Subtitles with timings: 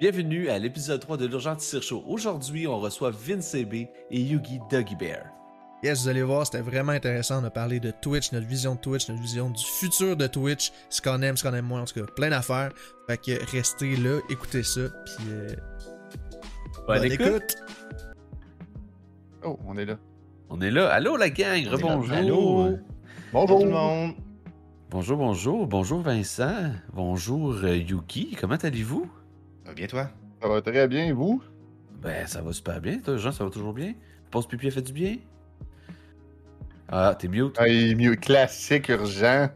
[0.00, 2.04] Bienvenue à l'épisode 3 de l'Urgence Tire Show.
[2.06, 5.24] Aujourd'hui, on reçoit Vince CB et Yugi Duggy Bear.
[5.82, 7.40] Yes, vous allez voir, c'était vraiment intéressant.
[7.42, 10.72] On a parlé de Twitch, notre vision de Twitch, notre vision du futur de Twitch,
[10.88, 12.70] ce qu'on aime, ce qu'on aime moins, en tout cas, plein d'affaires.
[13.08, 15.48] Fait que restez là, écoutez ça, puis euh,
[16.86, 17.26] Bonne bonne écoute.
[17.26, 17.56] écoute.
[19.44, 19.98] Oh, on est là.
[20.50, 20.88] On est là.
[20.90, 22.12] Allô la gang, rebonjour.
[22.12, 22.68] Allô.
[23.32, 24.12] Bonjour tout le monde.
[24.90, 25.66] Bonjour, bonjour.
[25.66, 26.72] Bonjour Vincent.
[26.92, 28.36] Bonjour euh, Yugi.
[28.40, 29.08] Comment allez-vous?
[29.68, 30.10] Ça va bien, toi?
[30.40, 31.42] Ça va très bien, et vous?
[32.00, 33.00] Ben, ça va super bien.
[33.00, 33.92] Toi, Jean, ça va toujours bien?
[34.30, 35.16] Pause pipi a fait du bien?
[36.88, 37.54] Ah, t'es mute.
[37.58, 38.16] Ah, il est mieux.
[38.16, 39.50] Classique urgent.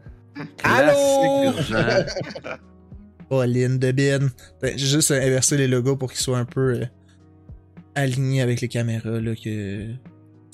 [0.57, 2.05] Classique urgent.
[3.29, 4.27] Pauline de Bin.
[4.61, 6.85] Ben, J'ai juste inversé les logos pour qu'ils soient un peu euh,
[7.95, 9.93] alignés avec les caméras, là, que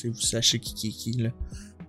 [0.06, 1.32] vous sachiez qui qui est qui, là.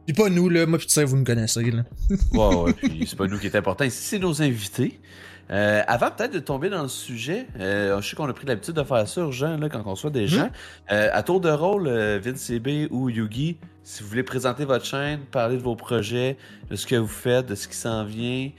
[0.07, 1.84] Puis pas nous, là, moi pis tu sais, vous nous connaissez, là.
[2.32, 3.84] Ouais, ouais, puis c'est pas nous qui est important.
[3.84, 4.98] Ici, c'est nos invités.
[5.51, 8.74] Euh, avant peut-être de tomber dans le sujet, euh, je sais qu'on a pris l'habitude
[8.74, 10.49] de faire ça urgent là, quand on reçoit des gens.
[10.93, 14.85] Euh, à tour de rôle, euh, Vince CB ou Yugi, si vous voulez présenter votre
[14.85, 16.37] chaîne, parler de vos projets,
[16.71, 18.51] de ce que vous faites, de ce qui s'en vient,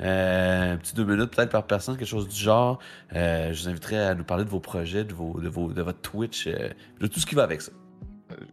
[0.00, 2.78] euh, un petit deux minutes peut-être par personne, quelque chose du genre,
[3.14, 5.82] euh, je vous inviterai à nous parler de vos projets, de, vos, de, vos, de
[5.82, 6.68] votre Twitch, euh,
[7.00, 7.72] de tout ce qui va avec ça.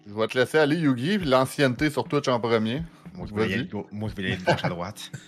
[0.08, 2.82] Je vais te laisser aller, Yugi, puis l'ancienneté sur Twitch en premier.
[3.16, 5.11] Moi, je vais y aller, go- moi, je vais y aller de gauche à droite.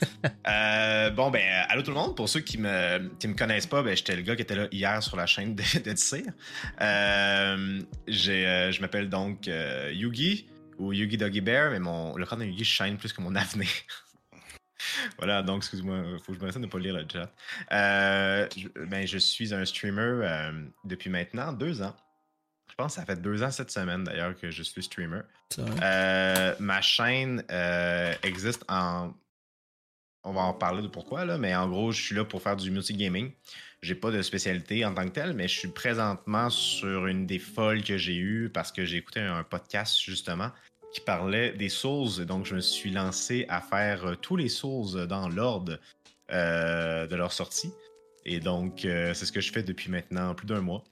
[0.47, 2.15] Euh, bon, ben, allô tout le monde.
[2.15, 4.67] Pour ceux qui me, qui me connaissent pas, ben, j'étais le gars qui était là
[4.71, 6.21] hier sur la chaîne Tir.
[6.81, 12.25] Euh, j'ai, euh, je m'appelle donc euh, Yugi ou Yugi Doggy Bear, mais mon, le
[12.25, 13.67] corps de Yugi shine plus que mon avenir.
[15.17, 17.31] voilà, donc excuse-moi, faut que je me laisse de ne pas lire le chat.
[17.71, 20.51] Je, ben, je suis un streamer
[20.83, 21.95] depuis maintenant deux ans.
[22.77, 25.21] Je pense que ça fait deux ans cette semaine d'ailleurs que je suis streamer.
[25.81, 29.13] Euh, ma chaîne euh, existe en.
[30.25, 32.57] On va en parler de pourquoi, là, mais en gros, je suis là pour faire
[32.57, 33.31] du multigaming.
[33.81, 37.39] J'ai pas de spécialité en tant que telle, mais je suis présentement sur une des
[37.39, 40.51] folles que j'ai eues parce que j'ai écouté un podcast justement
[40.93, 42.21] qui parlait des Souls.
[42.21, 45.79] Et Donc, je me suis lancé à faire euh, tous les Souls dans l'ordre
[46.29, 47.71] euh, de leur sortie.
[48.25, 50.83] Et donc, c'est ce que je fais depuis maintenant plus d'un mois.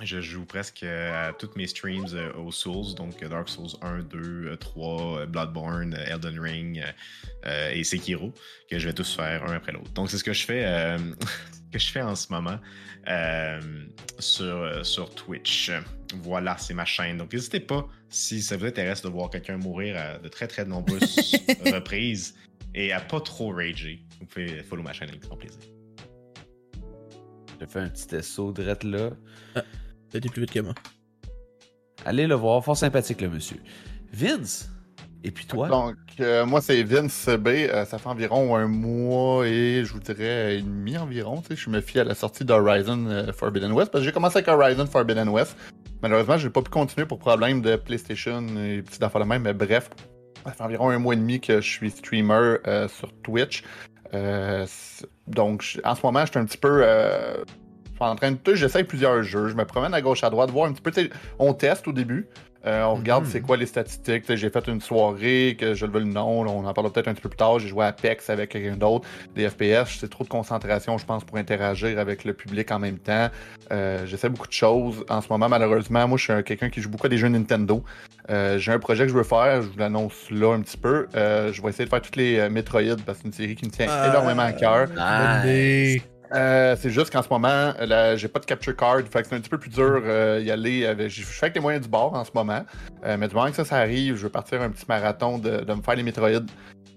[0.00, 3.70] Je joue presque euh, à toutes mes streams euh, aux Souls, donc euh, Dark Souls
[3.82, 6.84] 1, 2, euh, 3, euh, Bloodborne, Elden Ring
[7.46, 8.32] euh, et Sekiro,
[8.70, 9.90] que je vais tous faire un après l'autre.
[9.94, 10.98] Donc c'est ce que je fais, euh,
[11.72, 12.60] que je fais en ce moment
[13.08, 13.60] euh,
[14.20, 15.72] sur, sur Twitch.
[16.22, 17.18] Voilà, c'est ma chaîne.
[17.18, 20.64] Donc n'hésitez pas, si ça vous intéresse de voir quelqu'un mourir à de très très
[20.64, 21.36] nombreuses
[21.72, 22.36] reprises
[22.72, 25.58] et à pas trop rager, vous pouvez follow ma chaîne avec grand plaisir.
[27.60, 29.10] J'ai fait un petit saut direct là.
[30.10, 30.74] T'as été plus vite que moi.
[32.04, 33.58] Allez le voir, fort sympathique le monsieur.
[34.12, 34.70] Vince,
[35.24, 35.68] et puis toi?
[35.68, 37.48] Donc, euh, moi, c'est Vince B.
[37.48, 41.42] Euh, ça fait environ un mois et je vous dirais et demi environ.
[41.42, 44.12] tu sais, Je me fie à la sortie d'Horizon euh, Forbidden West parce que j'ai
[44.12, 45.56] commencé avec Horizon Forbidden West.
[46.02, 49.42] Malheureusement, j'ai pas pu continuer pour problème de PlayStation et petites affaires de même.
[49.42, 49.90] Mais bref,
[50.46, 53.64] ça fait environ un mois et demi que je suis streamer euh, sur Twitch.
[54.14, 54.64] Euh,
[55.26, 56.84] donc, en ce moment, je suis un petit peu.
[58.00, 58.54] Je suis en train de.
[58.54, 59.48] J'essaye plusieurs jeux.
[59.48, 60.92] Je me promène à gauche, à droite, voir un petit peu.
[61.38, 62.26] On teste au début.
[62.66, 63.30] Euh, on regarde Mhm.
[63.30, 64.24] c'est quoi les statistiques.
[64.34, 66.42] J'ai fait une soirée que je le veux le nom.
[66.42, 67.60] là, on en parlera peut-être un petit peu plus tard.
[67.60, 69.06] J'ai joué à Apex avec quelqu'un d'autre.
[69.36, 72.98] Des FPS, c'est trop de concentration, je pense, pour interagir avec le public en même
[72.98, 73.28] temps.
[73.70, 75.04] Euh, J'essaie beaucoup de choses.
[75.08, 77.28] En ce moment, malheureusement, moi, je suis un- quelqu'un qui joue beaucoup à des jeux
[77.28, 77.84] Nintendo.
[78.28, 79.62] Euh, J'ai un projet que je veux faire.
[79.62, 81.06] Je vous l'annonce là un petit peu.
[81.14, 83.54] Euh, je vais essayer de faire toutes les euh, Metroid parce que c'est une série
[83.54, 84.08] qui me tient Ah.
[84.08, 84.88] énormément à cœur.
[85.44, 86.02] Idée.
[86.34, 89.34] Euh, c'est juste qu'en ce moment, là, j'ai pas de capture card, fait que c'est
[89.34, 90.84] un petit peu plus dur euh, y aller.
[90.86, 91.08] Avec...
[91.10, 92.64] Je fais avec les moyens du bord en ce moment.
[93.04, 95.60] Euh, mais du moment que ça, ça arrive, je veux partir un petit marathon de,
[95.64, 96.28] de me faire les Metroid.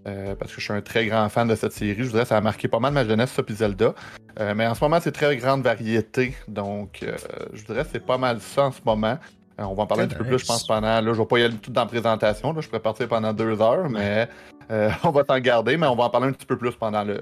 [0.07, 1.95] euh, parce que je suis un très grand fan de cette série.
[1.99, 3.93] Je voudrais ça a marqué pas mal ma jeunesse, ça, puis Zelda.
[4.39, 6.35] Euh, mais en ce moment, c'est très grande variété.
[6.47, 7.15] Donc, euh,
[7.53, 9.17] je voudrais c'est pas mal ça en ce moment.
[9.59, 11.01] Euh, on va en parler un petit peu plus, je pense, pendant.
[11.01, 12.51] Là, je vais pas y aller tout dans la présentation.
[12.53, 14.27] Là, je pourrais partir pendant deux heures, mais
[14.71, 15.77] euh, on va t'en garder.
[15.77, 17.19] Mais on va en parler un petit peu plus pendant le,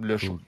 [0.00, 0.38] le show.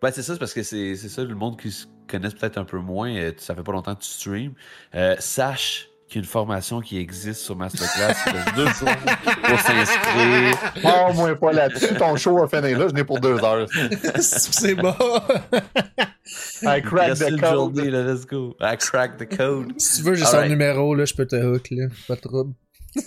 [0.00, 2.58] Ben, c'est ça, c'est parce que c'est c'est ça, le monde qui se connaisse peut-être
[2.58, 4.52] un peu moins, euh, ça fait pas longtemps que tu streams.
[4.94, 8.14] Euh, sache qu'il y a une formation qui existe sur Masterclass.
[8.26, 8.96] Il reste deux jours
[9.42, 10.56] pour s'inscrire.
[10.84, 11.94] Oh, moi, pas là-dessus.
[11.96, 13.66] Ton show a fini là, je n'ai pour deux heures.
[14.18, 14.94] C'est bon.
[16.62, 17.52] I crack the code.
[17.52, 18.56] journée, là, let's go.
[18.60, 19.72] I crack the code.
[19.78, 21.88] si tu veux, j'ai son numéro, là, je peux te hook, là.
[22.06, 22.54] Pas de trouble.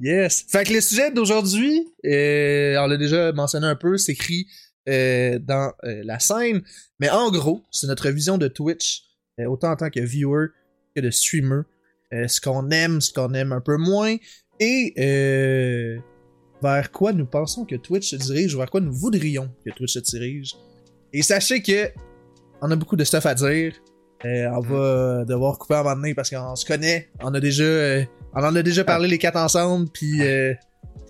[0.00, 0.44] yes.
[0.48, 4.46] Fait que le sujet d'aujourd'hui, euh, on l'a déjà mentionné un peu, c'est écrit
[4.88, 6.62] euh, dans euh, la scène.
[7.00, 9.04] Mais en gros, c'est notre vision de Twitch,
[9.46, 10.46] autant en tant que viewer
[10.94, 11.62] que de streamer.
[12.10, 14.16] Ce qu'on aime, ce qu'on aime un peu moins.
[14.60, 14.94] Et
[16.62, 19.92] vers quoi nous pensons que Twitch se dirige, ou vers quoi nous voudrions que Twitch
[19.92, 20.56] se dirige.
[21.12, 21.90] Et sachez que
[22.60, 23.74] on a beaucoup de stuff à dire.
[24.24, 27.08] On va devoir couper un moment donné parce qu'on se connaît.
[27.20, 28.00] On a déjà,
[28.40, 30.54] on en a déjà parlé les quatre ensemble, puis euh,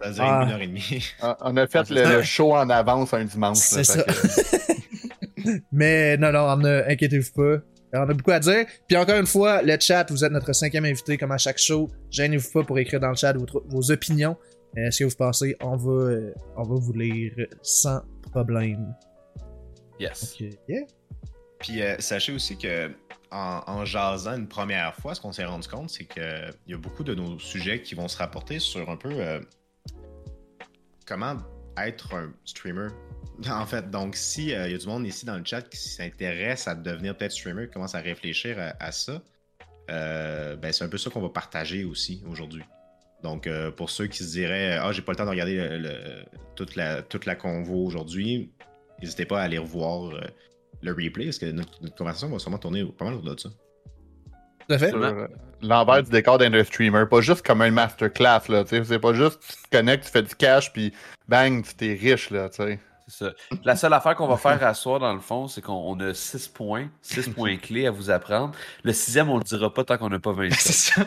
[0.03, 0.43] Ça dure Ah.
[0.45, 1.05] une heure et demie.
[1.23, 3.59] On- On a fait le, le show en avance un dimanche.
[3.59, 4.03] C'est ça.
[4.03, 4.13] que-
[5.73, 7.63] Mais non, non, on a, inquiétez-vous pas.
[7.95, 8.67] On a beaucoup à dire.
[8.87, 11.89] Puis encore une fois, le chat, vous êtes notre cinquième invité comme à chaque show.
[12.11, 14.37] Gênez-vous pas pour écrire dans le chat vos, vos opinions.
[14.77, 17.33] Euh, ce que vous pensez, on va, euh, on va vous lire
[17.63, 18.95] sans problème.
[19.99, 20.35] Yes.
[20.39, 20.83] Ok, yeah.
[21.61, 22.91] Puis euh, sachez aussi que
[23.31, 27.05] en, jasant une première fois, ce qu'on s'est rendu compte, c'est qu'il y a beaucoup
[27.05, 29.41] de nos sujets qui vont se rapporter sur un peu euh,
[31.07, 31.37] comment
[31.77, 32.89] être un streamer.
[33.49, 36.67] En fait, donc si il y a du monde ici dans le chat qui s'intéresse
[36.67, 39.23] à devenir peut-être streamer, qui commence à réfléchir à, ça,
[39.91, 42.65] euh, ben c'est un peu ça qu'on va partager aussi aujourd'hui.
[43.23, 45.81] Donc euh, pour ceux qui se diraient ah j'ai pas le temps de regarder
[46.57, 48.51] toute la toute la convo aujourd'hui,
[49.01, 50.21] n'hésitez pas à aller revoir euh,
[50.83, 53.49] le replay parce que notre, notre conversation va sûrement tourner pas mal au-delà de ça.
[54.69, 54.95] Tout à fait.
[54.95, 55.27] euh,
[55.63, 59.15] L'envers du décor d'un streamer, pas juste comme un masterclass, là, tu sais, c'est pas
[59.15, 60.93] juste tu te connectes, tu fais du cash, puis
[61.27, 62.79] bang, tu t'es riche, là, tu sais.
[63.11, 63.33] C'est ça.
[63.65, 66.13] La seule affaire qu'on va faire à soir, dans le fond, c'est qu'on on a
[66.13, 68.53] 6 points, 6 points clés à vous apprendre.
[68.85, 70.61] Le sixième, on le dira pas tant qu'on n'a pas 20 subs.
[70.61, 71.07] ça.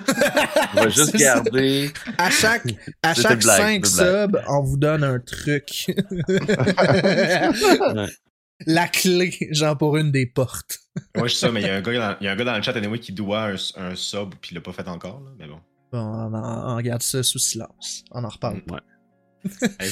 [0.74, 1.36] On va juste C'est ça.
[1.36, 1.92] garder.
[2.18, 2.64] À chaque,
[3.04, 5.92] à chaque une blague, 5 c'était une subs, on vous donne un truc.
[7.96, 8.08] Ouais.
[8.68, 10.80] La clé, genre pour une des portes.
[11.16, 12.36] Ouais, je sais ça, mais il y, a un gars dans- il y a un
[12.36, 14.88] gars dans le chat anyway qui doit un, un sub puis il l'a pas fait
[14.90, 15.22] encore.
[15.22, 15.60] Là, mais bon.
[15.92, 18.04] Bon, on, en- on regarde ça sous silence.
[18.12, 18.62] On en reparle.
[18.70, 18.80] Ouais.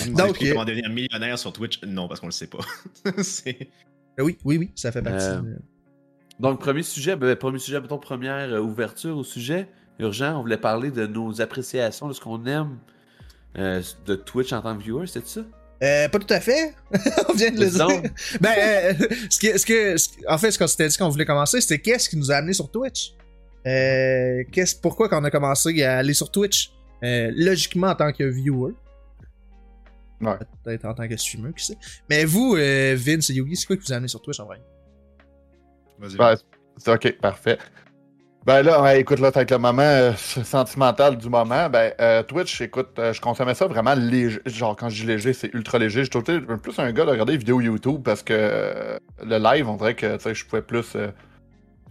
[0.08, 1.82] Nous Donc, euh, comment devenir millionnaire sur Twitch?
[1.84, 2.60] Non, parce qu'on le sait pas.
[3.24, 3.70] C'est-
[4.20, 5.26] Euh, Oui, oui, oui, ça fait partie.
[5.26, 5.58] Euh, de-
[6.40, 9.70] Donc, premier sujet, ben, premier sujet, mettons, première euh, ouverture au sujet.
[10.00, 12.78] Urgent, on voulait parler de nos appréciations, de ce qu'on aime
[13.58, 15.42] euh, de Twitch en tant que viewer, c'est ça?
[15.82, 16.74] Euh, pas tout à fait.
[17.30, 18.12] on vient de le dire.
[18.42, 18.94] Ben, euh,
[19.30, 21.80] ce que, ce que, ce- en fait, ce qu'on s'était dit qu'on voulait commencer, c'était
[21.80, 23.14] qu'est-ce qui nous a amené sur Twitch?
[23.66, 26.72] Euh, qu'est-ce, pourquoi qu'on a commencé à aller sur Twitch?
[27.04, 28.74] Euh, Logiquement en tant que viewer.
[30.22, 30.36] Ouais.
[30.64, 31.78] Peut-être en tant que streamer, qui sait.
[32.10, 34.46] Mais vous, euh, Vince et Yogi, c'est quoi qui vous a amené sur Twitch en
[34.46, 34.60] vrai?
[35.98, 36.18] Vas-y.
[36.18, 36.36] Ben,
[36.78, 37.58] c'est ok, parfait.
[38.46, 42.62] Ben là, ouais, écoute, là, avec le moment euh, sentimental du moment, ben euh, Twitch,
[42.62, 44.40] écoute, euh, je consommais ça vraiment léger.
[44.46, 46.04] Genre, quand je dis léger, c'est ultra léger.
[46.06, 49.76] J'étais tout- plus un gars de regarder des vidéos YouTube parce que le live, on
[49.76, 50.92] dirait que, tu sais, je pouvais plus...
[50.92, 51.00] tu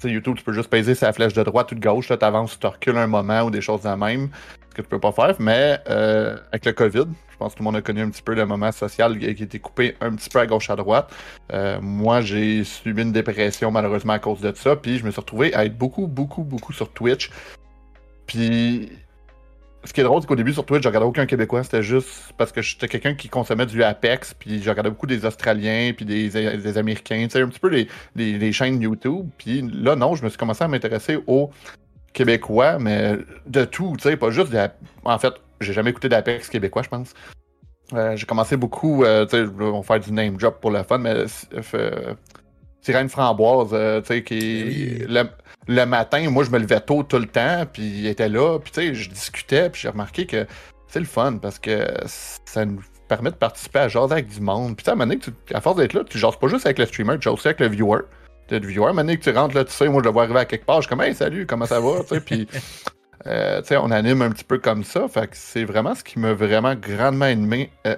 [0.00, 2.58] sais, YouTube, tu peux juste peser sa flèche de droite ou de gauche, là, t'avances,
[2.58, 4.30] tu recules un moment ou des choses de la même,
[4.70, 5.34] ce que tu peux pas faire.
[5.38, 8.34] Mais avec le COVID, je pense que tout le monde a connu un petit peu
[8.34, 11.12] le moment social qui était coupé un petit peu à gauche à droite.
[11.52, 15.20] Euh, moi, j'ai subi une dépression malheureusement à cause de ça, puis je me suis
[15.20, 17.30] retrouvé à être beaucoup, beaucoup, beaucoup sur Twitch.
[18.26, 18.90] Puis,
[19.84, 22.34] ce qui est drôle, c'est qu'au début sur Twitch, je regardais aucun Québécois, c'était juste
[22.36, 26.04] parce que j'étais quelqu'un qui consommait du Apex, puis je regardais beaucoup des Australiens, puis
[26.04, 29.28] des, Américains, tu sais, un petit peu les, chaînes YouTube.
[29.38, 31.50] Puis là, non, je me suis commencé à m'intéresser aux
[32.12, 34.54] Québécois, mais de tout, tu sais, pas juste.
[35.04, 37.14] En fait, j'ai jamais écouté d'Apex québécois, je pense.
[37.94, 40.82] Euh, j'ai commencé beaucoup, euh, tu sais, on va faire du name drop pour le
[40.82, 41.14] fun, mais
[41.74, 42.14] euh,
[42.82, 45.04] Sirène Framboise, euh, tu sais, qui Oui.
[45.08, 45.24] le,
[45.68, 48.72] le matin, moi je me levais tôt tout le temps, puis il était là, puis
[48.72, 50.46] tu sais, je discutais, puis j'ai remarqué que
[50.86, 54.76] c'est le fun parce que ça nous permet de participer à jaser avec du monde.
[54.76, 56.36] Puis tu sais, à un moment donné, que tu- à force d'être là, tu jases
[56.36, 58.00] pas juste avec le streamer, tu jases aussi avec le viewer.
[58.48, 60.08] Tu le viewer, à un moment donné que tu rentres là, tu sais, moi je
[60.08, 62.08] le vois arriver à quelque part, je suis comme, hey, salut, comment ça va, tu
[62.08, 62.46] sais, puis.
[63.28, 65.06] Euh, on anime un petit peu comme ça.
[65.08, 67.96] Fait que c'est vraiment ce qui m'a vraiment grandement aimé, euh,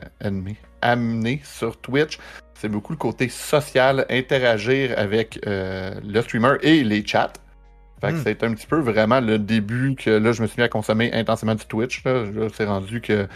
[0.83, 2.19] amené sur Twitch.
[2.55, 7.33] C'est beaucoup le côté social, interagir avec euh, le streamer et les chats.
[8.01, 8.23] Fait que Hmm.
[8.25, 11.13] c'est un petit peu vraiment le début que là, je me suis mis à consommer
[11.13, 12.03] intensément du Twitch.
[12.05, 13.29] Là, Là, c'est rendu que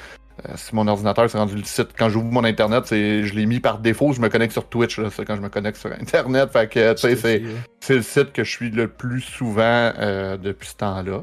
[0.56, 1.90] si mon ordinateur, c'est rendu le site.
[1.96, 4.98] Quand j'ouvre mon Internet, je l'ai mis par défaut, je me connecte sur Twitch.
[4.98, 6.50] Là, c'est quand je me connecte sur Internet.
[6.50, 7.42] Fait que, c'est,
[7.80, 11.22] c'est le site que je suis le plus souvent euh, depuis ce temps-là.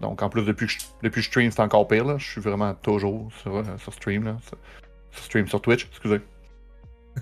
[0.00, 2.04] Donc, en plus, depuis que je, depuis que je stream, c'est encore pire.
[2.04, 2.18] Là.
[2.18, 4.24] Je suis vraiment toujours sur, euh, sur stream.
[4.24, 4.36] Là.
[4.46, 4.58] Sur,
[5.10, 6.20] sur stream sur Twitch, excusez.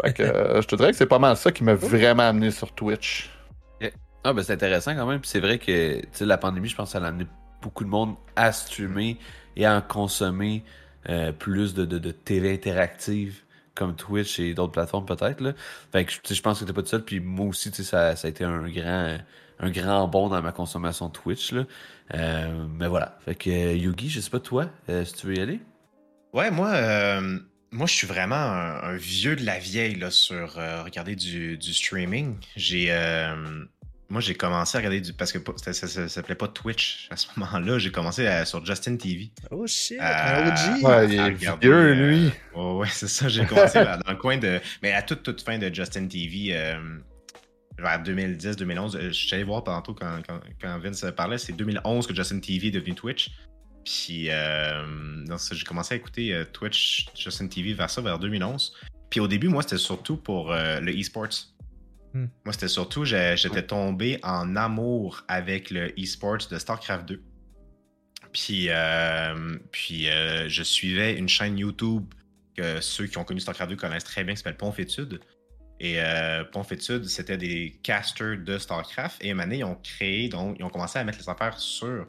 [0.02, 2.50] Fait que euh, je te dirais que c'est pas mal ça qui m'a vraiment amené
[2.50, 3.30] sur Twitch.
[4.26, 5.20] Ah, ben c'est intéressant quand même.
[5.20, 7.26] Puis c'est vrai que tu sais, la pandémie, je pense, ça a amené
[7.60, 9.18] beaucoup de monde à streamer
[9.54, 10.64] et à en consommer
[11.10, 13.42] euh, plus de, de, de télé interactive
[13.74, 15.40] comme Twitch et d'autres plateformes peut-être.
[15.40, 15.52] là.
[15.92, 17.04] Fait que je pense que t'es pas tout seul.
[17.04, 19.18] Puis moi aussi, tu sais, ça, ça a été un grand,
[19.64, 21.52] un grand bond dans ma consommation Twitch.
[21.52, 21.64] Là.
[22.14, 23.18] Euh, mais voilà.
[23.24, 25.60] Fait que euh, Yugi, je sais pas toi, euh, si tu veux y aller.
[26.32, 27.38] Ouais, moi, euh,
[27.70, 31.56] moi, je suis vraiment un, un vieux de la vieille là, sur euh, regarder du,
[31.58, 32.36] du streaming.
[32.56, 33.64] J'ai, euh,
[34.10, 37.08] moi, j'ai commencé à regarder du parce que ça, ça- ça- ça s'appelait pas Twitch
[37.10, 37.78] à ce moment-là.
[37.78, 39.30] J'ai commencé à- sur Justin TV.
[39.50, 40.82] Oh shit, Euh, un OG.
[40.84, 42.32] Ouais, il est regarder, vieux, euh, lui.
[42.54, 43.28] Ouais, ouais, c'est ça.
[43.28, 46.48] J'ai commencé à- dans le coin de, mais à toute toute fin de Justin TV.
[46.50, 46.76] euh,
[47.78, 48.96] vers 2010, 2011.
[48.96, 52.40] Euh, je suis allé voir tantôt quand, quand, quand Vince parlait, c'est 2011 que Justin
[52.40, 53.30] TV est devenu Twitch.
[53.84, 58.74] Puis, euh, j'ai commencé à écouter euh, Twitch, Justin TV vers ça, vers 2011.
[59.10, 61.52] Puis au début, moi, c'était surtout pour euh, le e-sports.
[62.14, 62.26] Hmm.
[62.44, 67.22] Moi, c'était surtout, j'étais tombé en amour avec le e-sports de StarCraft 2.
[68.32, 68.68] Puis,
[69.70, 70.06] puis
[70.48, 72.12] je suivais une chaîne YouTube
[72.56, 75.20] que ceux qui ont connu StarCraft 2 connaissent très bien, qui s'appelle Ponfétude.
[75.80, 76.44] Et euh,
[77.04, 79.22] c'était des casters de StarCraft.
[79.24, 82.06] Et année, ils ont créé, donc, ils ont commencé à mettre les affaires sur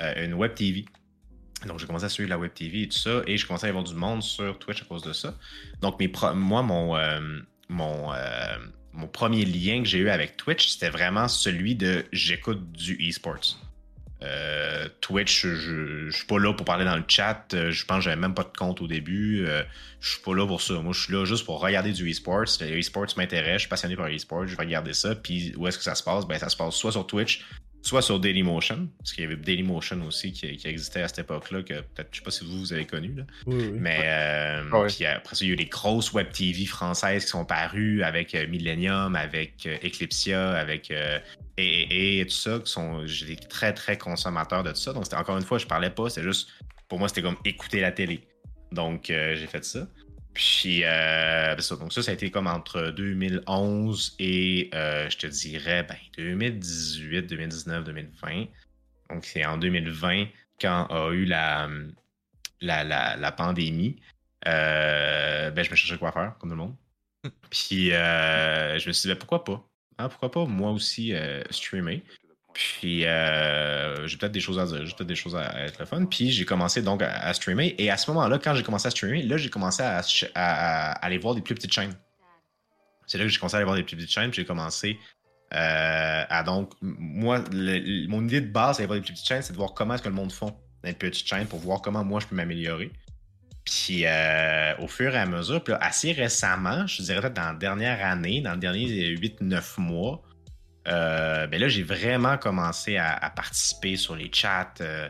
[0.00, 0.84] euh, une web TV.
[1.66, 3.22] Donc, j'ai commencé à suivre la web TV et tout ça.
[3.26, 5.34] Et j'ai commencé à avoir du monde sur Twitch à cause de ça.
[5.80, 6.02] Donc,
[6.34, 7.20] moi, mon, euh,
[7.70, 8.58] euh,
[8.92, 13.58] mon premier lien que j'ai eu avec Twitch, c'était vraiment celui de j'écoute du e-sports.
[14.24, 17.46] Euh, Twitch, je, je, suis pas là pour parler dans le chat.
[17.52, 19.44] Euh, je pense que j'avais même pas de compte au début.
[19.46, 19.62] Euh,
[20.00, 20.74] je suis pas là pour ça.
[20.74, 22.44] Moi, je suis là juste pour regarder du e-sports.
[22.60, 23.54] Le m'intéresse.
[23.54, 24.46] Je suis passionné par e-sports.
[24.46, 25.14] Je vais regarder ça.
[25.14, 26.26] Puis où est-ce que ça se passe?
[26.26, 27.44] Ben, ça se passe soit sur Twitch,
[27.84, 28.88] soit sur Dailymotion.
[28.98, 32.24] Parce qu'il y avait Dailymotion aussi qui, existait à cette époque-là, que peut-être, je sais
[32.24, 33.14] pas si vous, vous avez connu.
[33.14, 33.24] Là.
[33.46, 37.44] Mais puis après ça, il y a eu des grosses web TV françaises qui sont
[37.44, 40.92] parues avec Millennium, avec Eclipsia, avec
[41.56, 44.92] et, et, tout ça, qui sont, j'étais très, très consommateur de tout ça.
[44.92, 46.48] Donc, c'était encore une fois, je parlais pas, c'est juste,
[46.88, 48.26] pour moi, c'était comme écouter la télé.
[48.72, 49.86] Donc, euh, j'ai fait ça.
[50.34, 55.26] Puis, euh, ça, donc ça, ça a été comme entre 2011 et, euh, je te
[55.26, 58.46] dirais, ben, 2018, 2019, 2020.
[59.10, 60.26] Donc, c'est en 2020,
[60.60, 61.68] quand a eu la,
[62.60, 64.00] la, la, la pandémie,
[64.44, 66.74] ben, je me cherchais quoi faire, comme tout le monde.
[67.50, 69.64] Puis, je me suis dit, ben, pourquoi pas?
[69.98, 72.02] ah, pourquoi pas moi aussi euh, streamer.
[72.54, 75.86] Puis euh, j'ai peut-être des choses à dire, j'ai peut-être des choses à, être le
[75.86, 76.06] fun.
[76.06, 77.74] Puis j'ai commencé donc à, streamer.
[77.78, 81.34] Et à ce moment-là, quand j'ai commencé à streamer, là j'ai commencé à, aller voir
[81.34, 81.94] des plus petites chaînes.
[83.06, 84.30] C'est là que j'ai commencé à aller voir des plus petites chaînes.
[84.30, 84.98] Puis j'ai commencé
[85.52, 86.72] euh, à donc.
[86.80, 87.42] Moi,
[88.08, 90.02] mon idée de base, c'est voir des plus petites chaînes, c'est de voir comment est-ce
[90.02, 92.92] que le monde font dans les petites chaînes pour voir comment moi je peux m'améliorer.
[93.64, 97.54] Puis euh, au fur et à mesure, puis assez récemment, je dirais peut-être dans la
[97.54, 100.22] dernière année, dans les derniers 8-9 mois,
[100.86, 105.08] euh, ben là, j'ai vraiment commencé à, participer sur les chats, euh,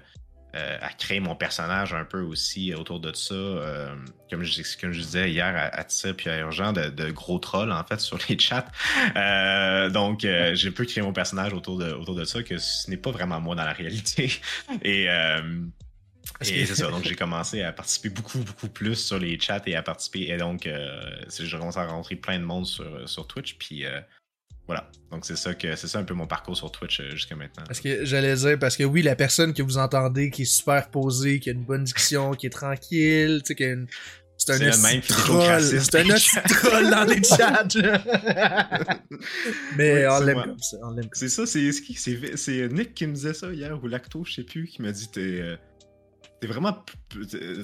[0.52, 3.34] à créer mon personnage un peu aussi autour de ça.
[4.30, 7.84] comme, je, je, disais hier à, à Tissa puis à Urgent, de, gros trolls en
[7.84, 8.66] fait sur les chats.
[9.90, 13.10] donc, j'ai pu créer mon personnage autour de, autour de ça, que ce n'est pas
[13.10, 14.32] vraiment moi dans la réalité.
[14.82, 15.08] Et
[16.40, 19.76] et c'est ça, donc j'ai commencé à participer beaucoup, beaucoup plus sur les chats et
[19.76, 20.30] à participer.
[20.30, 21.00] Et donc, euh,
[21.38, 23.56] j'ai commencé à rencontrer plein de monde sur, sur Twitch.
[23.56, 24.00] Puis euh,
[24.66, 27.36] voilà, donc c'est ça que c'est ça un peu mon parcours sur Twitch euh, jusqu'à
[27.36, 27.64] maintenant.
[27.66, 30.90] Parce que j'allais dire, parce que oui, la personne que vous entendez qui est super
[30.90, 33.86] posée, qui a une bonne diction, qui est tranquille, tu sais, qui a une.
[34.36, 35.62] C'est un troll.
[35.62, 37.68] C'est un troll dans les chats.
[39.76, 40.76] Mais on l'aime comme ça.
[41.12, 44.82] C'est ça, c'est Nick qui me disait ça hier, ou Lacto, je sais plus, qui
[44.82, 45.56] m'a dit t'es
[46.40, 46.84] t'es vraiment,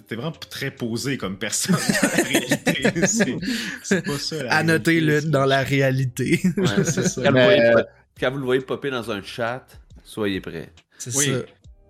[0.06, 3.38] t'es vraiment très posé comme personne dans la réalité.
[3.82, 4.36] C'est pas ça.
[4.48, 6.40] à noter le dans la réalité.
[6.56, 7.22] Ouais, c'est ça.
[7.24, 7.72] Quand, vous voyez,
[8.18, 9.66] quand, vous le voyez popper dans un chat,
[10.04, 10.72] soyez prêts.
[10.98, 11.26] C'est oui.
[11.26, 11.32] ça.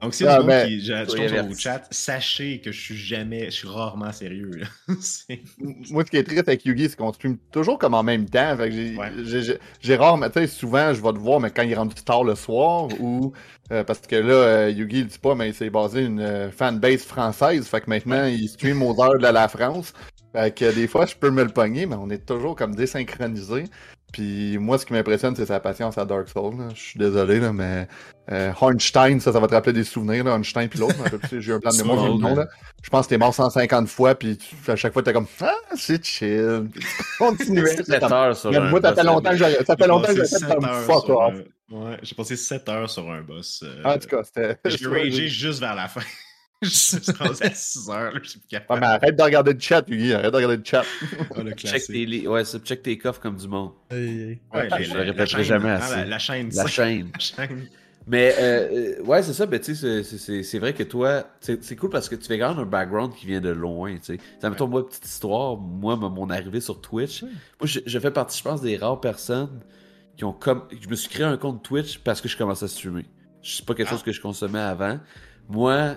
[0.00, 4.12] Donc, si ah, ben, qui au chat, sachez que je suis jamais, je suis rarement
[4.12, 4.62] sérieux.
[5.90, 8.56] Moi, ce qui est triste avec Yugi, c'est qu'on stream toujours comme en même temps.
[9.80, 12.34] J'ai rarement, tu sais, souvent, je vais te voir, mais quand il rentre tard le
[12.34, 13.32] soir, ou
[13.72, 17.04] euh, parce que là, euh, Yugi, il dit pas, mais c'est basé une euh, fanbase
[17.04, 17.66] française.
[17.66, 19.92] Fait que maintenant, il stream aux heures de la France.
[20.32, 23.64] Fait que des fois, je peux me le pogner, mais on est toujours comme désynchronisé.
[24.12, 26.56] Puis moi, ce qui m'impressionne, c'est sa patience à Dark Souls.
[26.74, 27.86] Je suis désolé, là, mais
[28.32, 30.94] euh, Hornstein, ça, ça va te rappeler des souvenirs, là, Hornstein puis l'autre.
[31.38, 32.46] J'ai un plan de mémoire, le nom, là.
[32.82, 36.04] Je pense que t'es mort 150 fois, puis à chaque fois, t'es comme Ah, c'est
[36.04, 36.68] chill.
[37.18, 37.66] Continue.
[37.66, 40.84] 7 heures sur un Moi, ça fait longtemps que j'ai ça fait longtemps que j'ai
[40.84, 41.34] fuck off.
[41.70, 43.62] Ouais, j'ai passé 7 heures sur un boss.
[43.64, 43.82] Euh...
[43.84, 44.58] En tout cas, c'était.
[44.64, 46.00] J'ai ragé juste vers la fin.
[46.62, 48.80] je suis rendu à 6 heures, là, je suis capable.
[48.82, 50.84] Ouais, mais arrête de regarder le chat, Yugi, arrête de regarder le chat.
[51.30, 53.72] oh, le check, tes ouais, ça, check tes coffres comme du monde.
[53.90, 55.96] Ouais, ouais, je le répéterai jamais assez.
[55.96, 56.50] La, la, chaîne.
[56.54, 57.10] La chaîne.
[58.06, 61.90] Mais euh, euh, ouais, c'est ça, ben, tu sais, c'est vrai que toi, c'est cool
[61.90, 64.18] parce que tu fais quand même un background qui vient de loin, tu sais.
[64.40, 67.22] Ça me tombe, moi, petite histoire, moi, mon arrivée sur Twitch.
[67.22, 67.30] Moi,
[67.64, 69.60] je, je, fais partie, je pense, des rares personnes
[70.16, 70.64] qui ont comme.
[70.80, 73.04] Je me suis créé un compte Twitch parce que je commençais à streamer.
[73.42, 73.92] C'est pas quelque ah.
[73.92, 74.98] chose que je consommais avant.
[75.48, 75.96] Moi,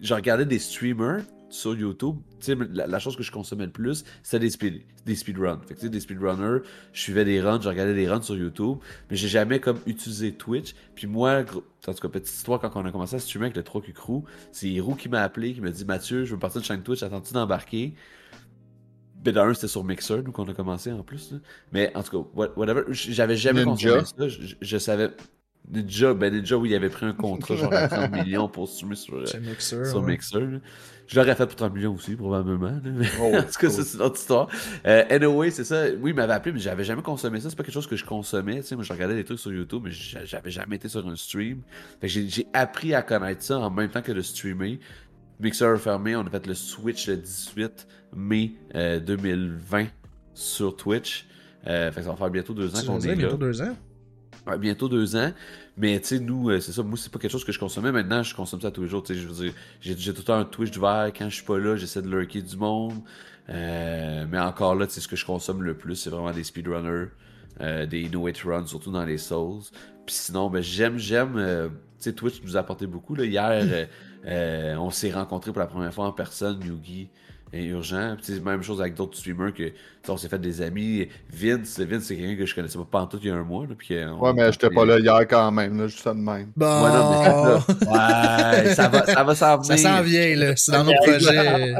[0.00, 2.16] je regardais des streamers sur YouTube.
[2.40, 5.60] Tu sais, la, chose que je consommais le plus, c'était des, speed, des speedruns.
[5.66, 6.60] Fait que, tu sais, des speedrunners,
[6.92, 8.76] je suivais des runs, je regardais des runs sur YouTube,
[9.10, 10.74] mais j'ai jamais comme utilisé Twitch.
[10.94, 11.40] Puis moi,
[11.86, 14.24] en tout cas, petite histoire, quand on a commencé à streamer avec le 3Q Crew,
[14.52, 17.02] c'est Hiro qui m'a appelé, qui m'a dit Mathieu, je veux partir de chaîne Twitch,
[17.02, 17.94] attends-tu d'embarquer?
[19.24, 21.32] Ben, d'un, c'était sur Mixer, nous, qu'on a commencé en plus.
[21.32, 21.38] là.
[21.72, 22.82] Mais en tout cas, what- whatever.
[22.90, 23.98] J'avais jamais Ninja.
[24.00, 24.38] consommé ça.
[24.38, 25.10] Je, je savais.
[25.70, 28.96] Ninja, ben Ninja, oui, il avait pris un contrat genre à 30 millions pour streamer
[28.96, 29.84] sur, euh, C'est Mixer.
[29.86, 30.12] sur ouais.
[30.12, 30.38] Mixer.
[31.06, 32.78] Je l'aurais fait pour 30 millions aussi, probablement.
[32.84, 34.48] Mais Oh, en tout cas, ça, c'est une autre histoire.
[34.86, 35.84] Euh, anyway, c'est ça.
[36.00, 37.48] Oui, il m'avait appelé, mais j'avais jamais consommé ça.
[37.50, 38.56] C'est pas quelque chose que je consommais.
[38.60, 41.06] Tu sais, moi, je regardais des trucs sur YouTube, mais j'a- j'avais jamais été sur
[41.08, 41.62] un stream.
[42.00, 44.80] Fait que j'ai j'ai appris à connaître ça en même temps que de streamer.
[45.40, 49.86] Mixer fermé, on a fait le Switch le 18 mai euh, 2020
[50.34, 51.26] sur Twitch.
[51.66, 53.14] Euh, fait que ça va faire bientôt deux ans Tu qu'on est là.
[53.14, 53.76] bientôt deux ans?
[54.48, 55.32] Ouais, bientôt deux ans.
[55.76, 57.92] Mais tu sais, nous, euh, c'est ça, moi, c'est pas quelque chose que je consommais.
[57.92, 59.02] Maintenant, je consomme ça tous les jours.
[59.02, 61.12] Tu sais, je veux dire, j'ai tout le temps un Twitch vert.
[61.16, 62.94] Quand je suis pas là, j'essaie de lurker du monde.
[63.50, 66.44] Euh, mais encore là, tu sais, ce que je consomme le plus, c'est vraiment des
[66.44, 67.08] speedrunners,
[67.60, 69.62] euh, des no hit runs, surtout dans les Souls.
[70.06, 71.34] Puis sinon, ben, j'aime, j'aime.
[71.34, 73.14] tu sais, Twitch nous a apporté beaucoup.
[73.14, 73.24] Là.
[73.24, 73.88] Hier,
[74.26, 77.10] euh, on s'est rencontrés pour la première fois en personne, Yugi
[77.52, 78.14] et Urgent.
[78.16, 79.72] Puis c'est la même chose avec d'autres streamers que
[80.08, 81.08] on s'est fait des amis.
[81.32, 83.66] Vince, Vince c'est quelqu'un que je connaissais pas pantoute il y a un mois.
[83.66, 86.14] Là, puis, euh, on- Ouais, mais j'étais pas là hier quand même, là, juste ça
[86.14, 86.52] de même.
[86.56, 87.66] Bon, Ouais, non, mais ça.
[88.66, 89.88] Ouais, ça va, ça va s'en ça venir.
[89.90, 90.56] s'en vient, là.
[90.56, 91.74] C'est dans nos projets.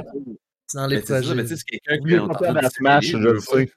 [0.66, 1.34] C'est dans les Mais ça, projets.
[1.34, 3.70] mais tu sais, c'est quelqu'un qui est en train de à Smash, je le sais.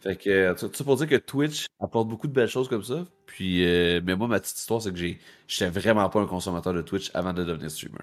[0.00, 3.06] Fait que, tout ça pour dire que Twitch apporte beaucoup de belles choses comme ça.
[3.26, 6.72] Puis, euh, mais moi, ma petite histoire, c'est que j'ai, j'étais vraiment pas un consommateur
[6.74, 7.98] de Twitch avant de devenir streamer.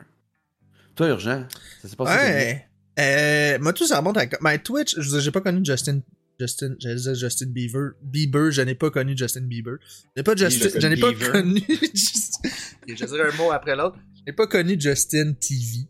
[0.95, 1.43] Toi, Urgent,
[1.81, 2.13] ça s'est passé?
[2.17, 2.68] Ouais.
[2.99, 4.25] Euh, moi, tout ça remonte à.
[4.41, 6.01] Ben, Twitch, je j'ai pas connu Justin.
[6.39, 7.91] Justin, j'allais dire Justin Bieber.
[8.01, 9.75] Bieber, je n'ai pas connu Justin Bieber.
[10.15, 11.61] Je n'ai pas Justin, Justin je n'ai pas connu.
[11.67, 13.97] je vais dire un mot après l'autre.
[14.15, 15.87] Je n'ai pas connu Justin TV.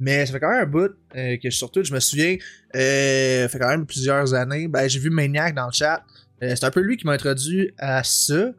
[0.00, 1.88] Mais ça fait quand même un bout euh, que je suis sur Twitch.
[1.88, 2.36] Je me souviens,
[2.76, 4.68] euh, ça fait quand même plusieurs années.
[4.68, 6.04] Ben, j'ai vu Maniac dans le chat.
[6.42, 8.52] Euh, c'est un peu lui qui m'a introduit à ça.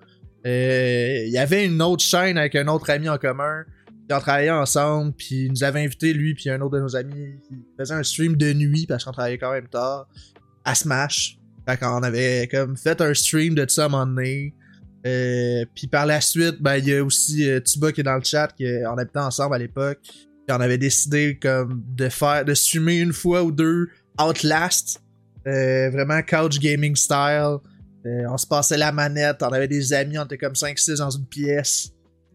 [0.46, 3.65] Il y avait une autre chaîne avec un autre ami en commun.
[4.11, 7.39] On travaillait ensemble, puis il nous avait invité, lui, puis un autre de nos amis,
[7.47, 10.07] qui faisait un stream de nuit, parce qu'on travaillait quand même tard,
[10.65, 11.37] à Smash.
[11.67, 14.55] Fait qu'on avait comme fait un stream de ça à un moment donné.
[15.05, 18.15] Euh, puis par la suite, ben, il y a aussi euh, Tuba qui est dans
[18.15, 20.00] le chat, qu'on habitait ensemble à l'époque.
[20.01, 25.01] Puis on avait décidé comme de faire, de streamer une fois ou deux Outlast.
[25.48, 27.57] Euh, vraiment couch gaming style.
[28.05, 31.09] Euh, on se passait la manette, on avait des amis, on était comme 5-6 dans
[31.09, 31.91] une pièce.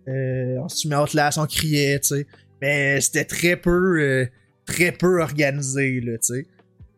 [0.08, 2.26] Euh, on se met Outlast, on criait, tu sais.
[2.60, 4.26] Mais c'était très peu, euh,
[4.66, 6.46] très peu organisé, là, tu sais.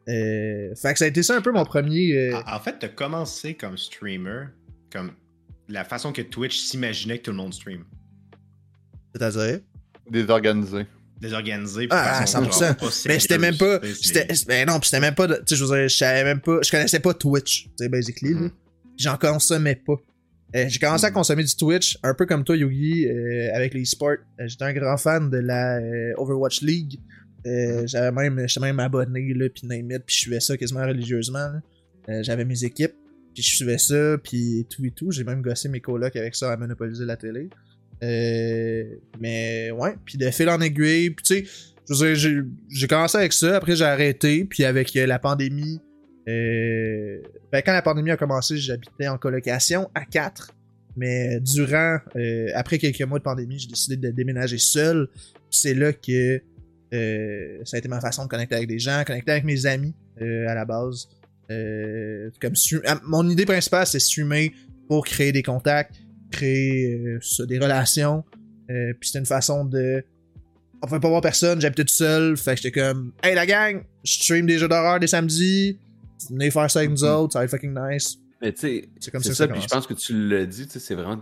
[0.08, 2.12] Euh, fait que ça a été ça un peu mon premier.
[2.16, 4.44] euh, En fait, t'as commencé comme streamer,
[4.92, 5.12] comme
[5.68, 7.84] la façon que Twitch s'imaginait que tout le monde stream.
[9.14, 9.60] C'est-à-dire?
[10.08, 10.86] Désorganisé.
[11.20, 11.86] Désorganisé.
[11.90, 12.60] Ah, de façon, 100%.
[12.66, 13.78] genre, pas Mais c'était même pas.
[14.46, 15.26] ben non, pis c'était même pas.
[15.42, 16.58] Tu sais, je savais même pas.
[16.62, 18.34] Je connaissais pas Twitch, tu sais, basically.
[18.34, 18.50] Mhm.
[18.98, 19.96] J'en consommais pas.
[20.54, 23.85] Euh, j'ai commencé à consommer du Twitch, un peu comme toi, Yogi, euh, avec les
[23.85, 24.18] sports.
[24.40, 25.80] Euh, j'étais un grand fan de la
[26.16, 27.00] Overwatch League.
[27.46, 30.85] Euh, j'avais même, j'étais même abonné, là, pis name it, pis je suivais ça quasiment
[30.85, 31.61] religieusement,
[32.22, 32.94] j'avais mes équipes,
[33.35, 35.11] puis je suivais ça, puis tout et tout.
[35.11, 37.48] J'ai même gossé mes colocs avec ça à monopoliser la télé.
[38.02, 38.85] Euh,
[39.20, 41.50] mais ouais, puis de fil en aiguille, puis tu sais,
[41.88, 45.80] je veux dire, j'ai, j'ai commencé avec ça, après j'ai arrêté, puis avec la pandémie,
[46.28, 47.20] euh,
[47.52, 50.54] ben, quand la pandémie a commencé, j'habitais en colocation à 4,
[50.96, 55.08] mais durant, euh, après quelques mois de pandémie, j'ai décidé de déménager seul,
[55.50, 56.40] c'est là que
[56.94, 59.94] euh, ça a été ma façon de connecter avec des gens, connecter avec mes amis
[60.20, 61.08] euh, à la base.
[61.50, 62.54] Euh, comme
[62.86, 64.52] ah, mon idée principale, c'est streamer
[64.88, 65.96] pour créer des contacts,
[66.30, 68.24] créer euh, des relations.
[68.68, 70.02] Puis c'était une façon de.
[70.82, 72.36] On pas voir personne, j'habitais tout seul.
[72.36, 75.78] Fait que j'étais comme Hey la gang, je stream des jeux d'horreur des samedis.
[76.31, 77.14] Venez faire ça avec nous Mhm.
[77.14, 78.18] autres, ça va être fucking nice.
[78.42, 80.72] Mais tu sais, C'est comme ça ça, puis je pense que tu l'as dit, tu
[80.72, 81.18] sais, c'est vraiment.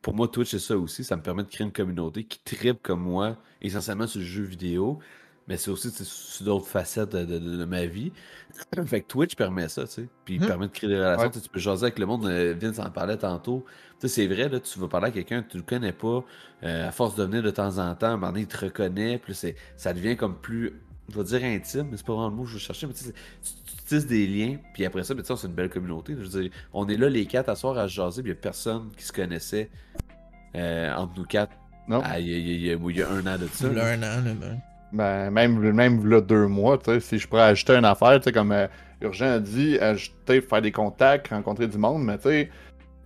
[0.00, 1.04] Pour moi, Twitch, c'est ça aussi.
[1.04, 4.42] Ça me permet de créer une communauté qui tripe comme moi, essentiellement sur le jeu
[4.42, 4.98] vidéo.
[5.48, 8.10] Mais c'est aussi sur d'autres facettes de, de- de ma vie.
[8.86, 10.08] fait que Twitch permet ça, tu sais.
[10.24, 10.46] Puis il Mhm.
[10.48, 11.22] permet de créer des relations.
[11.26, 11.30] Ouais.
[11.30, 12.26] Tu sais, tu peux jaser avec le monde.
[12.26, 13.64] euh, Vince en parlait tantôt.
[14.00, 16.24] Tu sais, c'est vrai, là, tu vas parler à quelqu'un que tu ne connais pas.
[16.64, 18.56] euh, à force de venir de temps en temps, à un moment donné, il te
[18.64, 19.18] reconnaît.
[19.18, 19.34] Puis
[19.76, 20.72] ça devient comme plus.
[21.12, 22.86] Je vais dire intime, mais c'est pas vraiment le mot que je veux chercher.
[22.88, 23.04] Mais tu
[23.94, 24.56] des liens.
[24.74, 26.14] Puis après ça, ben, c'est une belle communauté.
[26.18, 28.22] Je veux dire, on est là les quatre à soir à se jaser.
[28.22, 29.70] Puis il n'y a personne qui se connaissait
[30.54, 31.52] euh, entre nous quatre.
[31.88, 32.00] Non.
[32.04, 33.68] Ah, Il y, a- il y a- il y a un an de ça.
[33.68, 34.58] Là, un an, là, ben.
[34.92, 38.24] Ben, même, même là, deux mois, tu sais, si je pourrais ajouter une affaire, tu
[38.24, 38.66] sais, comme euh,
[39.02, 42.50] Urgent a dit, ajouter, faire des contacts, rencontrer du monde, mais tu sais,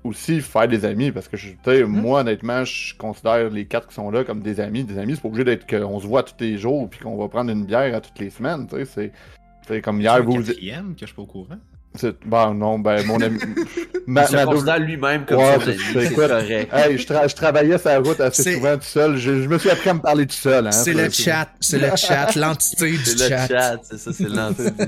[0.04, 3.94] aussi faire des amis, parce que, je- sais, moi, honnêtement, je considère les quatre qui
[3.94, 4.84] sont là comme des amis.
[4.84, 7.28] Des amis, c'est pas obligé d'être qu'on se voit tous les jours, puis qu'on va
[7.28, 9.12] prendre une bière à toutes les semaines, tu sais, c'est...
[9.70, 10.42] c'est comme hier, vous...
[10.42, 11.56] quatrième que je suis pas au courant.
[11.96, 13.40] C'est- Bon, non, ben, mon ami.
[14.06, 16.72] ma, Il se ma- considère lui-même comme Ouais, c'est- correct.
[16.72, 19.16] Hey, je, tra- je travaillais sur la route assez C'est- souvent tout seul.
[19.16, 20.68] Je, je me suis appris à me parler tout seul.
[20.68, 23.48] Hein, C'est le chat, c'est le chat, l'entité du C'est le chat.
[23.48, 24.84] chat, c'est ça, c'est l'entité.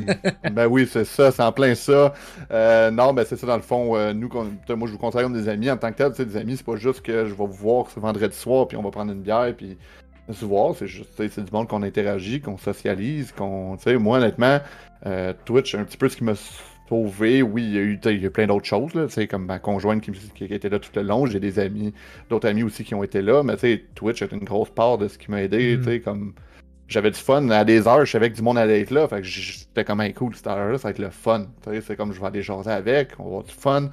[0.53, 2.15] Ben oui, c'est ça, c'est en plein ça.
[2.53, 3.97] Euh, non, ben c'est ça dans le fond.
[3.97, 6.11] euh, nous, moi, je vous considère comme des amis en tant que tel.
[6.11, 8.69] Tu sais, des amis, c'est pas juste que je vais vous voir ce vendredi soir,
[8.69, 9.77] puis on va prendre une bière, puis
[10.31, 10.75] se voir.
[10.77, 14.61] C'est juste, c'est du monde qu'on interagit, qu'on socialise, qu'on, tu sais, moi, honnêtement,
[15.07, 16.35] euh, Twitch, un petit peu ce qui m'a
[16.89, 17.43] sauvé.
[17.43, 19.47] Oui, il y a eu, il y a plein d'autres choses, là, tu sais, comme
[19.47, 21.27] ma conjointe qui, était là tout le long.
[21.27, 21.93] J'ai des amis,
[22.31, 24.99] d'autres amis aussi qui ont été là, mais tu sais, Twitch est une grosse part
[24.99, 25.81] de ce qui m'a aidé, Mm.
[25.81, 26.35] tu sais, comme
[26.89, 29.17] j'avais du fun à des heures, je savais que du monde allait être là, fait
[29.23, 31.47] que j'étais comme un cool cette heure-là, ça va être le fun.
[31.65, 33.89] Tu sais, c'est comme je vais aller jaser avec, on va avoir du fun.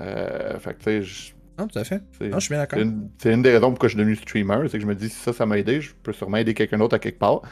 [0.00, 2.00] Euh, fait que tu sais, je- Non, tout à fait.
[2.18, 2.78] c'est Non, je suis bien d'accord.
[2.78, 4.94] c'est une, c'est une des raisons pourquoi je suis devenu streamer, c'est que je me
[4.94, 7.42] dis si ça, ça m'a aidé, je peux sûrement aider quelqu'un d'autre à quelque part.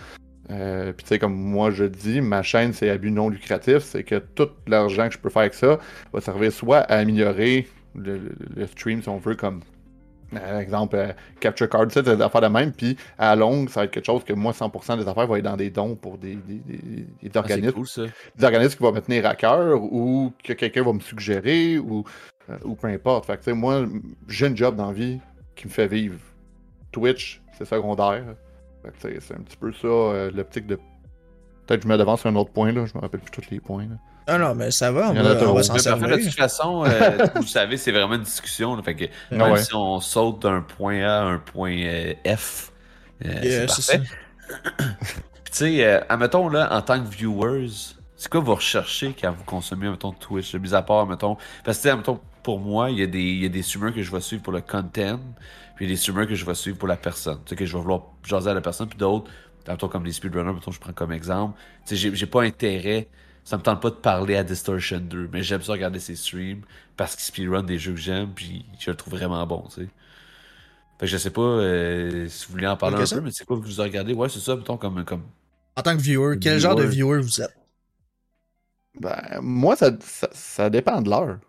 [0.50, 3.78] Euh, Puis tu sais, comme moi je dis, ma chaîne c'est à but non lucratif,
[3.78, 5.78] c'est que tout l'argent que je peux faire avec ça
[6.12, 8.20] va servir soit à améliorer le,
[8.66, 9.60] stream si on veut, comme
[10.32, 13.80] par exemple euh, Capture Card, tu sais, des affaires de même, puis à longue, ça
[13.80, 16.18] va être quelque chose que moi 100% des affaires vont être dans des dons pour
[16.18, 18.02] des, des, des- des Ah, c'est organismes cool ça.
[18.36, 22.04] des organismes qui vont me tenir à cœur ou que quelqu'un va me suggérer ou,
[22.50, 23.26] euh, ou peu importe.
[23.26, 23.84] Fait que, tu sais, moi,
[24.28, 25.20] j'ai une job dans la vie
[25.56, 26.18] qui me fait vivre.
[26.92, 28.24] Twitch, c'est secondaire.
[28.82, 30.76] Fait que, tu sais, c'est un petit peu ça, euh, l'optique de.
[31.66, 32.84] Peut-être que je me devance sur un autre point, là.
[32.86, 33.84] Je me rappelle plus tous les points.
[33.84, 33.96] là.
[34.26, 36.18] Ah non, mais ça va, on va, a on va s'en parfait, de servir.
[36.18, 38.76] toute façon, euh, vous savez, c'est vraiment une discussion.
[38.76, 39.62] là, fait que même ouais.
[39.62, 42.70] si on saute d'un point A à un point euh, F,
[43.24, 44.10] euh, Yeah, c'est parfait.
[45.44, 47.68] Puis tu sais, euh, admettons, là, en tant que viewers,
[48.16, 50.54] c'est quoi vous recherchez quand vous consommez, mettons, Twitch?
[50.54, 53.22] Mis à part, mettons, parce que, tu sais, admettons, pour moi, il y, a des,
[53.22, 55.20] il y a des streamers que je vais suivre pour le content,
[55.76, 57.38] puis il y a des streamers que je vais suivre pour la personne.
[57.44, 59.30] Tu sais, que je vais vouloir jaser à la personne, puis d'autres,
[59.68, 61.58] mettons, comme les speedrunners, mettons, je prends comme exemple.
[61.86, 63.08] Tu sais, j'ai- pas intérêt,
[63.44, 66.62] ça me tente pas de parler à Distortion 2, mais j'aime ça regarder ses streams
[66.96, 69.88] parce qu'il speedrun des jeux que j'aime, puis je le trouve vraiment bon, tu sais.
[70.98, 73.44] Fait que je sais pas euh, si vous voulez en parler un peu, mais c'est
[73.46, 74.12] quoi que vous regardez?
[74.12, 75.22] Ouais, c'est ça, mettons, comme, comme
[75.76, 77.56] En tant que viewer, quel genre de viewer vous êtes?
[78.94, 81.40] Ben, moi, ça, ça, ça dépend de l'heure.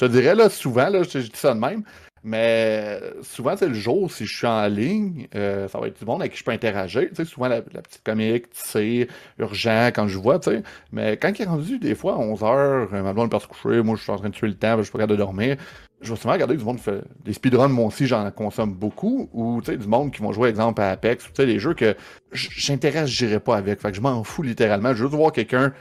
[0.00, 1.82] Je te dirais, là, souvent, là, je, je dis ça de même,
[2.22, 6.04] mais souvent, c'est le jour, si je suis en ligne, euh, ça va être du
[6.04, 7.02] monde avec qui je peux interagir.
[7.08, 9.08] Tu sais, souvent, la, petite comique, sais,
[9.38, 10.62] urgent, quand je vois, tu sais.
[10.92, 13.96] Mais quand il est rendu, des fois, à 11h, ma blonde part se coucher, moi,
[13.96, 15.56] je suis en train de tuer le temps, je suis pas capable de dormir.
[16.00, 19.28] Je vais souvent regarder du monde fait des speedruns, moi aussi, j'en consomme beaucoup.
[19.32, 21.74] Ou, tu sais, du monde qui vont jouer, exemple, à Apex, tu sais, des jeux
[21.74, 21.96] que
[22.32, 23.80] j- j'interagirais pas avec.
[23.80, 24.90] Fait que je m'en fous littéralement.
[24.90, 25.72] Je veux juste voir quelqu'un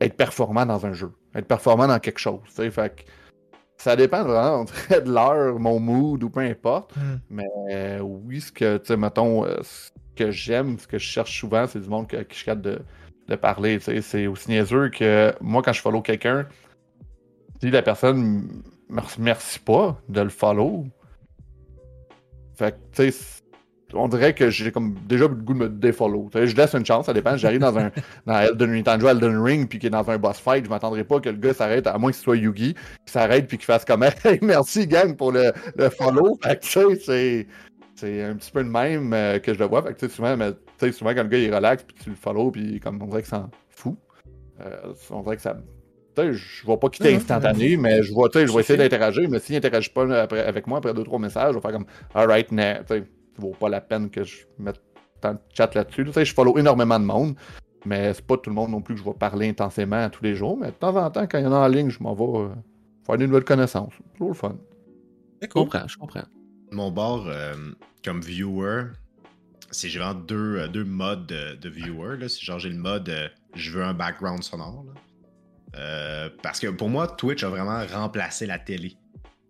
[0.00, 2.40] être performant dans un jeu, être performant dans quelque chose.
[2.48, 3.02] Fait que
[3.76, 6.96] ça dépend vraiment de l'heure, mon mood ou peu importe.
[6.96, 7.18] Hmm.
[7.30, 11.06] Mais euh, oui, ce que, tu sais, mettons, euh, ce que j'aime, ce que je
[11.06, 12.80] cherche souvent, c'est du monde que, que je suis de,
[13.28, 13.78] de parler.
[13.80, 16.46] C'est aussi niaiseux que moi, quand je follow quelqu'un,
[17.60, 20.86] si la personne me remercie pas de le follow,
[22.56, 23.37] fait que, tu sais,
[23.94, 26.30] on dirait que j'ai comme déjà le goût de me défollow.
[26.34, 27.36] Je laisse une chance, ça dépend.
[27.36, 27.90] J'arrive dans un
[28.26, 31.20] dans Elden à Elden Ring, puis qu'il est dans un boss fight, je m'attendrai pas
[31.20, 33.84] que le gars s'arrête, à moins que ce soit Yugi, qu'il s'arrête puis qu'il fasse
[33.84, 36.38] comme Hey, merci gang pour le, le follow.
[36.42, 37.46] Fait que, c'est.
[37.94, 39.82] C'est un petit peu le même euh, que je le vois.
[39.82, 40.52] Fait que, souvent, mais,
[40.92, 43.28] souvent, quand le gars il relaxe, puis tu le follow, puis comme on dirait que
[43.28, 43.96] s'en fout.
[44.60, 45.56] Euh, on dirait que ça.
[46.16, 47.16] Je vais pas quitter Mhm.
[47.16, 49.28] instantané, mais je vais, tu sais, je vais essayer d'interagir.
[49.30, 51.86] Mais s'il n'interagit pas après- avec moi après deux, trois messages, je vais faire comme
[52.14, 52.96] Alright, ça
[53.40, 54.80] vaut pas la peine que je mette
[55.20, 56.04] tant de chat là-dessus.
[56.04, 57.34] Tu sais, je follow énormément de monde.
[57.84, 60.34] Mais c'est pas tout le monde non plus que je vais parler intensément tous les
[60.34, 60.56] jours.
[60.56, 62.24] Mais de temps en temps, quand il y en a en ligne, je m'en vais
[62.24, 62.48] euh,
[63.06, 63.92] faire des nouvelles connaissances.
[63.96, 64.56] C'est toujours le fun.
[65.40, 66.24] Je comprends, je comprends.
[66.72, 67.54] Mon bord, euh,
[68.04, 68.84] comme viewer,
[69.70, 72.16] c'est j'ai vraiment deux, euh, deux modes de, de viewer.
[72.18, 72.28] là.
[72.28, 74.84] C'est genre j'ai le mode euh, je veux un background sonore.
[74.86, 74.92] là.
[75.78, 78.96] Euh, parce que pour moi, Twitch a vraiment remplacé la télé.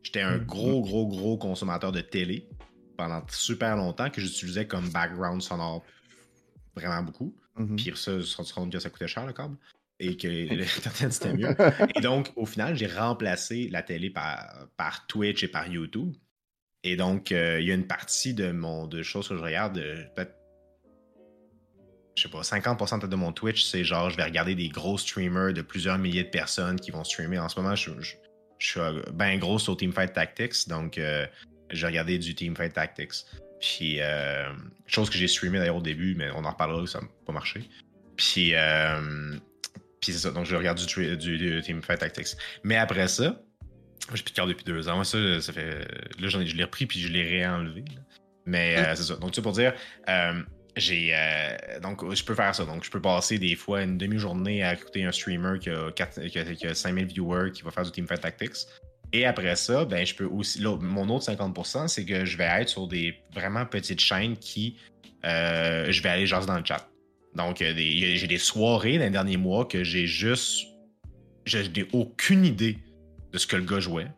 [0.03, 0.45] J'étais un Mhm.
[0.45, 2.47] gros, gros, gros consommateur de télé
[2.99, 5.85] pendant super longtemps que j'utilisais comme background sonore
[6.75, 7.35] vraiment beaucoup.
[7.57, 7.77] Mhm.
[7.77, 9.57] Puis ça, je me suis rendu compte que ça coûtait cher le câble.
[10.01, 11.57] Et que l'Internet c'était mieux.
[11.97, 16.15] Et donc, au final, j'ai remplacé la télé par, par Twitch et par YouTube.
[16.83, 19.79] Et donc, euh, il y a une partie de mon de choses que je regarde,
[19.79, 20.35] euh, peut-être,
[22.17, 25.53] je sais pas, 50% de mon Twitch, c'est genre, je vais regarder des gros streamers
[25.53, 27.39] de plusieurs milliers de personnes qui vont streamer.
[27.39, 28.15] En ce moment, je, je,
[28.59, 28.81] je suis
[29.13, 31.27] bien gros sur Teamfight Tactics, donc euh,
[31.71, 33.25] j'ai regardé du Teamfight Tactics.
[33.61, 34.53] Puis, euh,
[34.87, 37.69] chose que j'ai streamé d'ailleurs au début, mais on en reparlera, ça n'a pas marché.
[38.17, 39.37] Puis, euh,
[40.01, 42.37] puis c'est ça, donc je regarde du, du, du Teamfight Tactics.
[42.63, 43.43] Mais après ça,
[44.15, 45.05] j'ai plus de carte depuis deux ans.
[45.05, 45.87] Ça, ça fait.
[46.19, 47.85] Là, j'en ai, je l'ai repris puis je l'ai réenlevé.
[48.47, 49.17] Mais euh, c'est ça.
[49.17, 49.75] Donc, sais, pour dire,
[50.09, 50.43] euh,
[50.77, 52.65] j'ai euh, donc je peux faire ça.
[52.65, 56.27] Donc je peux passer des fois une demi-journée à écouter un streamer qui a, 4,
[56.27, 58.67] qui, a, qui a 5000 viewers qui va faire du Teamfight Tactics.
[59.13, 60.63] Et après ça, ben je peux aussi.
[60.63, 64.77] Mon autre 50%, c'est que je vais être sur des vraiment petites chaînes qui
[65.25, 66.89] euh, je vais aller jaser dans le chat.
[67.35, 70.67] Donc euh, j'ai des soirées dans les derniers mois que j'ai juste.
[71.47, 72.79] J'ai aucune idée
[73.33, 74.09] de ce que le gars jouait.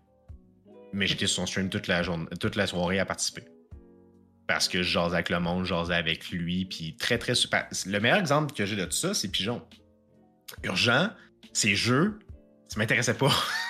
[0.93, 3.45] Mais j'étais sur son stream toute la journée, toute la soirée à participer
[4.51, 7.69] parce que je jasais avec le monde, je jasais avec lui, puis très très super.
[7.87, 9.63] Le meilleur exemple que j'ai de tout ça, c'est Pigeon.
[10.65, 11.11] Urgent,
[11.53, 12.19] ces jeux,
[12.67, 13.31] ça m'intéressait pas.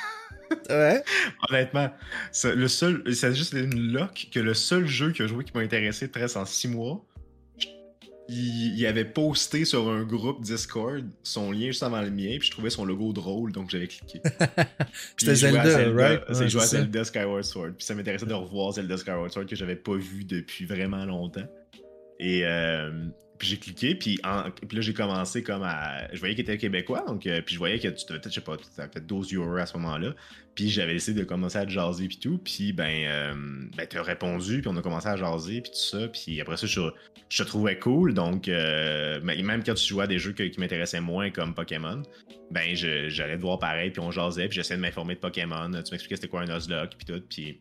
[0.68, 1.02] Ouais.
[1.48, 1.90] Honnêtement,
[2.32, 5.52] c'est le seul, c'est juste une lock que le seul jeu que j'ai joué qui
[5.54, 7.04] m'a intéressé presque en six mois,
[8.28, 12.46] il, il avait posté sur un groupe Discord son lien juste avant le mien, puis
[12.46, 14.20] je trouvais son logo drôle, donc j'avais cliqué.
[15.16, 16.22] Puis C'était à Zelda, right?
[16.28, 16.66] C'est Ouais, joué à.
[16.66, 17.72] Zelda Skyward Sword.
[17.76, 21.48] Puis ça m'intéressait de revoir Zelda Skyward Sword que j'avais pas vu depuis vraiment longtemps.
[22.20, 23.06] Et euh,
[23.40, 26.12] puis j'ai cliqué, puis, là j'ai commencé comme à.
[26.12, 28.34] Je voyais qu'il était québécois, donc euh, puis je voyais que tu devais peut-être, je
[28.34, 30.14] sais pas, tu avais peut-être 12 viewers à ce moment-là.
[30.54, 32.36] Puis j'avais décidé de commencer à jaser, puis tout.
[32.36, 33.34] Puis ben, euh,
[33.74, 36.06] ben t'as répondu, puis on a commencé à jaser, puis tout ça.
[36.08, 36.82] Puis après ça, je,
[37.30, 41.00] te trouvais cool, donc euh, mais même quand tu jouais à des jeux qui m'intéressaient
[41.00, 42.02] moins, comme Pokémon,
[42.50, 45.70] ben j'allais te voir pareil, puis on jasait, puis j'essayais de m'informer de Pokémon.
[45.70, 47.22] Tu m'expliquais c'était quoi un Nuzlocke, puis tout.
[47.26, 47.58] Puis,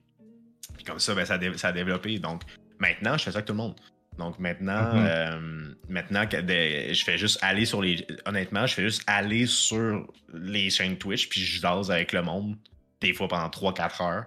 [0.86, 2.20] comme ça, ben, ça, a ça a développé.
[2.20, 2.42] Donc
[2.80, 3.76] maintenant, je fais ça avec tout le monde.
[4.18, 5.06] Donc maintenant, Mhm.
[5.08, 8.06] euh, maintenant que je fais juste aller sur les.
[8.26, 12.58] Honnêtement, je fais juste aller sur les chaînes Twitch, puis je jase avec le monde,
[13.02, 14.26] des fois pendant 3-4 heures.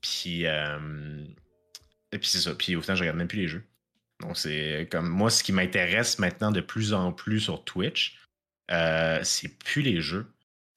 [0.00, 1.24] Puis, euh,
[2.12, 2.54] et puis c'est ça.
[2.54, 3.64] Puis au final, je regarde même plus les jeux.
[4.20, 8.18] Donc c'est comme moi, ce qui m'intéresse maintenant de plus en plus sur Twitch,
[8.70, 10.31] euh, c'est plus les jeux.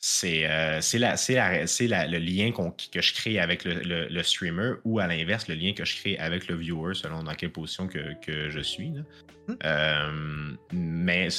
[0.08, 2.52] C'est euh, le lien
[2.92, 5.96] que je crée avec le, le- le streamer ou à l'inverse, le lien que je
[5.96, 8.92] crée avec le viewer selon dans quelle position que, que je suis.
[8.92, 9.02] là.
[9.48, 9.56] Hmm.
[9.66, 11.30] Euh, mais.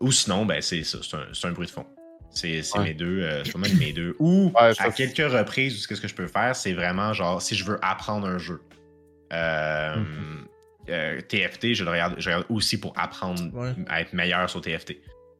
[0.00, 1.86] Ou sinon, ben, c'est un, un bruit de fond.
[2.30, 2.84] C'est Ouais.
[2.86, 3.20] mes deux.
[3.22, 3.44] euh,
[3.78, 4.16] mes deux.
[4.18, 7.64] Ou Ouais, à quelques reprises, ce que je peux faire, c'est vraiment genre si je
[7.64, 8.60] veux apprendre un jeu.
[9.30, 10.48] Mhm.
[10.88, 13.74] euh, TFT, je le regarde, je regarde aussi pour apprendre Ouais.
[13.88, 14.96] à être meilleur sur TFT.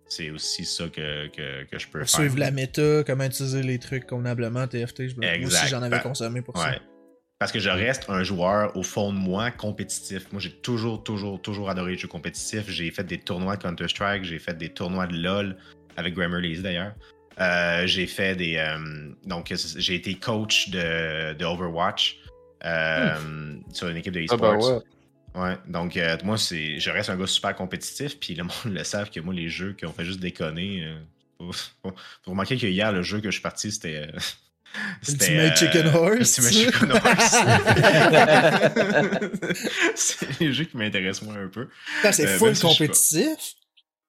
[0.08, 2.08] C'est aussi ça que, que, que je peux faire.
[2.08, 5.08] suivre la méta, comment utiliser les trucs convenablement, TFT.
[5.08, 5.14] Je...
[5.16, 6.62] Moi aussi, j'en avais consommé pour Ouais.
[6.62, 6.78] ça.
[7.38, 10.26] Parce que je reste un joueur au fond de moi compétitif.
[10.32, 12.68] Moi, j'ai toujours, toujours, toujours adoré les jeux compétitifs.
[12.68, 15.56] J'ai fait des tournois de Counter-Strike, j'ai fait des tournois de LoL
[15.96, 16.94] avec Grammarly d'ailleurs.
[17.40, 18.56] Euh, j'ai fait des.
[18.56, 22.18] euh, donc, j'ai été coach de, de Overwatch
[22.64, 23.14] euh,
[23.72, 24.40] sur une équipe de Ah, e-sports.
[24.40, 24.82] ben ouais.
[25.34, 28.82] Ouais, donc euh, moi, c'est, je reste un gars super compétitif, puis le monde le
[28.84, 30.84] savent que moi, les jeux qu'on fait juste déconner.
[30.84, 31.50] Euh,
[32.26, 34.08] remarquer que hier, le jeu que je suis parti, c'était.
[34.12, 34.18] euh,
[35.08, 36.38] Ultimate Chicken Horse.
[36.38, 37.36] Ultimate Chicken Horse.
[39.94, 41.68] c'est les jeux qui m'intéressent moi un peu.
[42.12, 43.54] C'est Euh, full pas- compétitif.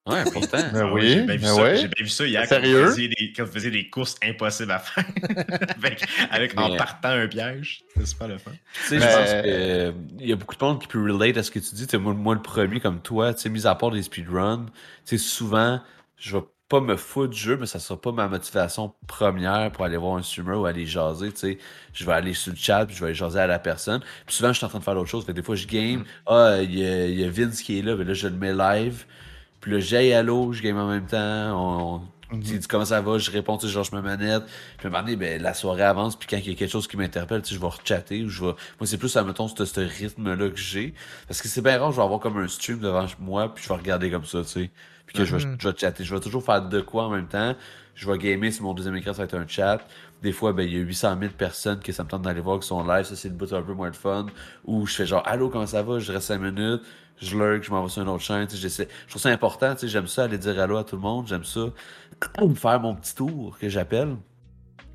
[0.07, 0.57] Ouais, pourtant.
[0.73, 1.61] Ben Ah oui, j'ai bien vu ben ça.
[1.61, 1.75] ouais.
[1.77, 2.73] J'ai bien vu ça hier Sérieux?
[2.79, 5.05] quand vous, faisiez des, quand vous faisiez des courses impossibles à faire.
[5.83, 7.83] avec, avec- en partant un piège.
[7.95, 8.51] C'est super le fun.
[8.73, 11.51] Tu sais, je pense qu'il y a beaucoup de monde qui peut relate à ce
[11.51, 11.87] que tu dis.
[11.97, 14.65] Moi, moi, le premier, comme toi, tu sais, mis à part des speedruns,
[15.05, 15.81] tu sais, souvent,
[16.17, 19.85] je vais pas me foutre du jeu, mais ça sera pas ma motivation première pour
[19.85, 21.57] aller voir un streamer ou aller jaser, tu sais.
[21.93, 24.01] Je vais aller sur le chat, puis je vais aller jaser à la personne.
[24.25, 25.25] Puis souvent, je suis en train de faire d'autres choses.
[25.25, 26.03] Fait que des fois, je game.
[26.25, 29.05] Ah, il y, y a Vince qui est là, mais là, je le mets live.
[29.69, 31.17] Puis là, j'ai allô, je game en même temps.
[31.19, 32.01] On,
[32.31, 34.43] on- dit comment ça va, je réponds, tu sais, genre, je me manette.
[34.77, 36.71] Puis à un moment donné, ben, la soirée avance, puis quand il y a quelque
[36.71, 38.51] chose qui m'interpelle, tu sais, je vais rechatter ou je vais.
[38.79, 40.93] Moi, c'est plus, mettons, ce, ce rythme-là que j'ai.
[41.27, 43.69] Parce que c'est bien rare, je vais avoir comme un stream devant moi, puis je
[43.69, 44.71] vais regarder comme ça, tu sais.
[45.07, 45.57] Puis que je, vais, Mhm.
[45.59, 46.03] je vais chatter.
[46.03, 47.55] Je vais toujours faire de quoi en même temps.
[47.95, 49.79] Je vais gamer sur mon deuxième écran, ça va être un chat.
[50.21, 52.59] Des fois, ben, il y a 800 000 personnes qui ça me tente d'aller voir
[52.59, 53.03] qui sont live.
[53.05, 54.27] Ça, c'est le bout un peu moins de fun.
[54.65, 55.97] Ou je fais genre, allô, comment ça va?
[55.99, 56.81] Je reste 5 minutes.
[57.21, 58.47] Je lurk, je m'en vais sur une autre chaîne.
[58.47, 58.67] tu Je
[59.07, 59.75] trouve ça important.
[59.75, 61.27] tu J'aime ça aller dire allô à tout le monde.
[61.27, 61.67] J'aime ça
[62.55, 64.15] faire mon petit tour que j'appelle.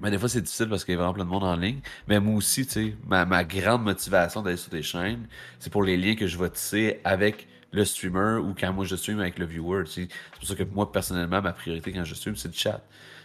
[0.01, 1.81] Mais des fois, c'est difficile parce qu'il y a vraiment plein de monde en ligne.
[2.09, 5.27] Mais moi aussi, tu ma, grande motivation d'aller sur des chaînes,
[5.59, 8.97] c'est pour les liens que je vais tisser avec le streamer ou quand moi je
[8.97, 9.85] stream avec le viewer.
[9.85, 9.91] tu.
[9.91, 10.09] C'est
[10.39, 12.81] pour ça que moi, personnellement, ma priorité quand je stream, c'est le chat.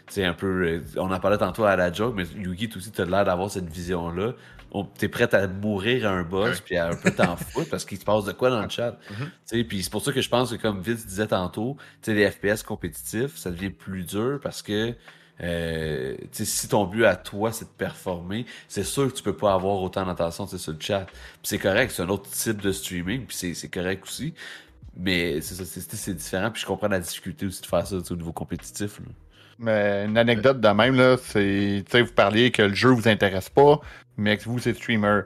[0.07, 0.65] C'est un peu.
[0.65, 3.69] euh, On en parlait tantôt à la joke, mais Yugi, aussi, t'as l'air d'avoir cette
[3.69, 4.33] vision-là.
[4.97, 7.97] T'es prêt à mourir à un boss, puis à un peu t'en foutre parce qu'il
[7.99, 8.97] se passe de quoi dans le chat.
[9.09, 9.31] Mhm.
[9.45, 11.75] Sais, Puis c'est pour ça que je pense que, comme Vince disait tantôt,
[12.07, 14.93] les FPS compétitifs, ça devient plus dur parce que
[15.41, 19.53] euh, si ton but à toi, c'est de performer, c'est sûr que tu peux pas
[19.53, 21.05] avoir autant d'attention sur le chat.
[21.05, 24.33] Puis c'est correct, c'est un autre type de streaming, puis c'est- correct aussi.
[24.97, 28.15] Mais c'est ça, c'est- différent, puis je comprends la difficulté aussi de faire ça au
[28.15, 28.99] niveau compétitif.
[28.99, 29.05] là.
[29.59, 31.83] Mais une anecdote de même, là, c'est.
[31.85, 33.81] Tu sais, vous parliez que le jeu vous intéresse pas,
[34.17, 35.21] mais que vous, c'est streamer.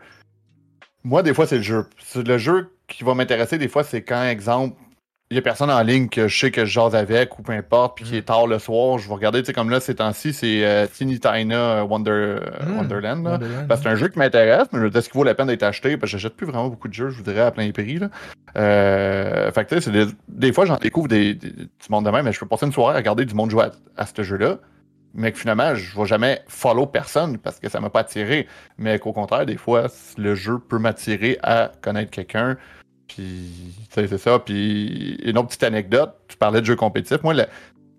[1.04, 1.86] Moi, des fois, c'est le jeu.
[2.16, 4.76] Le jeu qui va m'intéresser des fois, c'est quand, exemple,
[5.34, 7.54] il y a personne en ligne que je sais que je jase avec ou peu
[7.54, 9.96] importe, puis qui est tard le soir, je vais regarder, tu sais, comme là, ces
[9.96, 12.78] temps-ci, c'est euh, Teeny Tina Wonder, euh, Mm.
[12.78, 13.24] Wonderland.
[13.26, 13.32] là.
[13.32, 15.64] Wonderland, Parce que c'est un jeu qui m'intéresse, mais est-ce qu'il vaut la peine d'être
[15.64, 15.98] acheté?
[15.98, 17.98] Parce que j'achète plus vraiment beaucoup de jeux, je voudrais, à plein prix.
[18.00, 18.10] Là.
[18.58, 22.12] Euh, fait que, tu sais, des, des fois, j'en découvre des, des- du monde de
[22.12, 23.72] même, mais je peux passer une soirée à regarder du monde jouer à,
[24.04, 24.58] à ce jeu-là.
[25.16, 28.48] Mais que finalement, je vais jamais follow personne parce que ça m'a pas attiré.
[28.80, 29.86] Mais qu'au contraire, des fois,
[30.18, 32.58] le jeu peut m'attirer à connaître quelqu'un.
[33.08, 33.52] Puis,
[33.90, 34.40] c'est ça.
[34.40, 37.22] Puis, une autre petite anecdote, tu parlais de jeux compétitifs.
[37.24, 37.46] Moi, le-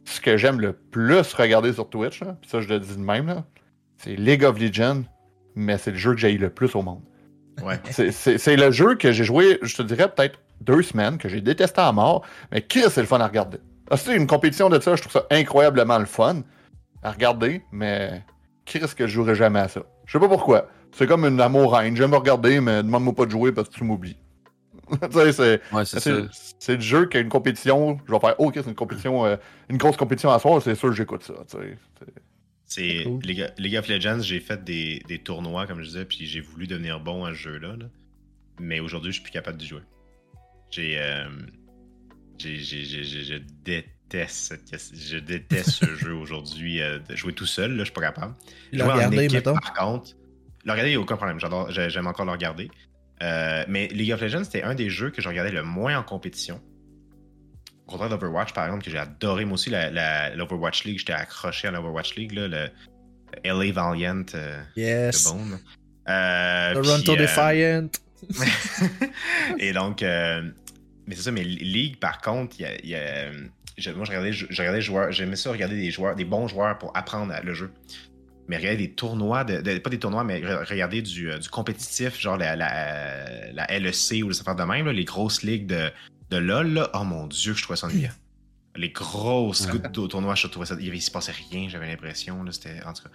[0.04, 3.00] ce que j'aime le plus regarder sur Twitch, là, puis ça, je le dis de
[3.00, 3.42] même,
[3.98, 5.02] c'est League of Legends,
[5.54, 7.02] mais c'est le jeu que j'ai le plus au monde.
[7.62, 7.78] Ouais.
[8.10, 11.80] C'est- le jeu que j'ai joué, je te dirais, peut-être deux semaines, que j'ai détesté
[11.80, 13.58] à mort, mais qui c'est le fun à regarder?
[13.90, 16.42] Ah, c'est une compétition de ça, je trouve ça incroyablement le fun
[17.02, 18.22] à regarder, mais
[18.64, 19.82] qui est-ce que je jouerais jamais à ça?
[20.06, 20.68] Je sais pas pourquoi.
[20.92, 21.96] C'est comme une amour reine.
[21.96, 24.16] J'aime regarder, mais demande-moi pas de jouer parce que tu m'oublies.
[25.32, 25.60] c'est.
[25.72, 25.84] Ouais,
[26.74, 27.98] le jeu qui a une compétition.
[28.06, 29.36] Je vais faire, oh, ok, c'est une compétition, euh,
[29.68, 31.34] une grosse compétition à soir, c'est sûr que j'écoute ça.
[32.66, 33.20] C'est- Cool.
[33.22, 36.66] League, League of Legends, j'ai fait des, des tournois, comme je disais, puis j'ai voulu
[36.66, 37.76] devenir bon à ce jeu-là.
[37.78, 37.86] là.
[38.58, 39.82] Mais aujourd'hui, je suis plus capable d'y jouer.
[40.70, 40.98] J'ai.
[40.98, 41.24] euh,
[42.38, 46.80] j'ai- j'ai- j'ai- j'ai- je déteste cette question- Je déteste ce jeu aujourd'hui.
[46.82, 48.34] euh, de jouer tout seul, là, je suis pas capable.
[48.72, 49.54] L'a Jouer en regardé, équipe, mettons.
[49.54, 50.10] par contre.
[50.64, 51.38] Le regarder, il n'y a aucun problème.
[51.68, 52.70] J'aime encore le regarder.
[53.24, 56.02] Euh, mais League of Legends, c'était un des jeux que je regardais le moins en
[56.02, 56.60] compétition.
[57.86, 60.98] Au contraire d'Overwatch, par exemple, que j'ai adoré moi aussi, l'Overwatch League.
[60.98, 62.68] J'étais accroché à l'Overwatch League, là, le
[63.44, 64.24] LA Valiant.
[64.34, 65.26] euh, Yes.
[66.08, 67.88] Euh, Toronto euh, Defiant.
[69.58, 72.74] et donc, mais c'est ça, mais League, par contre, il y a.
[72.82, 73.30] il y a,
[73.76, 76.78] je- moi, je regardais, je, regardais joueurs, j'aimais ça regarder des joueurs, des bons joueurs
[76.78, 77.72] pour apprendre le jeu.
[78.48, 81.48] Mais regarder des tournois, de, de- pas des tournois, mais re- regarder du, euh, du
[81.48, 85.66] compétitif, genre la, la, la LEC ou les affaires de même, là, les grosses ligues
[85.66, 85.90] de,
[86.30, 86.90] de LoL, là.
[86.94, 88.10] oh mon dieu, que je trouvais ça ennuyant.
[88.76, 90.76] Les grosses gouttes d'eau tournois, je trouvais ça.
[90.80, 92.82] Il, il se passait rien, j'avais l'impression, c'était.
[92.84, 93.10] En tout cas.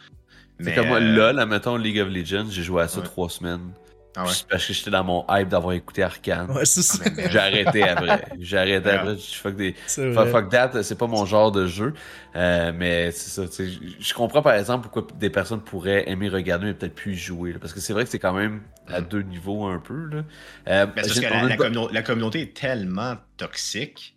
[0.62, 3.06] C'est comme moi, euh, LOL, admettons League of Legends, j'ai joué à ça Ouais.
[3.06, 3.72] trois semaines.
[4.19, 4.32] Ah ouais.
[4.49, 6.51] Parce que j'étais dans mon hype d'avoir écouté Arcane.
[6.51, 7.03] Ouais, c'est ça.
[7.05, 8.25] Ah, J'ai arrêté après.
[8.39, 8.95] J'ai arrêté Ouais.
[8.95, 9.17] après.
[9.17, 9.73] Je fuck des.
[9.88, 11.93] Fuck, that, c'est pas mon genre de jeu.
[12.36, 13.79] Euh, mais c'est ça, tu sais.
[13.99, 17.53] je- comprends par exemple pourquoi des personnes pourraient aimer regarder mais peut-être plus jouer.
[17.53, 19.05] là, parce que c'est vrai que c'est quand même à Mm.
[19.05, 20.05] deux niveaux un peu.
[20.12, 20.23] Là.
[20.67, 24.15] Euh, parce que une la communauté est tellement toxique.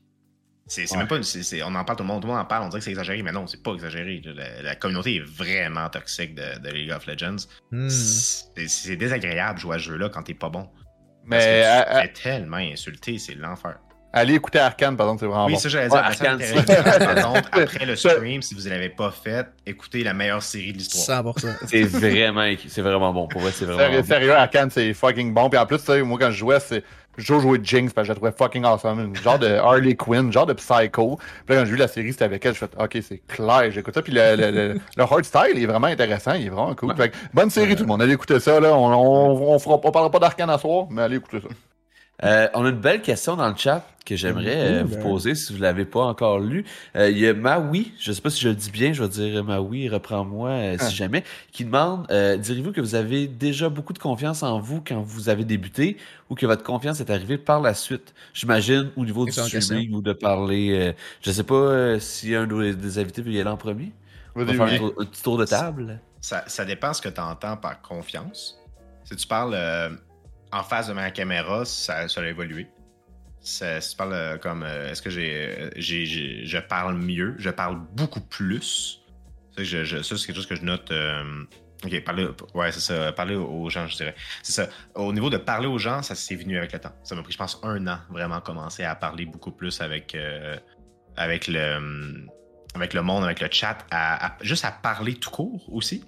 [0.74, 0.98] C'est Ouais.
[0.98, 1.16] même pas.
[1.16, 2.90] on en parle, tout le monde, tout le monde en parle, on dirait que c'est
[2.92, 4.22] exagéré, mais non, c'est pas exagéré.
[4.24, 7.44] La, la communauté est vraiment toxique de, de League of Legends.
[7.70, 7.88] Hmm.
[7.90, 10.62] C'est désagréable de jouer à ce jeu-là quand t'es pas bon.
[11.28, 13.76] Parce Mais que à- tu à- te fais tellement insulter, c'est l'enfer.
[14.14, 15.58] allez écouter Arkane, par exemple, c'est vraiment Oui, bon.
[15.58, 16.02] ça, j'allais dire.
[16.02, 20.72] Par contre, après le stream, si vous ne l'avez pas fait, écoutez la meilleure série
[20.72, 21.22] de l'histoire.
[21.24, 21.48] 100%.
[21.66, 23.28] C'est vraiment, c'est vraiment bon.
[23.28, 24.06] Pour vrai, c'est vraiment Sérieux, bon.
[24.06, 25.48] sérieux, Arkane, c'est fucking bon.
[25.50, 26.82] Puis en plus, tu sais, moi, quand je jouais, c'est.
[27.18, 29.14] J'ai toujours joué Jinx parce que je la trouvais fucking awesome.
[29.16, 31.18] Genre de Harley Quinn, genre de Psycho.
[31.46, 33.70] Puis là, quand j'ai vu la série, c'était avec elle, je fais OK, c'est clair,
[33.70, 34.02] j'écoute ça.
[34.02, 36.94] Puis le, le, le, le hard style est vraiment intéressant, il est vraiment cool.
[36.96, 38.02] Fait que, bonne série, tout le monde.
[38.02, 38.74] Allez écouter ça, là.
[38.74, 41.48] On, on, on, fera, on parlera pas d'Arkane à soir, mais allez écouter ça.
[42.24, 45.02] Euh, on a une belle question dans le chat que j'aimerais euh, Ouh, vous ben.
[45.02, 46.64] poser si vous l'avez pas encore lu.
[46.96, 49.08] Euh, Il y a Maui, je sais pas si je le dis bien, je vais
[49.08, 50.88] dire Maui, reprends-moi euh, Ah.
[50.88, 54.82] si jamais, qui demande euh, direz-vous que vous avez déjà beaucoup de confiance en vous
[54.86, 55.96] quand vous avez débuté
[56.30, 58.12] ou que votre confiance est arrivée par la suite?
[58.34, 60.70] J'imagine au niveau du streaming ou de parler.
[60.72, 63.92] euh, je sais pas euh, si un des invités veut y aller en premier.
[64.34, 66.00] On va faire un, petit tour de table.
[66.20, 68.58] Ça, ça dépend ce que tu entends par confiance.
[69.04, 69.90] Si tu parles euh,
[70.52, 72.68] en face de ma caméra, ça, ça a évolué.
[73.40, 77.34] Ça- si tu parles euh, comme euh, est-ce que j'ai, euh, j'ai, je parle mieux,
[77.38, 79.00] je parle beaucoup plus?
[79.56, 80.90] Ça, je- ça, c'est quelque chose que je note.
[80.92, 81.42] euh,
[81.84, 84.14] ok, parler, ouais, c'est ça, parler aux gens, je dirais.
[84.42, 84.68] C'est ça.
[84.94, 86.92] Au niveau de parler aux gens, ça s'est venu avec le temps.
[87.02, 90.16] Ça m'a pris, je pense, un an vraiment commencer à parler beaucoup plus avec,
[91.16, 91.80] avec le
[93.02, 96.04] monde, avec le chat, à- juste à parler tout court aussi.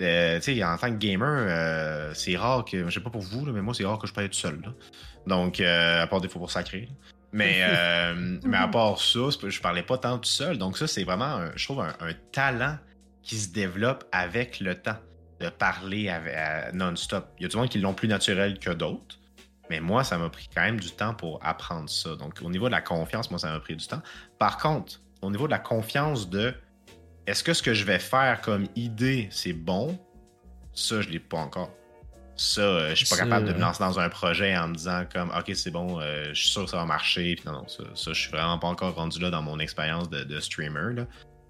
[0.00, 3.22] Euh, tu sais, en tant que gamer, euh, c'est rare que, je sais pas pour
[3.22, 4.60] vous, là, mais moi, c'est rare que je parle tout seul.
[4.62, 4.72] là.
[5.26, 6.88] Donc, euh, à part des fois pour sacrer.
[7.32, 7.60] Mais,
[8.44, 10.56] mais à part ça, je parlais pas tant tout seul.
[10.58, 12.78] Donc, ça, c'est vraiment, un- je trouve, un, un talent
[13.22, 14.96] qui se développe avec le temps
[15.40, 16.12] de parler
[16.72, 17.28] non-stop.
[17.38, 19.16] Il y a du monde qui l'ont plus naturel que d'autres.
[19.70, 22.16] Mais moi, ça m'a pris quand même du temps pour apprendre ça.
[22.16, 24.00] Donc, au niveau de la confiance, moi, ça m'a pris du temps.
[24.38, 26.54] Par contre, au niveau de la confiance de
[27.28, 29.98] est-ce que ce que je vais faire comme idée, c'est bon?
[30.72, 31.70] Ça, je l'ai pas encore.
[32.36, 33.62] Ça, euh, je suis pas capable de me ouais.
[33.62, 36.64] lancer dans un projet en me disant comme OK, c'est bon, euh, je suis sûr
[36.64, 37.34] que ça va marcher.
[37.34, 40.08] Puis non, non, ça, ça, je suis vraiment pas encore rendu là dans mon expérience
[40.08, 40.94] de, de streamer.
[40.94, 41.06] là.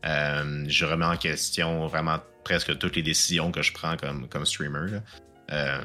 [0.07, 4.47] Euh, je remets en question vraiment presque toutes les décisions que je prends comme, comme
[4.47, 4.91] streamer.
[4.91, 5.01] là.
[5.53, 5.81] Euh,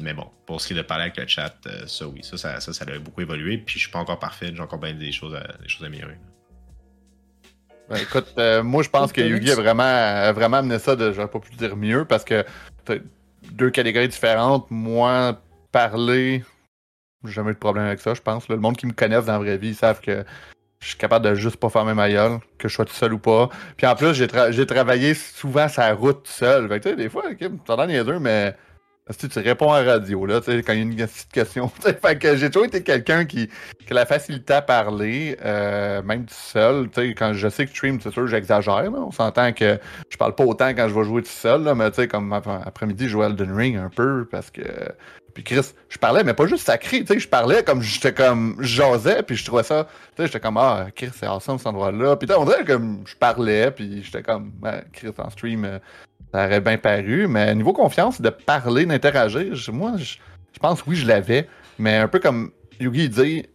[0.00, 2.36] mais bon, pour ce qui est de parler avec le chat, euh, ça oui, ça,
[2.36, 3.58] ça, ça, ça a beaucoup évolué.
[3.58, 5.86] Puis je suis pas encore parfait, j'ai encore bien des choses à, des choses à
[5.86, 6.18] améliorer.
[7.88, 11.12] Ben, écoute, euh, moi je pense que Yugi a vraiment, a vraiment amené ça de,
[11.12, 12.44] j'aurais pas pu dire mieux, parce que
[13.52, 14.70] deux catégories différentes.
[14.70, 15.38] Moi,
[15.70, 16.42] parler,
[17.24, 18.48] j'ai jamais eu de problème avec ça, je pense.
[18.48, 18.54] là.
[18.54, 20.24] Le monde qui me connaissent dans la vraie vie, ils savent que
[20.80, 23.18] je suis capable de juste pas fermer ma gueule, que je sois tout seul ou
[23.18, 23.48] pas.
[23.76, 26.68] Puis en plus, j'ai, tra- j'ai travaillé souvent la route seul.
[26.68, 28.56] Fait que tu sais, des fois, ok, t'en as niaiseux, mais
[29.10, 31.30] si tu réponds à la radio, là, tu sais, quand il y a une petite
[31.30, 31.70] question.
[31.84, 36.02] tu fait que j'ai toujours été quelqu'un qui, qui a la facilité à parler, euh,
[36.02, 36.88] même tout seul.
[36.90, 38.90] Tu quand je sais que je stream, c'est sûr, j'exagère.
[38.96, 39.78] On s'entend que
[40.08, 42.60] je parle pas autant quand je vais jouer tout seul, là, mais tu comme après-
[42.64, 44.62] après-midi, je jouais Elden Ring un peu parce que.
[45.34, 48.56] Puis Chris, je parlais, mais pas juste sacré, tu sais, je parlais comme j'étais comme
[48.60, 51.66] je jasais, puis je trouvais ça, tu sais, j'étais comme ah Chris, c'est awesome cet
[51.66, 52.14] endroit-là.
[52.16, 55.80] Puis tu on dirait comme je parlais, puis j'étais comme ben, Chris en stream, euh,
[56.34, 60.16] ça aurait bien paru, mais niveau confiance, de parler, d'interagir, moi, je,
[60.52, 61.46] je pense oui, je l'avais,
[61.78, 63.46] mais un peu comme Yugi dit,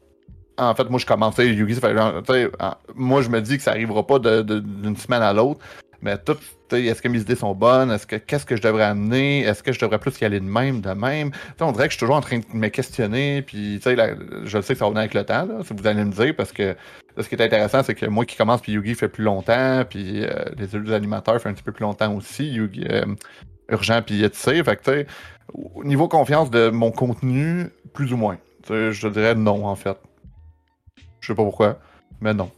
[0.57, 2.49] en fait, moi je commençais Yugi, ça fait
[2.95, 5.59] moi je me dis que ça arrivera pas d'une semaine à l'autre,
[6.01, 6.37] mais tout,
[6.71, 9.71] est-ce que mes idées sont bonnes, est-ce que qu'est-ce que je devrais amener, est-ce que
[9.71, 11.97] je devrais plus y aller de même, de même, tu sais, on dirait que je
[11.97, 14.99] suis toujours en train de me questionner, puis là, je sais que ça va venir
[14.99, 16.63] avec le temps, là, si vous allez me dire, parce que
[17.17, 19.83] là, ce qui est intéressant, c'est que moi qui commence, puis Yugi fait plus longtemps,
[19.89, 23.05] puis euh, les autres animateurs font un petit peu plus longtemps aussi, Yugi, euh,
[23.69, 25.05] Urgent, puis Yetisé, fait que
[25.53, 28.37] au niveau confiance de mon contenu, plus ou moins.
[28.67, 29.97] Je dirais non, en fait.
[31.21, 31.79] Je sais pas pourquoi,
[32.21, 32.51] mais non.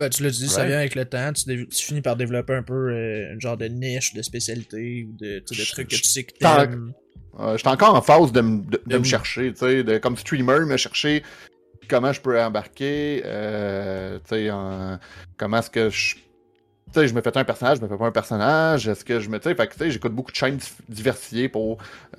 [0.00, 1.32] Ben, tu l'as dit, ça vient avec le temps.
[1.32, 5.40] Tu, finis par développer un peu euh, un genre de niche, de spécialité ou de,
[5.40, 6.92] trucs que tu sais que t'aimes.
[7.40, 10.16] Euh, J'étais encore en phase de, de, de De me chercher, tu sais, de- comme
[10.16, 11.22] streamer, me chercher
[11.88, 14.98] comment je peux embarquer, euh, tu sais, en-
[15.36, 16.16] comment est-ce que je...
[16.92, 19.20] Tu sais, je me fais un personnage, je me fais pas un personnage, est-ce que
[19.20, 19.38] je me...
[19.38, 20.58] Tu sais, j'écoute beaucoup de chaînes
[20.88, 21.72] diversifiées pour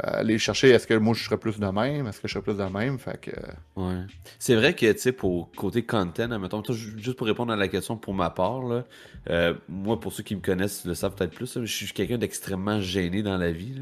[0.04, 2.44] euh, aller chercher, est-ce que moi je serais plus de même, est-ce que je serais
[2.44, 3.32] plus de même, fait que...
[3.76, 4.02] Ouais.
[4.38, 7.98] C'est vrai que, tu sais, pour côté content, admettons, juste pour répondre à la question
[7.98, 8.86] pour ma part, là,
[9.32, 12.80] euh, moi, pour ceux qui me connaissent, le savent peut-être plus, je suis quelqu'un d'extrêmement
[12.80, 13.76] gêné dans la vie.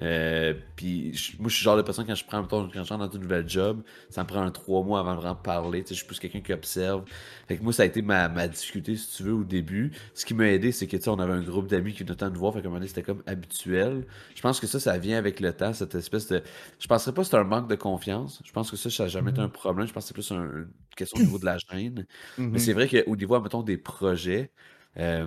[0.00, 2.82] Euh, puis je- moi, je suis le genre de personne quand je prends, mettons, quand
[2.82, 5.34] je rentre dans une nouvelle job, ça me prend un trois mois avant de vraiment
[5.34, 5.82] parler.
[5.82, 7.04] Tu sais, je suis plus quelqu'un qui observe.
[7.46, 9.92] Fait que moi, ça a été ma, ma difficulté, si tu veux, au début.
[10.14, 12.16] Ce qui m'a aidé, c'est que, tu sais, on avait un groupe d'amis qui venaient
[12.16, 12.54] tant de voir.
[12.54, 14.06] Fait qu'à un moment donné, c'était comme habituel.
[14.34, 16.42] Je pense que ça, ça vient avec le temps, cette espèce de.
[16.78, 18.40] Je penserais pas que c'est un manque de confiance.
[18.44, 19.86] Je pense que ça, ça n'a jamais été un problème.
[19.86, 22.06] Je pense que c'est plus un- une question au niveau de la gêne.
[22.38, 22.50] Mhm.
[22.50, 24.50] Mais c'est vrai qu'au niveau, mettons, des projets.
[24.96, 25.26] Euh...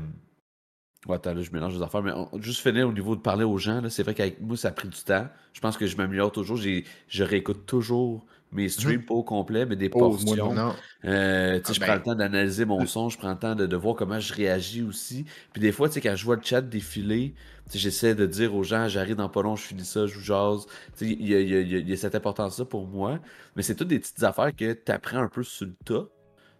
[1.08, 3.44] Ouais, attends, là, je mélange les affaires, mais on- juste finir au niveau de parler
[3.44, 5.28] aux gens, là, c'est vrai qu'avec moi, ça a pris du temps.
[5.54, 6.58] Je pense que je m'améliore toujours.
[6.58, 10.54] J'ai, je réécoute toujours mes streams, pas au complet, mais des Oh, moi, portions.
[10.54, 10.74] Non.
[11.04, 13.38] Euh, tu sais, Ah, je ben- prends le temps d'analyser mon son, je prends le
[13.38, 15.26] temps de, de voir comment je réagis aussi.
[15.54, 17.34] Puis des fois, tu sais, quand je vois le chat défiler,
[17.66, 20.16] tu sais, j'essaie de dire aux gens, j'arrive dans pas long, je finis ça, je
[20.16, 20.66] vous jase.
[20.98, 22.88] Tu sais, il y a, il y a- il y y a cette importance-là pour
[22.88, 23.20] moi.
[23.56, 26.06] Mais c'est toutes des petites affaires que tu apprends un peu sur le tas.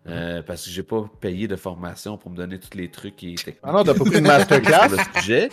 [0.08, 3.40] Euh, parce que j'ai pas payé de formation pour me donner tous les trucs et
[3.40, 3.60] techniques.
[3.64, 4.26] Ah non, t'as pas pris une
[4.72, 4.90] sur masterclass?
[4.90, 5.52] le sujet.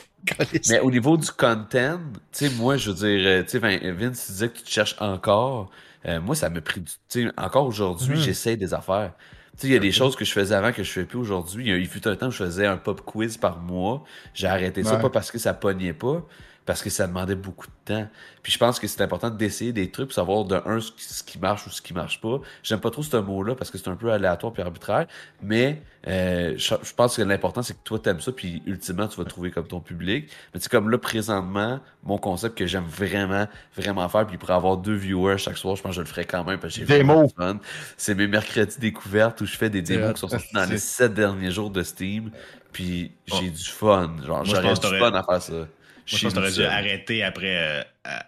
[0.67, 3.93] Mais au niveau du content, tu sais, moi, je veux dire, euh, tu sais, Vin-
[3.95, 5.71] Vince, tu disais que tu te cherches encore.
[6.07, 6.91] Euh, moi, ça m'a pris du.
[7.09, 8.21] Tu sais, encore aujourd'hui, Mhm.
[8.21, 9.15] j'essaie des affaires.
[9.57, 11.19] Tu sais, il y a des choses que je faisais avant que je fais plus
[11.19, 11.69] aujourd'hui.
[11.69, 14.05] Il fut un temps où je faisais un pop quiz par mois.
[14.35, 16.27] J'ai arrêté ça, pas parce que ça pognait pas,
[16.65, 18.09] parce que ça demandait beaucoup de temps.
[18.43, 21.39] Puis je pense que c'est important d'essayer des trucs pour savoir de un ce qui,
[21.39, 22.41] marche ou ce qui marche pas.
[22.63, 25.07] J'aime pas trop ce mot-là parce que c'est un peu aléatoire puis arbitraire,
[25.43, 29.17] mais euh, je, je pense que l'important c'est que toi t'aimes ça puis ultimement tu
[29.17, 30.31] vas trouver comme ton public.
[30.55, 33.47] Mais c'est comme là présentement mon concept que j'aime vraiment
[33.77, 36.25] vraiment faire puis pour avoir deux viewers chaque soir, je pense que je le ferai
[36.25, 37.59] quand même parce que j'ai fun.
[37.97, 41.15] C'est mes mercredis découvertes où je fais des démos qui sont sortis dans les sept
[41.15, 42.31] derniers jours de Steam.
[42.73, 43.51] Puis j'ai Oh.
[43.51, 44.17] du fun.
[44.25, 45.69] Genre, j'aurais du fun à faire ça.
[46.11, 47.83] Moi, je pense que t'aurais dû arrêter après, euh,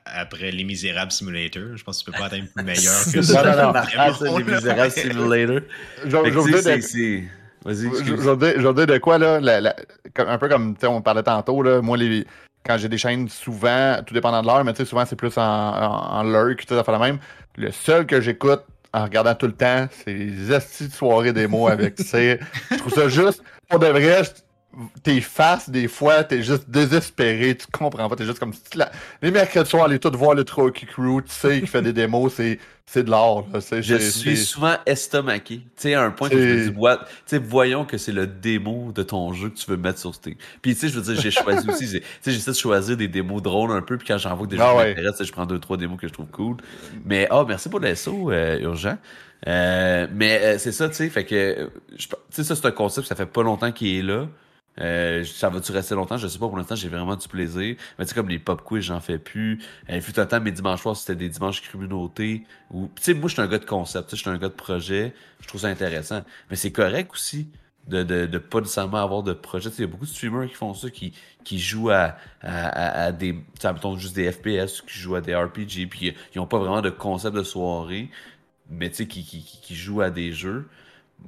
[0.06, 1.76] après Les Misérables Simulator.
[1.76, 3.42] Je pense que tu peux pas atteindre plus meilleur que Non, ça.
[3.42, 3.72] non, non.
[3.98, 5.60] Ah, c'est les Misérables Simulator.
[6.04, 6.08] Je-
[7.64, 9.74] Vas-y, vais dire- de quoi, là, la- la-
[10.14, 12.24] comme- un peu comme on parlait tantôt, là, moi, les,
[12.64, 15.36] quand j'ai des chaînes, souvent, tout dépendant de l'heure, mais tu sais, souvent, c'est plus
[15.38, 17.18] en, en, en lurk, tu sais, ça fait la même.
[17.56, 18.60] Le seul que j'écoute
[18.92, 22.38] en regardant tout le temps, c'est les astis de soirée démo avec, tu sais,
[22.70, 24.30] je trouve ça juste, pour de vrai, je-
[25.02, 28.90] tes faces, des fois, t'es juste désespéré, tu comprends pas, t'es juste comme, la-
[29.22, 32.32] les mercredis soirs, aller tout voir le Trocky Crew, tu sais, qui fait des démos,
[32.34, 33.44] c'est, c'est de l'art,
[33.80, 35.58] Je suis souvent estomaqué.
[35.58, 36.98] Tu sais, à un point que je me dis, what?
[36.98, 40.14] Tu sais, voyons que c'est le démo de ton jeu que tu veux mettre sur
[40.14, 40.34] Steam.
[40.62, 43.08] Puis, tu sais, je veux dire, j'ai choisi aussi, tu sais, j'essaie de choisir des
[43.08, 45.24] démos drôles un peu, puis quand j'en vois que des Ah jeux qui ouais.
[45.24, 46.56] je prends deux, trois démos que je trouve cool.
[47.04, 48.98] Mais, ah, merci pour SO, euh, urgent.
[49.46, 53.06] Euh, mais euh, c'est ça, tu sais, fait que, tu sais, ça, c'est un concept,
[53.06, 54.28] ça fait pas longtemps qu'il est là.
[54.80, 56.16] Euh, ça va-tu rester longtemps?
[56.16, 56.48] Je sais pas.
[56.48, 57.76] Pour l'instant, j'ai vraiment du plaisir.
[57.98, 59.62] Mais tu sais, comme les pop quiz, j'en fais plus.
[59.90, 62.44] Euh, fut un temps, mes dimanches soirs, c'était des dimanches communautés.
[62.70, 64.10] Tu sais, moi, je suis un gars de concept.
[64.10, 65.14] Je suis un gars de projet.
[65.40, 66.22] Je trouve ça intéressant.
[66.50, 67.48] Mais c'est correct aussi
[67.88, 69.70] de, de, de pas nécessairement avoir de projet.
[69.70, 71.12] Il y a beaucoup de streamers qui font ça, qui,
[71.44, 73.32] qui jouent à, à, à, des.
[73.32, 76.90] mettons juste des FPS, qui jouent à des RPG, puis ils ont pas vraiment de
[76.90, 78.10] concept de soirée,
[78.70, 80.68] mais tu sais, qui, qui, qui, jouent à des jeux.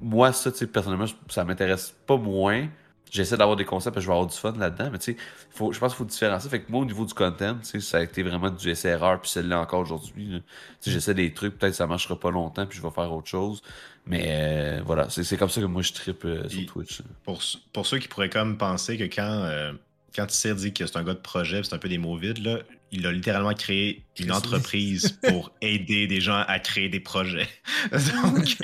[0.00, 2.68] Moi, ça, tu sais, personnellement, ça m'intéresse pas moins.
[3.10, 5.16] J'essaie d'avoir des concepts et je vais avoir du fun là-dedans, mais tu sais,
[5.50, 6.50] faut, je pense qu'il faut différencier.
[6.50, 9.20] Fait que moi, au niveau du content, tu sais, ça a été vraiment du SRR,
[9.20, 10.26] puis celle-là encore aujourd'hui.
[10.26, 10.42] Tu
[10.80, 13.62] sais, j'essaie des trucs, peut-être ça marchera pas longtemps, puis je vais faire autre chose.
[14.06, 17.02] Mais euh, voilà, c'est comme ça que moi je tripe euh, sur Twitch.
[17.24, 17.42] Pour,
[17.72, 19.72] pour, ceux qui pourraient comme penser que quand, euh,
[20.14, 22.38] quand Tissir dit que c'est un gars de projet, c'est un peu des mots vides,
[22.38, 22.60] là,
[22.92, 27.48] il a littéralement créé une entreprise pour aider des gens à créer des projets.
[27.92, 28.56] Donc,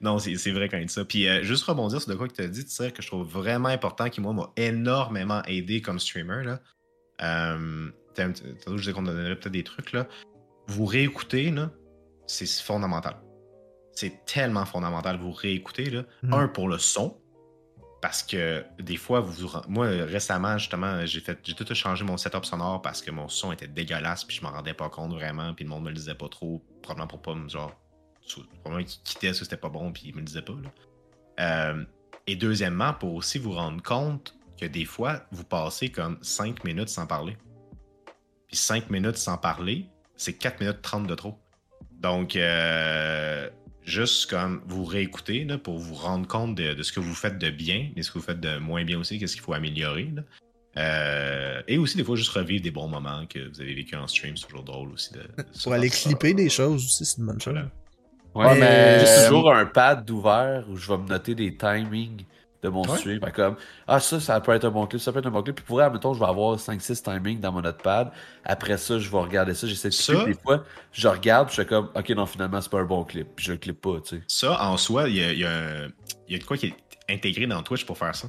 [0.00, 1.04] non, c'est vrai quand dit ça.
[1.04, 3.26] Puis, juste rebondir sur de quoi que tu as dit, tu sais, que je trouve
[3.26, 6.44] vraiment important, qui, moi, m'a énormément aidé comme streamer.
[6.44, 6.60] Là.
[7.22, 9.92] Euh, je disais qu'on donnerait peut-être des trucs.
[9.92, 10.06] Là.
[10.66, 11.52] Vous réécoutez,
[12.26, 13.16] c'est fondamental
[14.00, 15.90] c'est tellement fondamental vous réécouter.
[15.90, 16.04] Là.
[16.22, 16.32] Hmm.
[16.32, 17.16] Un, pour le son.
[18.00, 22.46] Parce que des fois, vous, moi récemment, justement, j'ai fait j'ai tout changé mon setup
[22.46, 25.64] sonore parce que mon son était dégueulasse, puis je m'en rendais pas compte vraiment, puis
[25.64, 27.74] le monde me le disait pas trop, probablement pour pas me genre.
[28.60, 30.54] Probablement qu'il quittait ça, c'était pas bon, puis il me le disait pas.
[31.40, 31.84] Euh,
[32.26, 36.88] et deuxièmement, pour aussi vous rendre compte que des fois, vous passez comme 5 minutes
[36.88, 37.36] sans parler.
[38.46, 41.38] Puis 5 minutes sans parler, c'est 4 minutes 30 de trop.
[41.90, 43.48] Donc, euh,
[43.84, 47.50] juste comme vous réécouter là, pour vous rendre compte de, ce que vous faites de
[47.50, 50.12] bien, mais ce que vous faites de moins bien aussi, qu'est-ce qu'il faut améliorer.
[50.76, 54.06] Euh, et aussi, des fois, juste revivre des bons moments que vous avez vécu en
[54.06, 55.12] stream, c'est toujours drôle aussi.
[55.12, 55.20] De,
[55.62, 57.58] pour aller clipper des choses aussi, c'est une bonne chose.
[58.34, 62.24] Ouais, mais j'ai toujours un pad d'ouvert où je vais me noter des timings
[62.62, 63.20] de mon stream.
[63.34, 63.56] comme,
[63.86, 65.56] ah, ça, ça peut être un bon clip, ça peut être un bon clip.
[65.56, 68.10] Puis pour vrai, mettons, je vais avoir 5-6 timings dans mon notepad.
[68.44, 69.66] Après ça, je vais regarder ça.
[69.66, 70.26] J'essaie de clipper.
[70.26, 73.04] Des fois, je regarde, puis je fais comme, ok, non, finalement, c'est pas un bon
[73.04, 73.28] clip.
[73.34, 74.22] Puis je le clip pas, tu sais.
[74.26, 75.88] Ça, en soi, il y a, y, a,
[76.28, 76.74] y a de quoi qui est
[77.08, 78.28] intégré dans Twitch pour faire ça.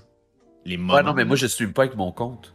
[0.65, 0.93] Les moments.
[0.93, 2.53] Ouais, non, mais moi, je suis pas avec mon compte.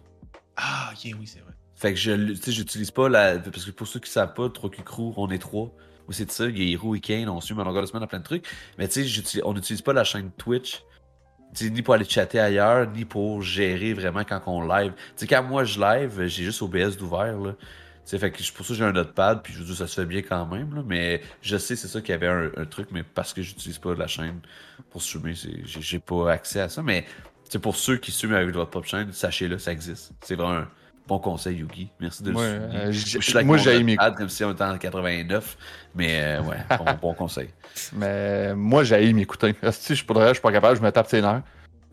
[0.57, 1.53] Ah, ok, oui, c'est vrai.
[1.74, 3.39] Fait que je, tu sais, j'utilise pas la.
[3.39, 5.74] Parce que pour ceux qui savent pas, 3 Crew, on est trois.
[6.09, 8.03] Ou c'est ça, il y a Hero et Kane, on suit ma longueur de semaine
[8.03, 8.47] à plein de trucs.
[8.79, 10.83] Mais tu sais, on n'utilise pas la chaîne Twitch
[11.62, 14.92] ni pour aller chatter ailleurs, ni pour gérer vraiment quand on live.
[15.16, 17.38] sais quand moi je live, j'ai juste OBS d'ouvert.
[17.38, 17.54] Là.
[18.04, 20.22] fait que pour ça j'ai un notepad, puis je veux dire, ça se fait bien
[20.22, 20.74] quand même.
[20.74, 23.78] Là, mais je sais, c'est ça qu'il y avait un, truc, mais parce que j'utilise
[23.78, 24.40] pas la chaîne
[24.90, 26.82] pour streamer, j'ai pas accès à ça.
[26.82, 27.04] Mais
[27.62, 30.12] pour ceux qui streament avec votre propre chaîne, sachez-le, ça existe.
[30.22, 30.68] C'est vraiment un
[31.07, 31.88] bon conseil, Yugi.
[32.00, 33.96] Merci de le euh, je suis moi, j'ai aimé.
[34.16, 35.57] comme si on était en 89.
[35.94, 36.57] Mais euh, ouais,
[37.00, 37.48] bon, conseil.
[37.92, 39.54] Mais moi, j'ai m'écouter.
[39.72, 41.42] Si je pourrais, je suis pas capable, je me tape ses nerfs.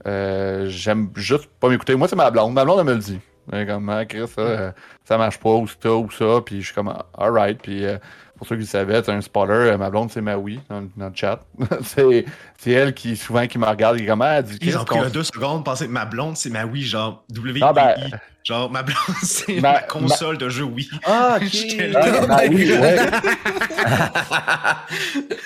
[0.06, 1.96] Euh, j'aime juste pas m'écouter.
[1.96, 2.54] Moi, c'est ma blonde.
[2.54, 3.20] Ma blonde, elle me le dit.
[3.52, 4.72] Comme, ah, Chris, ça, euh,
[5.04, 6.42] ça marche pas, ou ça, ou ça.
[6.46, 7.62] Puis je suis comme, alright.
[7.62, 7.98] Puis euh,
[8.38, 9.76] pour ceux qui le savaient, c'est un spoiler.
[9.78, 11.40] Ma blonde, c'est ma oui dans, dans, le chat.
[11.84, 12.26] c'est,
[12.58, 14.00] c'est elle qui, souvent, qui me regarde.
[14.00, 16.66] Et comme, ah, elle dit, Ils ont pris deux secondes, penser ma blonde, c'est ma
[16.66, 17.96] oui, genre, w ah, ben,
[18.44, 20.90] Genre, ma blonde, c'est ma, console de jeu Wii.
[21.06, 21.96] Ah, ok.
[21.96, 22.98] ah, ma Wii, ouais.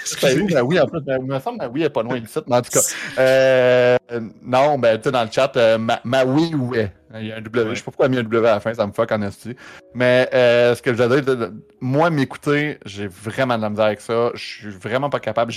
[0.01, 0.49] Excusez-moi.
[0.53, 2.45] Ma Wii, en plus, il me semble que ma Wii est pas loin du site,
[2.47, 2.81] mais en tout cas.
[3.19, 3.97] Euh,
[4.41, 6.91] non, ben, tu sais, dans le chat, euh, ma, ma Wii, ouais.
[7.15, 7.69] Il y a un W.
[7.69, 9.11] Je sais pas pourquoi il y a un W à la fin, ça me fuck
[9.11, 9.55] en esti.
[9.93, 14.01] Mais euh, ce que je veux dire, moi, m'écouter, j'ai vraiment de la misère avec
[14.01, 14.31] ça.
[14.33, 15.53] Je suis vraiment pas capable.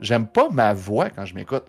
[0.00, 1.64] J'aime pas ma voix quand je m'écoute.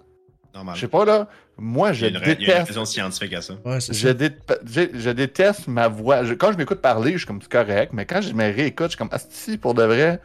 [0.73, 1.27] Je sais pas, là.
[1.57, 2.37] Moi, je déteste.
[2.39, 3.55] Il y a une raison scientifique à ça.
[3.65, 6.21] je, déteste ma voix.
[6.35, 8.91] quand je m'écoute parler, je suis comme c'est correct, mais quand je me réécoute, je
[8.91, 10.21] suis comme Asti, pour de vrai,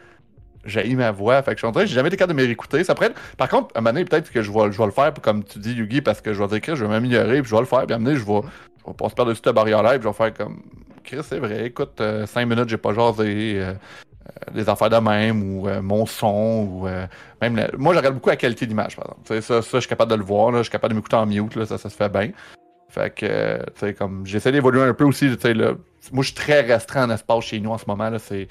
[0.65, 1.43] j'ai ma voix.
[1.43, 2.85] Fait que je suis en train, j'ai jamais été capable de me réécouter.
[2.85, 4.93] Ça pourrait Par contre, à un moment donné, peut-être que je vais, je vais le
[4.93, 7.51] faire, comme tu dis, Yugi, parce que je vais dire que je vais m'améliorer, puis
[7.51, 8.49] je vais le faire, puis à un moment donné, je vais,
[8.85, 10.63] je vais passer par-dessus ta barrière-là, puis je vais faire comme.
[11.03, 13.55] Chris, c'est vrai, écoute, 5 euh, minutes, j'ai pas jasé.
[13.57, 13.75] Euh,
[14.31, 17.07] euh, des affaires de même ou euh, mon son ou euh,
[17.41, 20.17] même moi je regarde beaucoup la qualité d'image par exemple ça, je suis capable de
[20.17, 22.31] le voir je suis capable de m'écouter en mute là, ça, ça se fait bien
[22.89, 27.09] fait que comme j'essaie d'évoluer un peu aussi tu sais moi je suis très restreint
[27.09, 28.49] en espace chez nous en ce moment c'est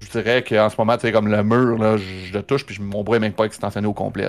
[0.00, 3.16] je dirais qu'en ce moment comme le mur là je, le touche puis mon bras
[3.16, 4.28] est même pas extensionné au complet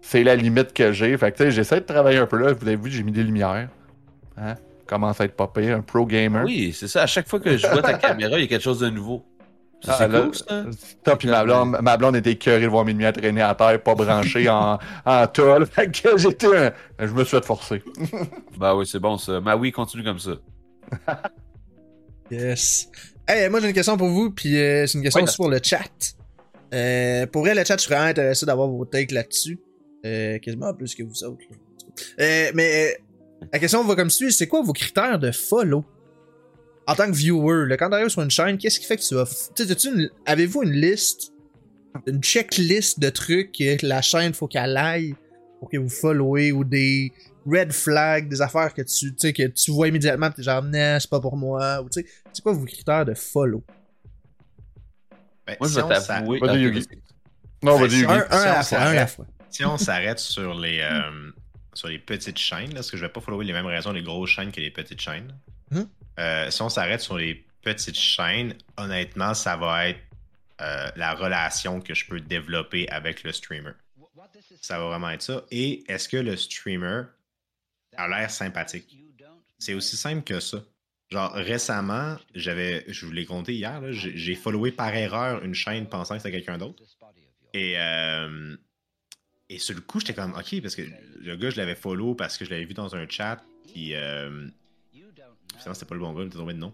[0.00, 1.18] c'est la limite que j'ai
[1.50, 3.68] j'essaie de travailler un peu là vous avez vu j'ai mis des lumières
[4.36, 4.54] hein?
[4.86, 7.66] Commence à être popé un pro gamer oui c'est ça à chaque fois que je
[7.66, 9.24] vois ta caméra il y a quelque chose de nouveau
[9.86, 10.34] ah, c'est cool,
[11.04, 11.16] ça.
[11.16, 13.94] puis ma blonde, ma blonde était écœurée de voir mes lumières traîner à terre, pas
[13.94, 15.26] branchées en, en.
[15.70, 17.82] Fait que j'étais Je me suis fait forcer.
[18.56, 19.42] bah oui, c'est bon ça.
[19.42, 20.36] Ma oui, continue comme ça.
[22.30, 22.88] yes.
[23.28, 25.60] Hey, moi j'ai une question pour vous, puis euh, c'est une question aussi pour le
[25.62, 26.14] chat.
[26.74, 29.58] Euh, pour vrai, le chat, je suis vraiment intéressé d'avoir vos takes là-dessus.
[30.04, 31.44] Euh, quasiment plus que vous autres.
[32.20, 32.98] Euh, mais
[33.52, 35.84] La question va comme suit c'est quoi vos critères de follow?
[36.86, 39.14] En tant que viewer, là, quand t'arrives sur une chaîne, qu'est-ce qui fait que tu
[39.14, 39.24] vas.
[39.54, 41.32] Tu une- avez-vous une liste,
[42.06, 45.14] une checklist de trucs que la chaîne faut qu'elle aille
[45.60, 47.10] pour que vous followez ou des
[47.46, 50.98] red flags, des affaires que tu, tu sais, que tu vois immédiatement, t'es genre, non,
[51.00, 53.64] c'est pas pour moi, ou tu sais, c'est quoi vos critères de follow?
[55.46, 56.38] Ben, Moi, je vais t'avouer.
[56.40, 56.86] Vas-y.
[57.62, 58.04] Non, Ouais, vas-y.
[58.04, 59.26] Un, un si à on la fois, un à la s'arrête- fois.
[59.50, 61.30] Si on s'arrête sur les euh,
[61.74, 64.02] sur les petites chaînes, là, parce que je vais pas follower les mêmes raisons les
[64.02, 65.34] grosses chaînes que les petites chaînes.
[65.70, 65.88] Mhm.
[66.18, 70.00] Euh, si on s'arrête sur les petites chaînes, honnêtement, ça va être
[70.60, 73.72] euh, la relation que je peux développer avec le streamer.
[74.60, 75.44] Ça va vraiment être ça.
[75.50, 77.02] Et est-ce que le streamer
[77.96, 78.96] a l'air sympathique?
[79.58, 80.62] C'est aussi simple que ça.
[81.10, 86.14] Genre, récemment, j'avais, je vous l'ai compté hier, j'ai followé par erreur une chaîne pensant
[86.14, 86.82] que c'était quelqu'un d'autre.
[87.52, 88.56] Et, euh,
[89.50, 90.82] et sur le coup, j'étais comme, OK, parce que
[91.20, 93.42] le gars, je l'avais follow parce que je l'avais vu dans un chat.
[93.66, 94.48] Puis, euh,
[95.58, 96.72] finalement, c'était pas le bon gars, il était tombé de nom.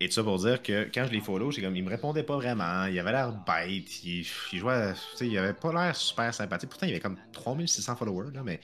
[0.00, 2.22] Et tout ça pour dire que quand je l'ai follow, j'ai comme, il me répondait
[2.22, 2.84] pas vraiment.
[2.84, 4.04] Il avait l'air bête.
[4.04, 4.22] Il,
[4.52, 6.70] jouait, tu sais, il avait pas l'air super sympathique.
[6.70, 8.60] Pourtant, il avait comme 3600 followers, là, mais.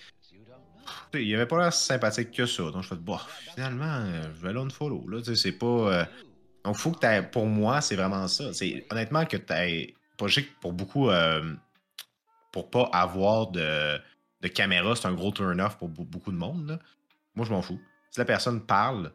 [1.15, 2.71] Il avait pas l'air sympathique que ça.
[2.71, 3.19] Donc, je fais, bon,
[3.55, 4.05] finalement,
[4.37, 5.09] je vais l'unfollow.
[5.09, 5.67] Là, tu sais, c'est pas.
[5.67, 6.05] euh,
[6.65, 8.53] Donc, faut que tu Pour moi, c'est vraiment ça.
[8.53, 9.45] C'est honnêtement que tu
[10.17, 10.27] Pas
[10.61, 11.11] pour beaucoup.
[11.11, 11.55] euh,
[12.55, 13.99] Pour pas avoir de,
[14.41, 16.69] de caméra, c'est un gros turn-off pour be- beaucoup de monde.
[16.69, 16.79] là.
[17.35, 17.81] Moi, je m'en fous.
[18.13, 19.13] Si la personne parle,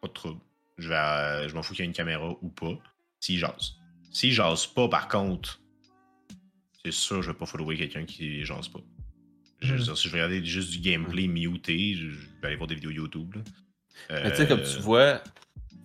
[0.00, 0.40] pas de trouble.
[0.78, 2.72] Je, vais, euh, je m'en fous qu'il y ait une caméra ou pas.
[3.20, 3.74] S'il jase.
[4.10, 5.60] S'il jase pas, par contre,
[6.82, 8.80] c'est sûr, je vais pas follower quelqu'un qui jase pas.
[9.60, 12.68] Je, veux dire, si je regarder juste du gameplay muté, je, je vais aller voir
[12.68, 13.34] des vidéos YouTube.
[13.36, 13.42] là.
[14.24, 15.22] Mais tu sais, comme tu Euh, vois,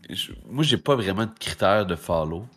[0.09, 2.47] je- moi, j'ai pas vraiment de critères de follow.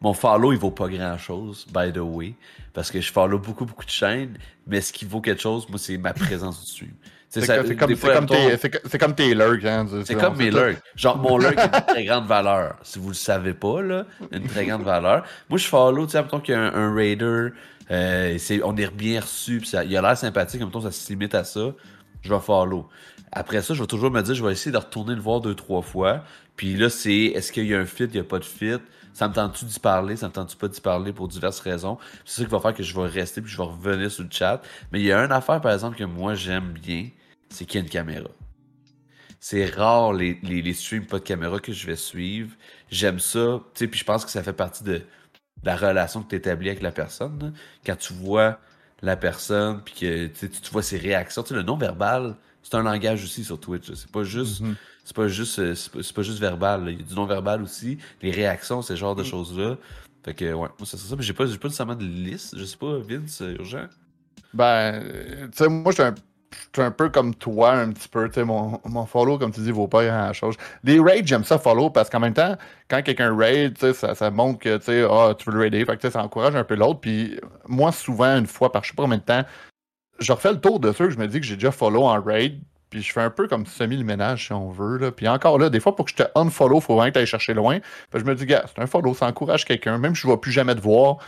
[0.00, 2.34] Mon follow, il vaut pas grand chose, by the way.
[2.72, 4.38] Parce que je follow beaucoup, beaucoup de chaînes.
[4.66, 6.94] Mais ce qui vaut quelque chose, moi, c'est ma présence dessus.
[7.40, 9.86] C'est comme- c'est comme, comme tes- c'est co- c'est comme tes lurks, hein.
[10.04, 10.78] C'est comme mes lurks.
[10.96, 12.76] Genre, mon lurk a une très grande valeur.
[12.82, 15.24] Si vous le savez pas, là, une très grande valeur.
[15.50, 17.48] Moi, je follow, tu sais, mettons qu'il y a un, un raider,
[17.90, 21.06] euh, c'est- on est bien reçu, puis ça- il a l'air sympathique, mettons, ça se
[21.10, 21.60] limite à ça,
[22.22, 22.88] je vais follow.
[23.30, 25.54] Après ça, je vais toujours me dire, je vais essayer de retourner le voir deux,
[25.54, 26.24] trois fois.
[26.56, 28.78] Puis là, c'est, est-ce qu'il y a un fit, il n'y a pas de fit?
[29.12, 30.16] Ça me tente-tu d'y parler?
[30.16, 31.98] Ça me tente-tu pas d'y parler pour diverses raisons?
[32.24, 34.30] C'est ça qui va faire que je vais rester puis je vais revenir sur le
[34.30, 34.62] chat.
[34.92, 37.08] Mais il y a une affaire, par exemple, que moi, j'aime bien,
[37.50, 38.30] c'est qu'il y a une caméra.
[39.40, 42.50] C'est rare les, les, streams pas de caméra que je vais suivre.
[42.90, 43.60] J'aime ça.
[43.74, 45.02] Tu sais, puis je pense que ça fait partie de,
[45.62, 47.38] la relation que tu établis avec la personne.
[47.40, 47.50] là.
[47.84, 48.58] Quand tu vois
[49.02, 51.42] la personne, puis que tu vois ses réactions.
[51.42, 53.92] Tu sais, le non-verbal, c'est un langage aussi sur Twitch.
[53.94, 54.60] C'est pas juste.
[54.60, 54.76] Mhm.
[55.08, 56.84] C'est pas juste euh, c'est pas, juste verbal.
[56.84, 56.90] là.
[56.90, 57.96] Il y a du non-verbal aussi.
[58.20, 59.24] Les réactions, ce genre de Mm.
[59.24, 59.76] choses-là.
[60.22, 61.16] Fait que ouais, moi c'est ça.
[61.16, 62.58] Mais j'ai pas, j'ai pas nécessairement de liste.
[62.58, 63.86] Je sais pas, Vince, euh, urgent.
[64.52, 66.14] Ben, euh, tu sais, moi, je suis un,
[66.52, 68.28] je suis un peu comme toi, un petit peu.
[68.28, 70.56] Tu sais, mon, mon follow, comme tu dis, vaut pas grand-chose.
[70.84, 72.56] Les raids, j'aime ça follow parce qu'en même temps,
[72.90, 75.62] quand quelqu'un raid, tu sais, ça, ça montre que tu sais, ah, tu veux le
[75.62, 75.82] raider.
[75.86, 77.00] Fait que tu sais, ça encourage un peu l'autre.
[77.00, 79.44] Puis moi, souvent, une fois par je sais pas combien de temps,
[80.18, 82.20] je refais le tour de ceux que je me dis que j'ai déjà follow en
[82.20, 82.60] raid.
[82.90, 84.98] Puis je fais un peu comme semi le ménage si on veut.
[84.98, 85.12] Là.
[85.12, 87.26] Puis encore là, des fois, pour que je te unfollow, faut vraiment que tu ailles
[87.26, 87.78] chercher loin.
[88.10, 89.98] Que je me dis, gars, c'est un follow, ça encourage quelqu'un.
[89.98, 91.18] Même si je ne vais plus jamais te voir,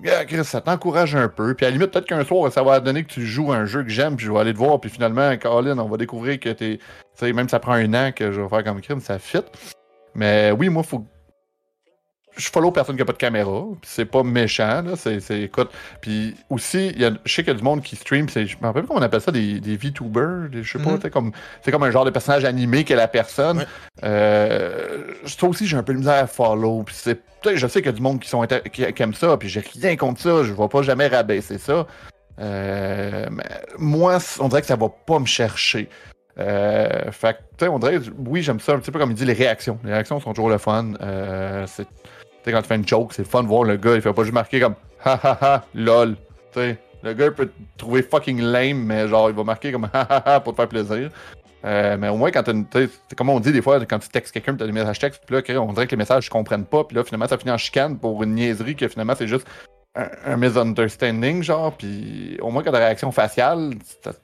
[0.00, 1.54] Gars, Chris, ça t'encourage un peu.
[1.54, 3.84] Puis à la limite, peut-être qu'un soir, ça va donner que tu joues un jeu
[3.84, 6.48] que j'aime, puis je vais aller te voir, puis finalement, Colin, on va découvrir que
[6.48, 6.78] t'es.
[6.78, 6.84] Tu
[7.14, 9.38] sais, même ça prend un an que je vais faire comme crime, ça fit.
[10.14, 11.06] Mais oui, moi, faut.
[12.36, 13.62] Je follow personne qui a pas de caméra.
[13.82, 14.92] c'est pas méchant, là.
[14.96, 15.70] C'est, c'est- écoute.
[16.00, 18.28] Puis aussi, il y a, je sais qu'il y a du monde qui stream.
[18.28, 20.48] C'est, je me rappelle pas comment on appelle ça, des, des VTubers.
[20.50, 21.00] des- je sais pas, Mhm.
[21.00, 21.32] sais, comme,
[21.62, 23.58] c'est comme un genre de personnage animé qu'est la personne.
[23.58, 23.64] Ouais.
[24.02, 26.82] Euh, ça aussi, j'ai un peu de misère à follow.
[26.82, 27.20] Puis c'est,
[27.54, 29.36] je sais qu'il y a du monde qui, sont qui, ça.
[29.36, 30.42] Puis j'ai rien contre ça.
[30.42, 31.86] Je vais pas jamais rabaisser ça.
[32.40, 33.44] Euh, mais
[33.78, 35.88] moi, on dirait que ça va pas me chercher.
[36.38, 39.14] Euh, fait que, tu sais, on dirait, oui, j'aime ça un petit peu comme il
[39.16, 39.78] dit, les réactions.
[39.84, 40.94] Les réactions sont toujours le fun.
[41.00, 41.86] Euh, c'est,
[42.44, 44.22] sais, quand tu fais une joke, c'est fun de voir le gars, il fait pas
[44.22, 44.74] juste marquer comme
[45.04, 46.16] ha ha ha, lol.
[46.52, 49.84] Tu sais, le gars peut te trouver fucking lame, mais genre, il va marquer comme
[49.92, 51.10] ha ha ha pour te faire plaisir.
[51.64, 54.54] Euh, mais au moins, quand tu comme on dit des fois, quand tu textes quelqu'un,
[54.54, 56.84] tu as des messages textes, puis là, on dirait que les messages ne comprennent pas,
[56.84, 59.46] puis là, finalement, ça finit en chicane pour une niaiserie que finalement, c'est juste
[59.94, 63.74] un, un misunderstanding, genre, puis au moins, quand la réaction faciale,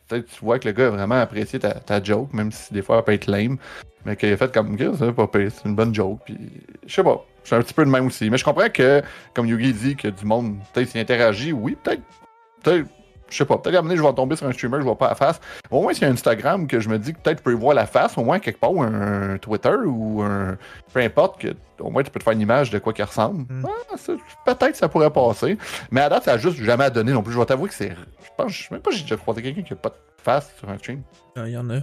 [0.08, 3.04] tu vois que le gars a vraiment apprécié ta, joke, même si des fois, elle
[3.04, 3.56] peut être lame,
[4.04, 6.36] mais qu'il a fait comme, Ok, c'est pas c'est une bonne joke, puis
[6.86, 8.28] je sais pas, je suis un petit peu de même aussi.
[8.30, 9.02] Mais je comprends que,
[9.34, 12.02] comme Yugi dit, que du monde, peut-être s'y interagit, oui, peut-être,
[12.62, 12.86] peut-être,
[13.28, 14.82] je sais pas, peut-être à un moment donné, je vais tomber sur un streamer, je
[14.82, 15.40] vois pas la face.
[15.70, 17.52] Au moins, s'il y a un Instagram que je me dis que peut-être je peux
[17.52, 20.56] y voir la face, au moins quelque part, ou un Twitter ou un.
[20.92, 23.44] Peu importe, que au moins tu peux te faire une image de quoi qu'il ressemble.
[23.52, 23.66] Mm.
[23.92, 24.12] Ah, ça-
[24.44, 25.56] peut-être ça pourrait passer.
[25.92, 27.32] Mais à date, ça a juste jamais donné non plus.
[27.32, 27.90] Je vais t'avouer que c'est.
[27.90, 29.94] Je pense, je sais même pas si j'ai déjà croisé quelqu'un qui a pas de
[30.22, 31.02] face sur un stream.
[31.36, 31.78] Ah, Il y en a.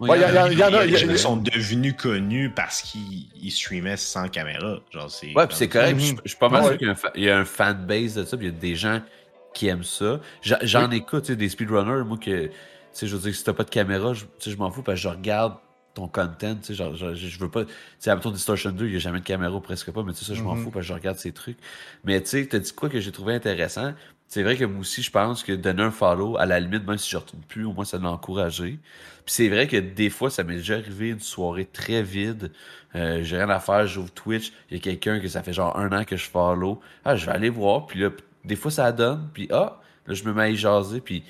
[0.00, 1.94] Ouais, y a- y a- y en a- Il y a- gens qui sont devenus
[1.96, 4.78] connus parce qu'ils ils streamaient sans caméra.
[4.90, 5.98] Genre, c'est Ouais, puis c'est correct.
[5.98, 6.68] Je je suis pas mal Ouais.
[6.70, 8.52] sûr qu'il y a un fa- il y a un fanbase de ça, puis il
[8.52, 9.00] y a des gens
[9.54, 10.20] qui aiment ça.
[10.42, 12.52] J'en j'en écoute, tu sais, des speedrunners, moi, que, tu
[12.92, 14.82] sais, je veux dire, si t'as pas de caméra, je, tu sais, je m'en fous,
[14.82, 15.54] parce que je regarde
[15.94, 18.92] ton content, tu sais, genre, je, je veux pas, tu sais, à Distortion 2, il
[18.92, 20.64] y a jamais de caméra, ou presque pas, mais tu sais, ça, je m'en Mhm.
[20.64, 21.56] fous, parce que je regarde ces trucs.
[22.04, 23.94] Mais, tu sais, t'as dit quoi que j'ai trouvé intéressant?
[24.28, 26.98] C'est vrai que moi aussi, je pense que donner un follow, à la limite, même
[26.98, 28.78] si je retourne plus, au moins, ça l'a encouragé.
[29.24, 32.50] Puis c'est vrai que des fois, ça m'est déjà arrivé une soirée très vide.
[32.94, 35.76] Euh, j'ai rien à faire, j'ouvre Twitch, il y a quelqu'un que ça fait genre
[35.78, 36.80] un an que je follow.
[37.04, 38.10] Ah, je vais aller voir, puis là,
[38.44, 41.24] des fois ça donne, puis ah, là je me mets à y jaser, puis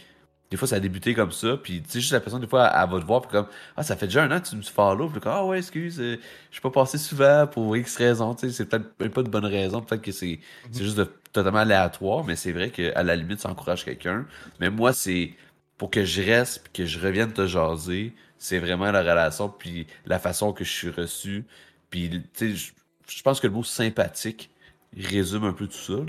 [0.51, 2.71] des fois ça a débuté comme ça, puis tu sais, juste la personne, des fois,
[2.75, 4.57] elle, elle va te voir, puis comme, ah, ça fait déjà un an que tu
[4.57, 6.17] me follow, puis comme, ah ouais, excuse, euh,
[6.51, 9.29] je suis pas passé souvent pour X raison, tu sais, c'est peut-être même pas de
[9.29, 10.39] bonne raison, peut-être que c'est
[10.71, 14.25] c'est juste de- totalement aléatoire, mais c'est vrai qu'à la limite, ça encourage quelqu'un.
[14.61, 15.35] Mais moi, c'est
[15.79, 19.87] pour que je reste, puis que je revienne te jaser, c'est vraiment la relation, puis
[20.07, 21.45] la façon que je suis reçu.
[21.91, 22.73] Puis, tu sais, je-
[23.17, 24.51] je pense que le mot sympathique
[24.97, 25.93] résume un peu tout ça.
[25.95, 26.05] là.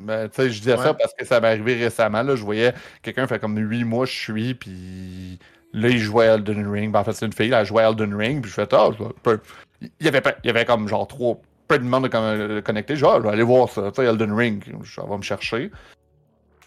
[0.00, 0.82] Ben, tu sais, je disais Ouais.
[0.82, 2.22] ça parce que ça m'est arrivé récemment.
[2.22, 2.72] Là, je voyais
[3.02, 5.38] quelqu'un fait comme 8 mois, je suis, puis
[5.72, 6.92] là, il jouait à Elden Ring.
[6.92, 8.88] Ben, en fait, c'est une fille, elle jouait à Elden Ring, puis je fais, ah,
[9.22, 9.40] peu-
[9.80, 11.38] il y avait, il y avait comme genre trois,
[11.68, 12.96] peu de monde de con- connecté.
[12.96, 15.22] Je dis, ah, je vais aller voir ça, tu sais, Elden Ring, ça va me
[15.22, 15.70] chercher.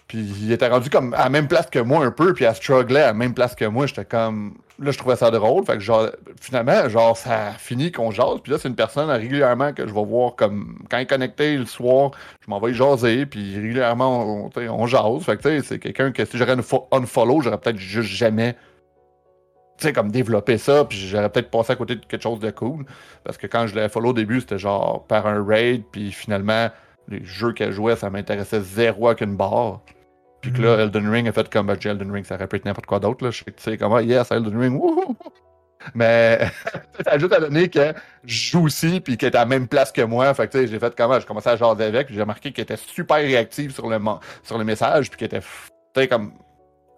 [0.08, 2.54] Puis il était rendu comme à la même place que moi un peu, puis elle
[2.56, 3.88] strugglait à la même place que moi.
[3.88, 4.56] J'étais comme.
[4.80, 5.64] Là, je trouvais ça drôle.
[5.66, 6.08] Fait que genre,
[6.42, 8.40] finalement, genre, ça a fini qu'on jase.
[8.42, 10.80] Puis là, c'est une personne régulièrement que je vais voir comme.
[10.90, 12.12] Quand il est connecté le soir,
[12.44, 13.26] je m'en vais jaser.
[13.28, 15.24] Puis régulièrement, on, on jase.
[15.24, 18.56] Fait que c'est quelqu'un que si j'aurais une fo- unfollow, j'aurais peut-être juste jamais.
[19.78, 22.50] Tu sais, comme développé ça, puis j'aurais peut-être passé à côté de quelque chose de
[22.52, 22.86] cool.
[23.24, 26.70] Parce que quand je l'ai follow au début, c'était genre par un raid, puis finalement,
[27.08, 29.82] les jeux qu'elle jouait, ça m'intéressait zéro avec une barre.
[30.44, 32.58] Puis que là, Elden Ring a fait comme ben, j'ai Elden Ring, ça aurait pu
[32.58, 33.24] être n'importe quoi d'autre.
[33.24, 33.32] là.
[33.32, 35.16] Je sais que tu sais comment, yes, Elden Ring, wouhou!
[35.96, 36.52] Mais
[37.06, 37.94] ça a juste à donner que
[38.26, 40.34] je joue aussi, puis qu'elle est à la même place que moi.
[40.34, 42.64] Fait que tu sais, j'ai fait comment, j'ai commencé à jaser avec, j'ai remarqué qu'elle
[42.64, 43.98] était super réactive sur le,
[44.44, 46.34] sur le message, puis qu'elle était, tu sais, comme,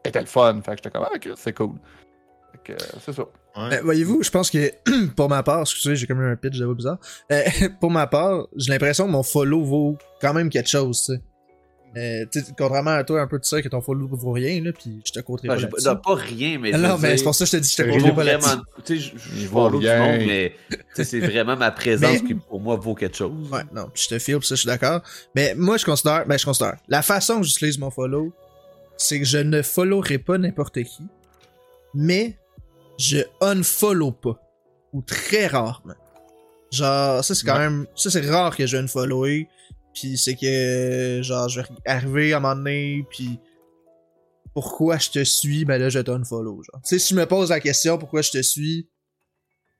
[0.03, 0.59] elle était le fun.
[0.65, 1.75] Fait que j'étais comme, ah, ok, c'est cool.
[2.51, 3.25] Fait que euh, c'est ça.
[3.55, 3.69] Ouais.
[3.69, 4.71] Ben, voyez-vous, je pense que
[5.15, 6.97] pour ma part, excusez, j'ai comme eu un pitch de bizarre.
[7.31, 7.43] Euh,
[7.79, 11.21] pour ma part, j'ai l'impression que mon follow vaut quand même quelque chose, tu sais.
[11.97, 12.25] Euh,
[12.57, 15.11] contrairement à toi, un peu de ça, que ton follow vaut rien, là, puis je
[15.13, 16.71] te compterai Non, pas pas, non, pas rien, mais.
[16.71, 18.45] Non, mais c'est pour ça que je te dis, je te vaut pas vraiment.
[18.47, 18.61] là-dessus.
[18.85, 19.99] Tu sais, je- du rien.
[20.17, 23.49] monde, mais tu sais, c'est vraiment ma présence Mais- qui, pour moi, vaut quelque chose.
[23.49, 25.01] Ouais, non, puis je te file, pis ça, je suis d'accord.
[25.35, 28.33] Mais moi, je considère, ben, je considère, la façon que j'utilise mon follow,
[28.97, 31.03] c'est que je ne followerai pas n'importe qui,
[31.93, 32.37] mais
[32.97, 34.39] je unfollow pas.
[34.93, 35.93] Ou très rarement.
[36.71, 37.59] Genre, ça, c'est quand Ouais.
[37.59, 39.47] même, ça, c'est rare que je unfollower,
[39.95, 43.39] puis c'est que, genre, je vais arriver à un moment donné, puis
[44.53, 46.81] pourquoi je te suis, ben là, je t'unfollow, genre.
[46.83, 48.89] Tu sais, si je me pose la question pourquoi je te suis,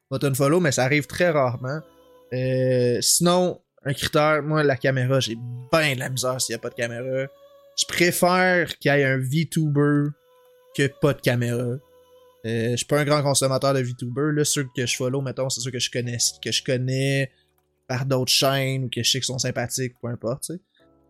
[0.10, 1.80] je vais t'unfollow, mais ça arrive très rarement.
[2.34, 5.36] Euh, sinon, un critère, moi, la caméra, j'ai
[5.72, 7.28] bien de la misère s'il n'y a pas de caméra.
[7.78, 10.12] Je préfère qu'il y ait un VTuber
[10.76, 11.58] que pas de caméra.
[12.46, 14.32] Euh, je suis pas un grand consommateur de VTuber.
[14.34, 17.32] Là, ceux que je follow, mettons, c'est ceux que je connais, que je connais
[17.88, 20.60] par d'autres chaînes ou que je sais qu'ils sont sympathiques, peu importe, tu sais.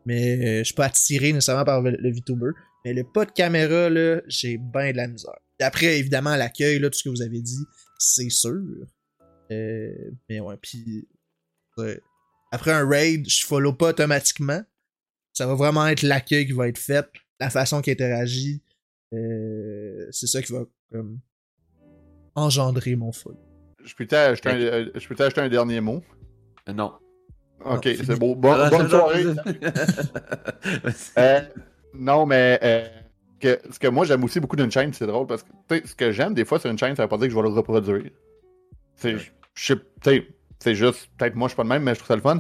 [0.05, 2.51] Mais euh, je suis pas attiré nécessairement par le, le VTuber.
[2.83, 5.39] Mais le pas de caméra, là, j'ai bien de la misère.
[5.59, 7.65] Et après, évidemment, l'accueil, là, tout ce que vous avez dit,
[7.97, 8.61] c'est sûr.
[9.51, 11.07] Euh, mais ouais, puis
[11.77, 11.99] ouais.
[12.51, 14.61] après un raid, je follow pas automatiquement.
[15.33, 17.07] Ça va vraiment être l'accueil qui va être fait,
[17.39, 18.61] la façon qu'il interagit.
[19.13, 21.19] Euh, c'est ça qui va comme
[22.35, 23.39] engendrer mon follow.
[23.83, 26.03] Je peux t'ajouter un, je peux t'ajouter un dernier mot.
[26.73, 26.93] Non.
[27.63, 28.35] Ok, c'est beau.
[28.35, 29.23] Bon- Ah, bonne soirée.
[29.23, 29.33] non,
[31.17, 31.41] Euh,
[31.93, 32.87] non, mais euh,
[33.39, 36.11] que, ce que moi j'aime aussi beaucoup d'une chaîne, c'est drôle parce que ce que
[36.11, 38.11] j'aime des fois sur une chaîne, ça veut pas dire que je vais le reproduire.
[38.95, 40.27] C'est, je sais, tu sais,
[40.59, 42.39] c'est juste, peut-être moi je suis pas de même, mais je trouve ça le fun.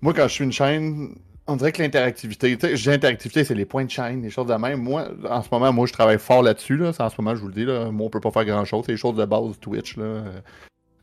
[0.00, 1.14] Moi, quand je suis une chaîne,
[1.46, 4.46] on dirait que l'interactivité, tu sais, j'ai l'interactivité, c'est les points de chaîne, les choses
[4.46, 4.80] de même.
[4.80, 6.76] Moi, en ce moment, moi je travaille fort là-dessus.
[6.76, 6.92] Là.
[6.92, 8.84] C'est En ce moment, je vous le dis, là, moi on peut pas faire grand-chose,
[8.86, 9.96] c'est les choses de base Twitch.
[9.96, 10.04] Là.
[10.04, 10.40] Euh,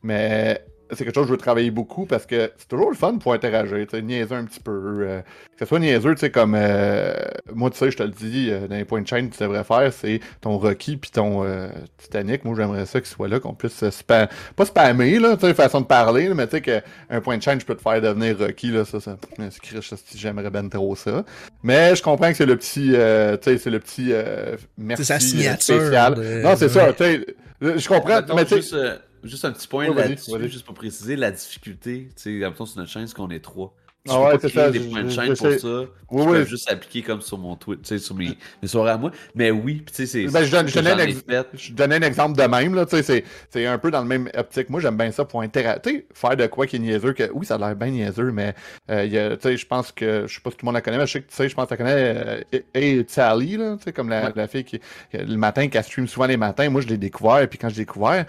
[0.04, 0.66] Mais
[0.96, 3.34] c'est quelque chose que je veux travailler beaucoup parce que c'est toujours le fun pour
[3.34, 4.72] interagir, niaiser un petit peu.
[4.72, 5.22] euh,
[5.54, 7.14] que ce soit niaiseux, tu sais, comme euh,
[7.54, 9.44] moi, tu sais, je te le dis, euh, dans les points de chaîne que tu
[9.44, 11.68] devrais faire, c'est ton Rocky puis ton euh,
[12.00, 12.44] Titanic.
[12.44, 14.28] Moi, j'aimerais ça qu'il soit là, qu'on puisse se spam...
[14.56, 17.44] pas spammer, là, tu sais, façon de parler, là, mais tu sais, qu'un point de
[17.44, 20.50] chaîne, je peux te faire devenir Rocky, là, ça, ça, c'est criche, ça, si j'aimerais
[20.50, 21.24] ben trop ça.
[21.62, 25.06] Mais je comprends que c'est le petit, euh, tu sais, c'est le petit euh, merci
[25.06, 25.76] C'est sa signature.
[25.80, 26.16] spécial.
[26.16, 26.70] de- Non, c'est ouais.
[26.70, 27.26] ça, tu sais,
[27.62, 28.78] je comprends, mais tu sais,
[29.24, 32.10] juste, un petit point Ouais, là-dessus, juste pour préciser la difficulté.
[32.16, 33.76] Tu sais, sur notre chaîne, c'est qu'on est trois?
[34.06, 35.70] Je Ah peux ouais, pas créer ça, des points de chaîne pour ça.
[36.12, 36.26] Oui, oui.
[36.26, 39.12] peux juste appliquer comme sur mon Twitch, tu sais, sur mes, mes soirées à moi.
[39.34, 40.26] Mais oui, tu sais, c'est.
[40.26, 41.24] Ben, je donne- je donnais ex-.
[41.54, 44.30] Je donnais un exemple de même, là, tu sais, c'est- un peu dans le même
[44.36, 44.70] optique.
[44.70, 47.56] Moi, j'aime bien ça pour interagir, faire de quoi qui est niaiseux, que oui, ça
[47.56, 48.54] a l'air bien niaiseux, mais
[48.90, 50.98] euh, tu sais, je pense que, je sais pas si tout le monde la connaît,
[50.98, 52.42] mais je sais que, tu sais, je pense que tu connais euh,
[52.74, 54.34] Hey Sally, là, tu sais, comme la, Ouais.
[54.36, 54.82] la fille qui,
[55.14, 56.70] le matin, qui stream souvent les matins.
[56.70, 58.26] Moi, je l'ai découvert, et puis quand je l'ai découvert,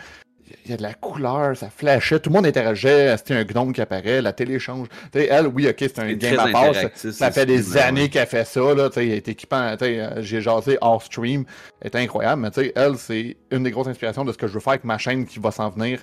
[0.65, 3.73] il y a de la couleur, ça flashait, tout le monde interagissait, c'était un gnome
[3.73, 4.89] qui apparaît, la télé change.
[5.13, 8.09] Tu sais, elle, oui, ok, c'est un game à part, ça, fait des années ouais.
[8.09, 11.03] qu'elle fait ça, là, tu sais, elle est équipant, tu sais, euh, j'ai jasé hors
[11.03, 11.45] stream,
[11.81, 14.47] elle est incroyable, mais tu sais, elle, c'est une des grosses inspirations de ce que
[14.47, 16.01] je veux faire avec ma chaîne qui va s'en venir.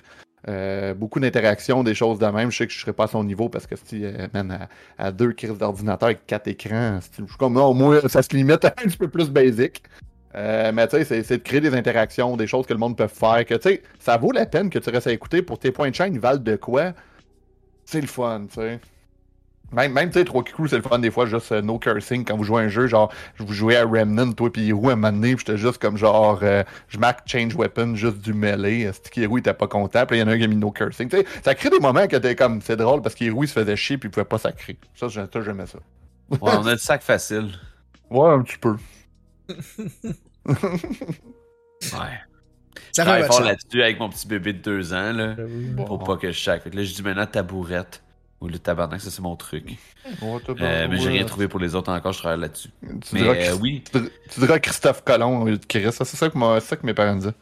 [0.48, 2.50] Euh, beaucoup d'interactions, des choses de même.
[2.50, 4.68] Je sais que je serai pas à son niveau parce que si euh, man,
[4.98, 8.34] à, à deux crises d'ordinateur avec quatre écrans, je suis comme non, moi, ça se
[8.34, 9.84] limite à un petit peu plus basic.
[10.34, 13.06] Euh, mais tu sais, c'est- de créer des interactions, des choses que le monde peut
[13.06, 15.72] faire, que tu sais, ça vaut la peine que tu restes à écouter pour tes
[15.72, 16.92] points de chaîne, ils valent de quoi?
[17.84, 18.80] C'est le fun, tu sais.
[19.72, 22.26] Même, même tu sais, 3 crew, c'est le fun des fois, juste euh, no cursing
[22.26, 24.92] quand vous jouez à un jeu, genre, vous jouez à Remnant, toi pis Hiro, à
[24.92, 28.34] un moment donné, pis j'étais juste comme genre, euh, je marque change weapon, juste du
[28.34, 30.44] melee, c'était Hiro, il était pas content, pis là, il y en a un qui
[30.44, 33.00] a mis no cursing, tu sais, ça crée des moments que t'es comme, c'est drôle
[33.00, 34.76] parce qu'Hiro, il se faisait chier pis il pouvait pas sacrer.
[34.94, 35.78] Ça, j'aimais ça.
[36.30, 37.52] Ouais, on a le sac facile.
[38.10, 38.76] Ouais, un petit peu.
[40.46, 42.18] Ouais.
[42.92, 45.36] Ça Je travaille fort là-dessus avec mon petit bébé de deux ans, là.
[45.36, 45.86] chance.
[45.86, 46.62] Pour pas que je sac.
[46.62, 48.02] Fait que là, je dis maintenant tabourette.
[48.40, 49.78] Ou le tabarnak, ça c'est mon truc.
[50.20, 52.70] Euh, mais j'ai rien trouvé pour les autres encore, je travaille là-dessus.
[52.82, 53.84] Tu Mais diras, euh, oui.
[53.92, 56.58] tu dir- tu diras Christophe Colomb au lieu de Chris, ça, c'est ça, que moi-
[56.60, 57.34] c'est ça que mes parents disaient.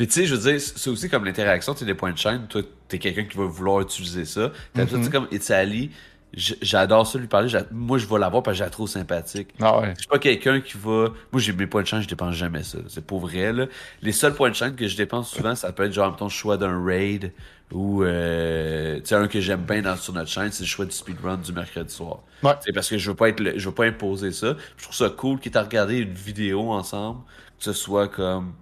[0.00, 2.18] Mais tu sais, je veux dire, c'est aussi comme l'interaction, tu sais, des points de
[2.18, 2.48] chaîne.
[2.48, 4.50] Toi, t'es quelqu'un qui va vouloir utiliser ça.
[4.74, 5.10] T'as sais, Mhm.
[5.10, 5.90] comme It's Ali, j-
[6.34, 7.48] j'adore ça lui parler.
[7.70, 9.48] Moi, je vais l'avoir parce que je la trouve sympathique.
[9.60, 9.94] Ah ouais.
[9.94, 11.08] Je suis pas quelqu'un qui va.
[11.32, 12.78] Moi, j'ai mes points de chaîne, je dépense jamais ça.
[12.88, 13.66] C'est pour vrai, là.
[14.02, 16.30] Les seuls points de chaîne que je dépense souvent, ça peut être genre, mettons, le
[16.30, 17.32] choix d'un raid
[17.72, 20.84] ou, euh, tu sais, un que j'aime bien dans, sur notre chaîne, c'est le choix
[20.86, 22.20] du speedrun du mercredi soir.
[22.42, 22.52] Ouais.
[22.60, 24.56] C'est parce que je veux pas être, le- je veux pas imposer ça.
[24.76, 27.20] Je trouve ça cool qu'il ait regardé une vidéo ensemble,
[27.58, 28.54] que ce soit comme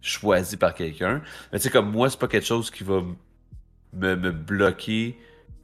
[0.00, 1.22] choisi par quelqu'un.
[1.52, 3.02] Mais tu sais, comme moi, c'est pas quelque chose qui va
[3.92, 5.16] me, me bloquer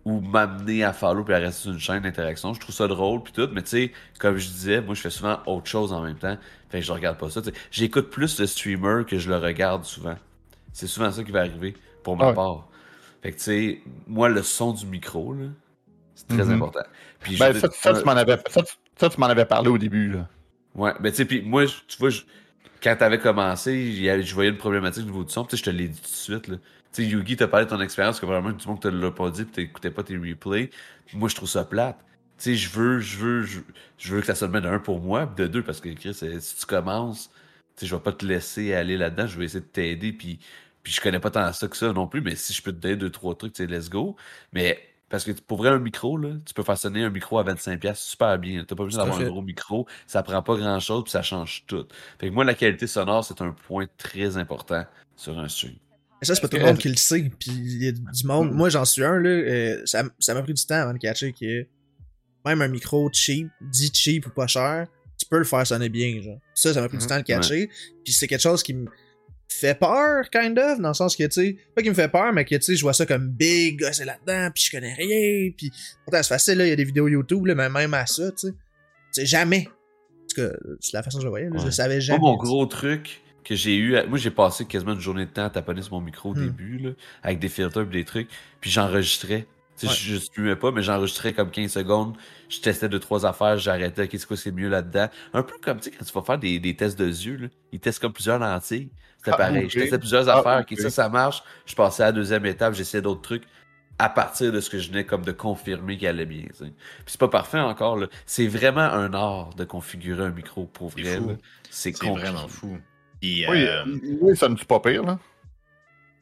[0.05, 2.53] ou m'amener à follow puis à rester sur une chaîne d'interaction.
[2.55, 5.11] Je trouve ça drôle puis tout, mais tu sais, comme je disais, moi je fais
[5.11, 6.37] souvent autre chose en même temps.
[6.69, 7.41] Fait que je regarde pas ça.
[7.71, 10.17] J'écoute plus le streamer que je le regarde souvent.
[10.73, 12.35] C'est souvent ça qui va arriver pour ma Ouais.
[12.35, 12.69] part.
[13.23, 15.35] Fait que tu sais, moi le son du micro,
[16.15, 16.53] c'est très Mhm.
[16.53, 16.83] important.
[17.21, 19.79] Puis Ben, ça, ça, tu m'en avais, ça, tu- ça, tu m'en avais parlé au
[19.79, 20.29] début, là.
[20.75, 22.23] Ouais, ben tu sais, puis moi, tu vois, je-
[22.83, 23.93] quand t'avais commencé,
[24.23, 26.11] je voyais une problématique au niveau du son, tu sais, je te l'ai dit tout
[26.11, 26.57] de suite, là.
[26.95, 29.31] Tu sais, Yugi t'a parlé de ton expérience, que vraiment, du monde te l'a pas
[29.31, 30.71] dit, pis t'écoutais pas tes replays.
[31.13, 31.99] Moi, je trouve ça plate.
[32.39, 33.43] Tu sais, je veux, je veux,
[33.99, 35.89] je, veux que ça se mette de un pour moi, pis de deux, parce que
[35.91, 37.31] Chris, euh, si tu commences,
[37.77, 40.39] tu sais, je vais pas te laisser aller là-dedans, je vais essayer de t'aider, puis
[40.85, 42.77] puis je connais pas tant ça que ça non plus, mais si je peux te
[42.77, 44.17] donner deux, trois trucs, tu sais, let's go.
[44.53, 44.79] Mais
[45.09, 47.95] parce que pour vrai, un micro, là, tu peux faire sonner un micro à 25$
[47.95, 48.65] super bien.
[48.65, 51.65] T'as pas besoin d'avoir un gros micro, ça prend pas grand chose, puis ça change
[51.67, 51.87] tout.
[52.21, 54.85] Fait que moi, la qualité sonore, c'est un point très important
[55.17, 55.77] sur un stream.
[56.25, 57.31] Mais ça, c'est pas tout le monde qui le sait.
[57.39, 58.53] Puis il y a du monde.
[58.53, 59.29] Moi, j'en suis un, là.
[59.29, 61.67] euh, ça m'a pris du temps avant de catcher que
[62.47, 64.87] même un micro cheap, dit cheap ou pas cher,
[65.19, 66.39] tu peux le faire sonner bien, genre.
[66.55, 67.09] Ça, ça m'a pris du Mhm.
[67.09, 67.69] temps de catcher.
[68.05, 68.87] Puis c'est quelque chose qui me
[69.49, 72.33] fait peur, kind of, dans le sens que, tu sais, pas qui me fait peur,
[72.33, 75.51] mais que, tu sais, je vois ça comme big, c'est là-dedans, puis je connais rien,
[75.57, 75.71] puis
[76.05, 78.33] pourtant, c'est facile, là, il y a des vidéos YouTube, là, mais même à ça,
[78.33, 78.57] tu sais, tu
[79.13, 79.69] sais, jamais.
[79.69, 81.65] En tout cas, c'est la façon que je le voyais, là, je Ouais.
[81.67, 82.19] le savais Moi, jamais.
[82.21, 85.45] mon gros truc que j'ai eu, à- moi, j'ai passé quasiment une journée de temps
[85.45, 86.37] à taponner sur mon micro au Hmm.
[86.37, 86.91] début, là,
[87.23, 88.31] avec des filtres et des trucs,
[88.61, 89.47] puis j'enregistrais.
[89.85, 89.91] Ouais.
[89.91, 92.17] je, je streamais pas, mais j'enregistrais comme 15 secondes.
[92.49, 95.09] Je testais deux, trois affaires, j'arrêtais, c'est quoi, c'est mieux là-dedans?
[95.33, 97.49] Un peu comme, tu sais, quand tu vas faire des, des tests de yeux, là,
[97.73, 98.91] ils testent comme plusieurs lentilles.
[99.19, 99.69] C'était Ah, pareil.
[99.69, 100.65] Je testais plusieurs Ah, affaires, ok.
[100.71, 101.43] ok, ça, ça marche.
[101.67, 103.45] Je passais à la deuxième étape, j'essayais d'autres trucs
[103.99, 106.45] à partir de ce que je venais comme de confirmer qu'il allait bien.
[106.49, 106.65] tu sais.
[106.71, 107.99] Puis c'est pas parfait encore.
[108.27, 111.21] C'est vraiment un art de configurer un micro pour vrai.
[111.71, 112.79] C'est vraiment fou.
[113.25, 113.85] Puis, Oui, euh,
[114.21, 115.19] oui, ça ne dit pas pire, là.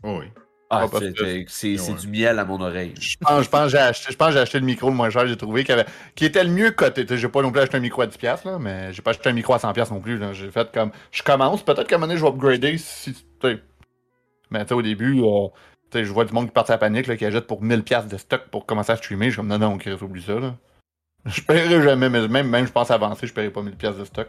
[0.04, 0.26] oh oui.
[0.70, 1.98] Ah, Ah, parce c'est- que- c'est c'est- c'est Ouais.
[1.98, 2.94] du miel à mon oreille.
[2.98, 5.64] Je pense, je pense que j'ai acheté, le micro le moins cher que j'ai trouvé,
[5.64, 5.84] qui, avait,
[6.14, 7.04] qui était le mieux coté.
[7.08, 9.32] J'ai pas non plus acheté un micro à 10$, là, mais j'ai pas acheté un
[9.34, 10.18] micro à 100$ non plus.
[10.32, 10.92] J'ai fait comme.
[11.10, 13.14] Je commence, peut-être qu'à un moment donné, je vais upgrader si.
[14.50, 15.48] Mais tu sais, au début, euh,
[15.92, 18.16] je vois du monde qui part à la panique, là, qui achète pour 1000$ de
[18.16, 19.26] stock pour commencer à streamer.
[19.26, 20.38] Je suis comme, non, non, Chris, oublie ça.
[20.40, 20.54] Là.
[21.26, 24.28] Je paierai jamais, mais même, même je pense avancer, je paierai pas 1000$ de stock.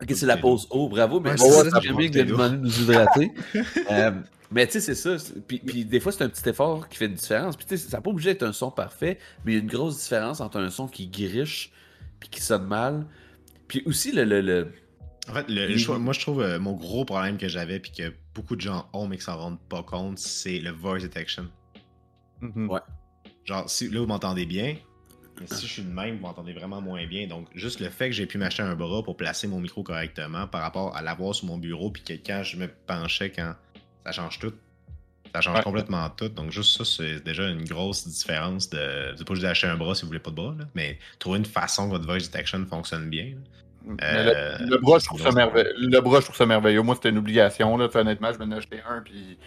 [0.00, 1.80] Ok, c'est la pause eau, bravo, mais Ouais, c'est c'est ça, ça.
[1.80, 3.32] j'aime bien que vous demandé de nous hydrater.
[3.90, 4.10] Euh,
[4.50, 5.16] mais tu sais, c'est ça.
[5.46, 7.56] Puis, puis des fois, c'est un petit effort qui fait une différence.
[7.56, 9.62] Puis tu sais, ça n'a pas obligé d'être un son parfait, mais il y a
[9.62, 11.72] une grosse différence entre un son qui griche
[12.20, 13.06] puis qui sonne mal.
[13.66, 14.24] Puis aussi, le.
[14.24, 14.72] le, le-
[15.28, 18.12] En fait, le- Les- moi, je trouve euh, mon gros problème que j'avais, puis que
[18.34, 21.46] beaucoup de gens ont, mais qui s'en rendent pas compte, c'est le voice detection.
[22.40, 22.70] Mhm.
[22.70, 22.80] Ouais.
[23.44, 24.76] genre, si là vous m'entendez bien,
[25.40, 27.26] mais si je suis de même, vous m'entendez vraiment moins bien.
[27.26, 30.46] Donc, juste le fait que j'ai pu m'acheter un bras pour placer mon micro correctement
[30.46, 33.54] par rapport à l'avoir sur mon bureau, puis que quand je me penchais, quand
[34.04, 34.52] ça change tout.
[35.34, 35.62] Ça change Ouais.
[35.62, 36.28] complètement tout.
[36.30, 39.10] Donc, juste ça, c'est déjà une grosse différence de.
[39.12, 40.98] Vous n'êtes pas juste d'acheter un bras si vous voulez pas de bras, là, mais
[41.18, 43.34] trouver une façon que votre voice detection fonctionne bien.
[44.02, 45.72] Euh, le, le bras, je trouve c'est ça merveilleux.
[45.78, 46.82] Le bras, je trouve ça merveilleux.
[46.82, 47.76] Moi, c'était une obligation.
[47.76, 47.88] Là.
[47.94, 49.00] Honnêtement, je m'en ai acheté un.
[49.02, 49.38] Puis...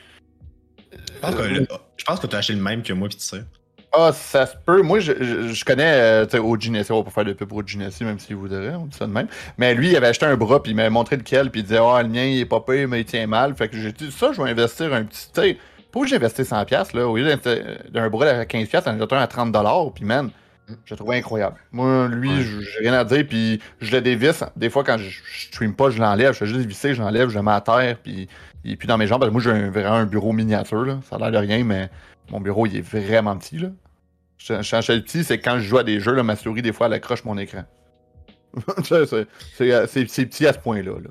[0.92, 1.68] Je pense que, le-
[1.98, 3.44] je pense que tu as acheté le même que moi, puis tu sais.
[3.94, 4.82] Ah, ça se peut.
[4.82, 6.26] Moi, je, je, je connais euh.
[6.34, 8.74] On va pas faire de pub pour OG Nessie, même s'il voudrait.
[8.76, 9.28] On dit ça de même.
[9.58, 11.80] Mais lui, il avait acheté un bras, puis il m'avait montré lequel, puis il disait
[11.82, 13.54] Ah, le mien, il est pas pire, mais il tient mal.
[13.56, 15.28] Fait que j'ai dit Ça, je vais investir un petit.
[15.34, 15.58] Tu sais,
[15.92, 17.06] pas que j'ai investi 100$, là.
[17.08, 20.30] Au lieu d'investir- d'un bras à 15$, j'en ai un à 30$, puis man,
[20.86, 21.58] je le trouvais incroyable.
[21.72, 22.42] Moi, lui, Ouais.
[22.42, 24.44] je- j'ai rien à dire, puis je le dévisse.
[24.56, 26.34] Des fois, quand je, je stream pas, je l'enlève.
[26.34, 28.28] Je fais juste visser, je l'enlève, je le mets à terre, puis
[28.64, 29.20] il est plus dans mes jambes.
[29.22, 31.00] Parce que moi, j'ai un- vraiment un bureau miniature, là.
[31.10, 31.90] Ça a l'air de rien, mais
[32.30, 33.70] mon bureau, il est vraiment petit, là.
[34.38, 36.62] Je je change le petit, c'est quand je joue à des jeux, là, ma souris,
[36.64, 37.64] des fois, elle accroche mon écran.
[38.84, 39.26] C'est-
[40.26, 40.94] petit à ce point-là.
[41.00, 41.10] Là.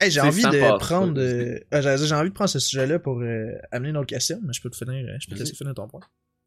[0.00, 1.18] Hey, j'ai envie de prendre.
[1.20, 4.60] euh, j'ai envie de prendre ce sujet-là pour euh, amener une autre question, mais je
[4.60, 4.94] peux te finir.
[5.08, 6.00] euh, Je peux te laisser finir ton point.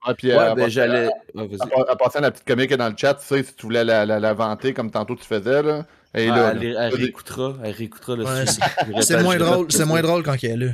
[0.08, 1.06] Ouais, puis, Ouais, euh, ben à- j'allais.
[1.08, 1.12] à-
[1.43, 1.62] vas-y.
[1.62, 3.43] À, part- à passer à la petite comique qui est dans le chat, tu sais,
[3.43, 5.86] si tu voulais la, la, la vanter comme tantôt tu faisais, là.
[6.16, 6.88] Et Ah, là, elle, là.
[6.88, 8.45] elle réécoutera, elle réécoutera le Ouais.
[8.97, 9.86] Je C'est moins je drôle, c'est ça.
[9.86, 10.72] moins drôle quand il est là.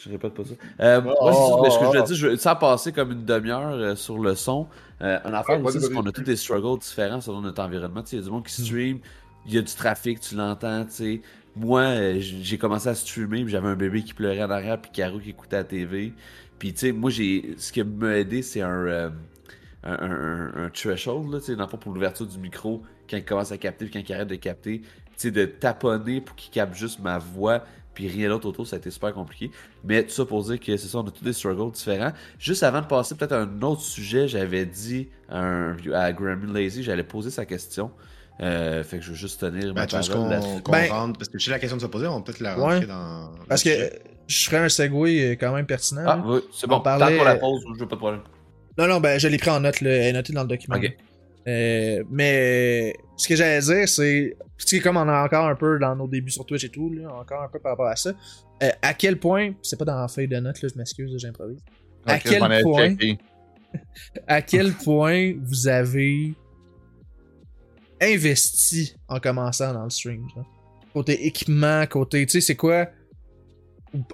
[0.00, 0.50] Je répète pas ça.
[0.80, 2.06] Euh, moi, Oh, c'est ça, mais ce que je oh, veux oh.
[2.06, 4.68] dire, je, sans passer comme une demi-heure euh, sur le son,
[5.02, 8.04] euh, un affaire aussi, c'est qu'on a tous des struggles différents selon notre environnement.
[8.12, 9.00] Il y a du monde qui stream,
[9.44, 11.20] il y a du trafic, tu l'entends, tu sais.
[11.56, 14.92] Moi, euh, j'ai commencé à streamer, puis j'avais un bébé qui pleurait en arrière, puis
[14.92, 16.12] Caro qui écoutait la TV.
[16.58, 19.10] Puis, tu sais, moi, j'ai ce qui m'a aidé, c'est un, euh,
[19.84, 23.24] un, un, threshold, là, tu sais, dans le fond, pour l'ouverture du micro, quand il
[23.24, 24.80] commence à capter, puis quand il arrête de capter.
[24.80, 24.86] Tu
[25.16, 28.78] sais, de taponner pour qu'il capte juste ma voix, puis rien d'autre autour, ça a
[28.78, 29.50] été super compliqué.
[29.84, 32.12] Mais tout ça pour dire que c'est ça, on a tous des struggles différents.
[32.38, 36.52] Juste avant de passer peut-être à un autre sujet, j'avais dit à, un, à Grammy
[36.52, 37.90] Lazy, j'allais poser sa question.
[38.40, 40.62] Euh, fait que je veux juste tenir ma Ben, tu veux parole qu'on là-dessus.
[40.62, 41.18] qu'on Ben- rentre?
[41.18, 42.74] Parce que je sais la question de se poser, on peut peut-être la Ouais.
[42.74, 43.32] rentrer dans.
[43.48, 44.00] Parce que sujet.
[44.28, 46.04] Je ferais un segway euh, quand même pertinent.
[46.06, 46.80] Ah, oui, c'est On bon.
[46.80, 48.20] parlait- Tant pour la pause, je veux pas de problème.
[48.78, 50.76] Non, non, ben je l'ai pris en note, là, elle est notée dans le document.
[50.76, 50.96] Ok.
[51.48, 54.36] Euh, mais ce que j'allais dire, c'est.
[54.82, 57.42] Comme on a encore un peu dans nos débuts sur Twitch et tout, là, encore
[57.42, 58.10] un peu par rapport à ça.
[58.62, 59.52] euh, à quel point.
[59.62, 61.60] C'est pas dans la feuille de notes, là, je m'excuse, j'improvise.
[62.06, 62.96] à quel point-.
[64.26, 66.32] À quel point vous avez
[68.00, 70.46] investi en commençant dans le stream, genre?
[70.92, 72.24] Côté équipement, côté.
[72.26, 72.86] Tu sais, c'est quoi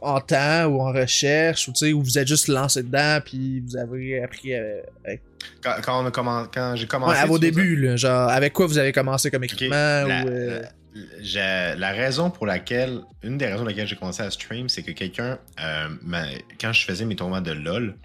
[0.01, 3.61] en temps ou en recherche, ou tu sais, où vous êtes juste lancé dedans, puis
[3.61, 5.23] vous avez appris euh, avec
[5.63, 6.11] Quand, quand on a
[6.53, 7.13] quand j'ai commencé.
[7.17, 10.29] Ouais, à vos débuts, là, genre, avec quoi vous avez commencé comme équipement la, ou.
[10.29, 10.63] euh,
[11.77, 14.93] la- raison pour laquelle, une des raisons pour lesquelles j'ai commencé à stream, c'est que
[14.93, 15.89] quelqu'un, euh,
[16.61, 17.97] quand je faisais mes tournois de LoL,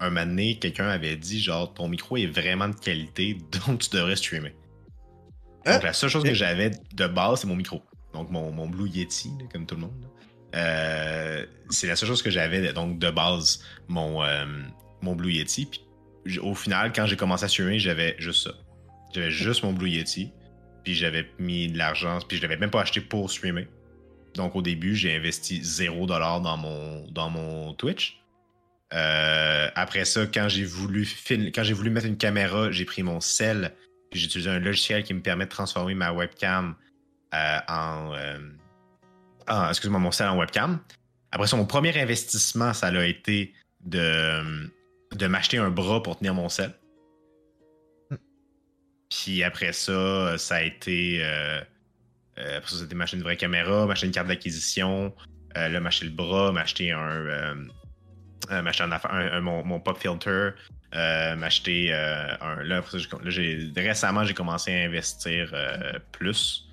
[0.00, 3.96] un moment donné, quelqu'un avait dit genre ton micro est vraiment de qualité, donc tu
[3.96, 4.54] devrais streamer.
[5.66, 5.74] Hein?
[5.74, 7.82] Donc la seule chose que j'avais de base, c'est mon micro.
[8.12, 9.94] Donc mon, mon Blue Yeti, là, comme tout le monde.
[10.02, 10.08] là.
[10.54, 14.44] Euh, c'est la seule chose que j'avais donc de base, mon, euh,
[15.02, 15.68] Blue Yeti.
[16.40, 18.54] Au final, quand j'ai commencé à streamer, j'avais juste ça.
[19.14, 20.32] J'avais juste mon Blue Yeti.
[20.84, 23.68] Puis j'avais mis de l'argent, puis je l'avais même pas acheté pour streamer.
[24.34, 26.06] Donc au début, j'ai investi 0$
[26.42, 28.20] dans mon, dans mon Twitch.
[28.92, 31.08] Euh, après ça, quand j'ai voulu
[31.54, 33.72] quand j'ai voulu mettre une caméra, j'ai pris mon sel,
[34.10, 36.76] puis j'ai utilisé un logiciel qui me permet de transformer ma webcam
[37.32, 38.12] en,
[39.48, 40.78] en- excuse-moi, mon sel en webcam.
[41.32, 43.52] Après ça, mon premier investissement, ça a été
[43.84, 44.70] de,
[45.26, 46.72] m'acheter un bras pour tenir mon sel.
[49.10, 51.20] Puis après ça, ça a été.
[51.22, 51.60] euh,
[52.38, 55.14] euh, après ça, c'était m'acheter une vraie caméra, m'acheter une carte d'acquisition,
[55.56, 57.08] euh, là, m'acheter le bras, m'acheter un.
[57.08, 57.54] euh,
[58.62, 60.50] m'acheter un mon, mon pop filter,
[60.92, 62.62] m'acheter un.
[62.62, 62.82] Là,
[63.76, 65.54] récemment, j'ai commencé à investir
[66.12, 66.63] plus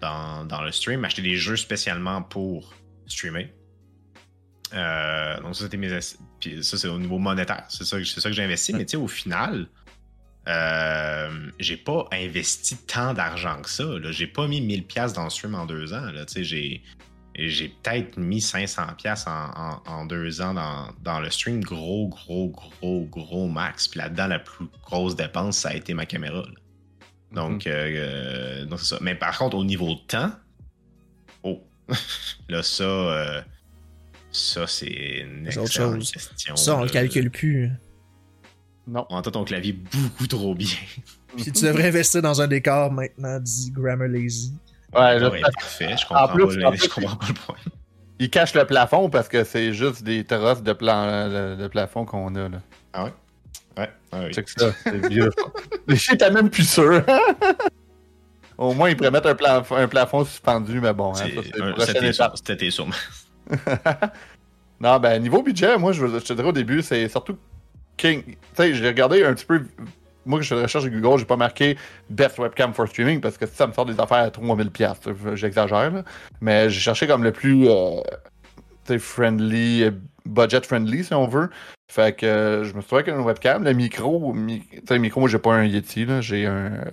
[0.00, 2.72] dans, le stream, m'acheter des jeux spécialement pour
[3.06, 3.52] streamer.
[4.72, 6.12] Euh, donc ça c'était mes ça
[6.78, 7.64] c'est au niveau monétaire.
[7.68, 9.66] C'est ça ça que j'ai investi mais tu sais au final
[10.48, 15.30] euh, j'ai pas investi tant d'argent que ça j'ai pas mis 1000 pièces dans le
[15.30, 16.06] stream en deux ans
[17.36, 21.60] j'ai peut-être mis 500 pièces en, en- deux ans dans, dans le stream.
[21.62, 23.88] Gros gros gros gros max.
[23.88, 26.44] Puis là-dedans la plus grosse dépense ça a été ma caméra.
[27.32, 30.30] Donc euh, euh, donc c'est ça mais par contre au niveau de temps
[31.42, 31.62] oh
[32.48, 33.40] là ça euh,
[34.32, 36.12] ça, c'est une excellente chose.
[36.12, 36.54] question.
[36.54, 37.68] Ça, on le calcule plus.
[38.86, 39.04] Non.
[39.10, 40.68] On entend ton clavier beaucoup trop bien.
[41.36, 44.52] Puis tu devrais investir dans un décor maintenant, dit Grammar Lazy.
[44.94, 47.34] Ouais, là, Ouais, parfait, je comprends, plus, pas, le- en plus, je comprends pas le
[47.34, 47.56] point.
[48.20, 51.28] il cache le plafond parce que c'est juste des terrasses de, plan...
[51.56, 52.48] de plafond qu'on a.
[52.48, 52.60] Là.
[52.92, 53.12] Ah ouais?
[53.78, 54.32] Ouais, oui.
[54.32, 55.30] C'est que ça, c'est vieux.
[55.86, 57.02] Les chiens étaient même plus sûr.
[58.58, 61.28] Au moins, ils pourraient mettre un, plafond, un plafond suspendu, mais bon, hein,
[61.76, 62.94] la C'était sûrement.
[64.80, 67.36] Non, ben, niveau budget, moi, je, je te dirais au début, c'est surtout
[67.98, 68.22] King.
[68.24, 69.62] Tu sais, j'ai regardé un petit peu.
[70.24, 71.76] Moi, que je fais de recherche sur Google, j'ai pas marqué
[72.08, 75.34] Best Webcam for Streaming parce que ça me sort des affaires à 3000$.
[75.34, 76.02] J'exagère, là.
[76.40, 77.68] Mais j'ai cherché comme le plus.
[77.68, 78.00] euh,
[78.86, 79.90] tu sais, friendly, euh,
[80.26, 81.50] budget friendly, si on veut.
[81.90, 83.64] Fait que euh, je me suis trouvé webcam.
[83.64, 86.06] Le micro, mi- le micro, moi, j'ai pas un Yeti.
[86.20, 86.84] J'ai un euh,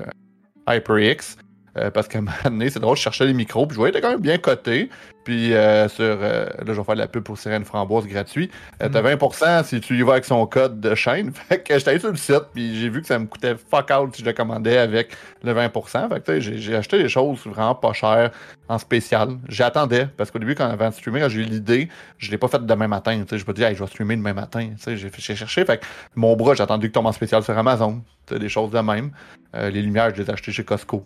[0.69, 1.37] HyperX.
[1.77, 3.91] Euh, parce qu'à un moment donné, c'est drôle, je cherchais les micros, puis je voyais
[3.91, 4.89] était quand même bien coté.
[5.23, 6.03] Puis euh, sur.
[6.05, 8.49] euh, là, je vais faire de la pub pour Sirène Framboise gratuit.
[8.81, 11.33] Euh, T'as 20% si tu y vas avec son code de chaîne.
[11.49, 13.91] Fait que j'étais allé sur le site, puis j'ai vu que ça me coûtait fuck
[13.91, 15.09] out si je le commandais avec
[15.43, 16.09] le 20%.
[16.09, 18.31] Fait que j'ai- acheté des choses vraiment pas chères
[18.69, 19.31] en spécial.
[19.49, 22.47] J'attendais, parce qu'au début, quand avant de streamer, quand j'ai eu l'idée, je l'ai pas
[22.47, 23.21] fait demain matin.
[23.29, 24.69] Je me dis, hey, je vais streamer demain matin.
[24.87, 25.65] J'ai cherché.
[25.65, 28.01] Fait que mon bras, j'ai attendu que tombe en spécial sur Amazon.
[28.31, 29.11] Des choses de même.
[29.53, 31.05] Les lumières, je les ai achetées chez Costco.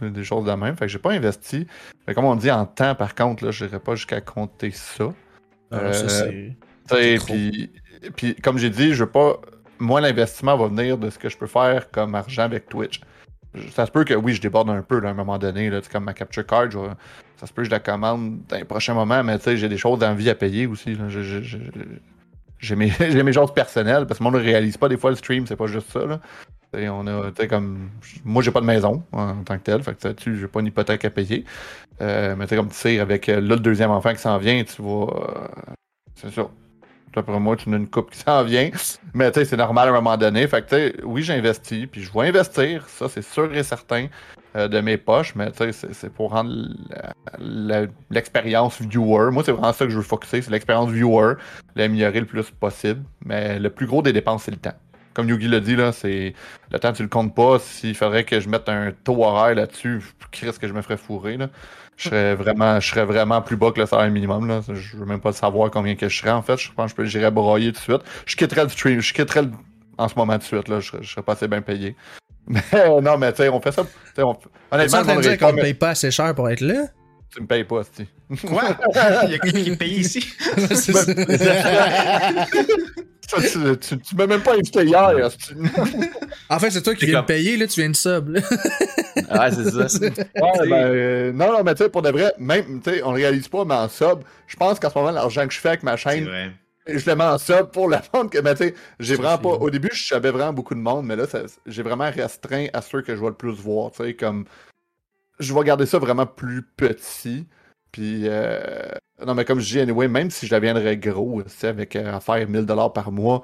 [0.00, 0.76] Des choses de même.
[0.76, 1.66] Fait que j'ai pas investi.
[2.06, 5.12] Que comme on dit en temps, par contre, là, je n'irai pas jusqu'à compter ça.
[5.70, 6.56] Ah, ça, Euh,
[6.88, 7.18] c'est.
[7.24, 7.70] Puis,
[8.16, 9.40] puis comme j'ai dit, je veux pas.
[9.78, 13.00] Moi, l'investissement va venir de ce que je peux faire comme argent avec Twitch.
[13.70, 15.80] Ça se peut que oui, je déborde un peu là, à un moment donné, là,
[15.90, 16.78] comme ma capture card, je
[17.36, 19.68] ça se peut que je la commande dans les prochains moments, mais tu sais, j'ai
[19.68, 20.94] des choses d'envie à payer aussi.
[20.94, 21.08] là.
[21.08, 21.58] Je- je- je-
[22.58, 22.92] J'ai mes,
[23.22, 25.56] mes choses personnelles, parce que moi, on ne réalise pas des fois le stream, c'est
[25.56, 26.04] pas juste ça.
[26.06, 26.20] Là.
[26.72, 27.90] Tu sais, on a, comme,
[28.24, 30.66] moi, j'ai pas de maison en tant que tel, fait que tu j'ai pas une
[30.66, 31.44] hypothèque à payer.
[32.00, 34.82] Euh, mais comme tu sais, avec euh, là, le deuxième enfant qui s'en vient, tu
[34.82, 35.06] vas.
[35.06, 35.72] euh,
[36.14, 36.48] c'est ça.
[37.14, 38.70] D'après moi, tu as une coupe qui s'en vient.
[39.12, 40.48] Mais tu sais, c'est normal à un moment donné.
[40.48, 44.08] Fait que oui, j'investis, puis je vais investir, ça c'est sûr et certain,
[44.56, 46.52] euh, de mes poches, mais tu sais, c'est- pour rendre
[48.10, 49.30] l'expérience viewer.
[49.32, 51.34] Moi, c'est vraiment ça que je veux focuser, c'est l'expérience viewer,
[51.74, 53.02] l'améliorer le plus possible.
[53.24, 54.74] Mais le plus gros des dépenses, c'est le temps.
[55.12, 56.34] Comme Yugi l'a dit, là, c'est
[56.72, 57.58] le temps, tu le comptes pas.
[57.60, 60.02] S'il faudrait que je mette un taux horaire là-dessus,
[60.32, 61.48] qu'est-ce que je me ferais fourrer, là.
[61.96, 64.48] Je serais vraiment, je serais vraiment plus bas que le salaire minimum.
[64.48, 64.62] Là.
[64.68, 66.56] Je veux même pas savoir combien que je serais en fait.
[66.56, 68.02] Je pense que j'irais broyer tout de suite.
[68.26, 69.52] Je quitterais le stream, je quitterais le-
[69.96, 70.66] en ce moment tout de suite.
[70.66, 70.80] Là.
[70.80, 71.94] Je, je serais pas assez bien payé.
[72.46, 72.60] Mais
[73.02, 73.84] non, mais tu sais, on fait ça.
[74.14, 74.34] tu On...
[74.34, 76.48] Tu Honnêtement, en le train de dire qu'on pas, ne paye pas assez cher pour
[76.50, 76.84] être là?
[77.34, 78.06] tu me payes pas, Sti.
[78.46, 78.62] Quoi?
[79.24, 80.20] Il y a quelqu'un qui est payé ici?
[80.56, 81.04] C'est ça.
[83.26, 85.30] Tu, tu, tu m'as même pas invité hier,
[86.50, 88.28] en fait, c'est toi qui viens de comme- payer, là, tu viens de sub.
[88.28, 88.40] là.
[89.30, 89.98] Ah, c'est ça.
[90.00, 93.12] Ouais, ben, euh, non, non, mais tu sais, pour de vrai, même, tu sais, on
[93.12, 95.82] réalise pas, mais en sub, je pense qu'en ce moment, l'argent que je fais avec
[95.82, 96.52] ma C'est chaîne,
[96.86, 99.64] en sub pour la vente que, sais, j'ai Ça, vraiment pas.
[99.64, 102.82] Au début, je savais vraiment beaucoup de monde, mais là, ça- j'ai vraiment restreint à
[102.82, 104.44] ceux que je vais le plus voir, tu sais, comme.
[105.40, 107.46] Je vais garder ça vraiment plus petit.
[107.90, 108.88] Puis, euh,
[109.24, 112.12] non, mais comme je dis, anyway, même si je deviendrais gros, tu sais, avec euh,
[112.12, 113.42] à faire 1000$ par mois,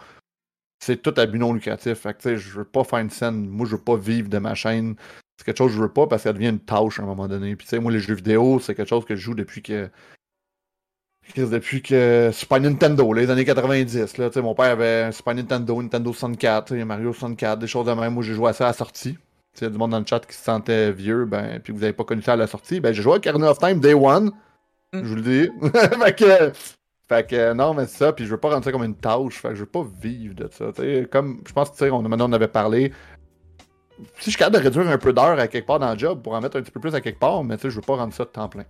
[0.80, 1.99] c'est tout à but non lucratif.
[2.01, 3.47] Fait que, tu sais, je veux pas faire une scène.
[3.49, 4.97] Moi, je veux pas vivre de ma chaîne.
[5.38, 7.07] C'est quelque chose que je veux pas parce que ça devient une tâche à un
[7.07, 7.57] moment donné.
[7.57, 9.88] Puis, tu sais, moi, les jeux vidéo, c'est quelque chose que je joue depuis que.
[11.37, 14.18] Depuis que Super Nintendo, les années 90.
[14.18, 17.87] Là, mon père avait un Super Nintendo, Nintendo 64, tu sais, Mario 64, des choses
[17.87, 18.14] de même.
[18.14, 19.16] Moi, j'ai joué à ça à la sortie.
[19.53, 21.83] S'il y a du monde dans le chat qui se sentait vieux, ben, puis vous
[21.83, 23.95] avez pas connu ça à la sortie, ben, j'ai joué à Carnet of Time Day
[23.95, 24.31] One.
[24.93, 25.51] Je vous le dis.
[26.03, 26.53] fait que,
[27.09, 29.35] fait que, non, mais c'est ça, puis je veux pas rendre ça comme une tâche,
[29.35, 30.66] fait que je veux pas vivre de ça.
[31.11, 32.93] Comme, je pense que, on, maintenant, on avait parlé.
[34.18, 36.22] Si je suis capable de réduire un peu d'heures à quelque part dans le job
[36.22, 37.83] pour en mettre un petit peu plus à quelque part, mais tu sais, je veux
[37.83, 38.64] pas rendre ça de temps plein.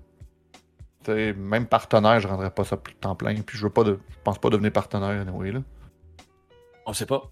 [1.04, 3.70] Tu sais, même partenaire, je rendrais pas ça plus de temps plein, puis je veux
[3.70, 5.60] pas de, je pense pas devenir partenaire, anyway, là.
[6.86, 7.22] On sait pas.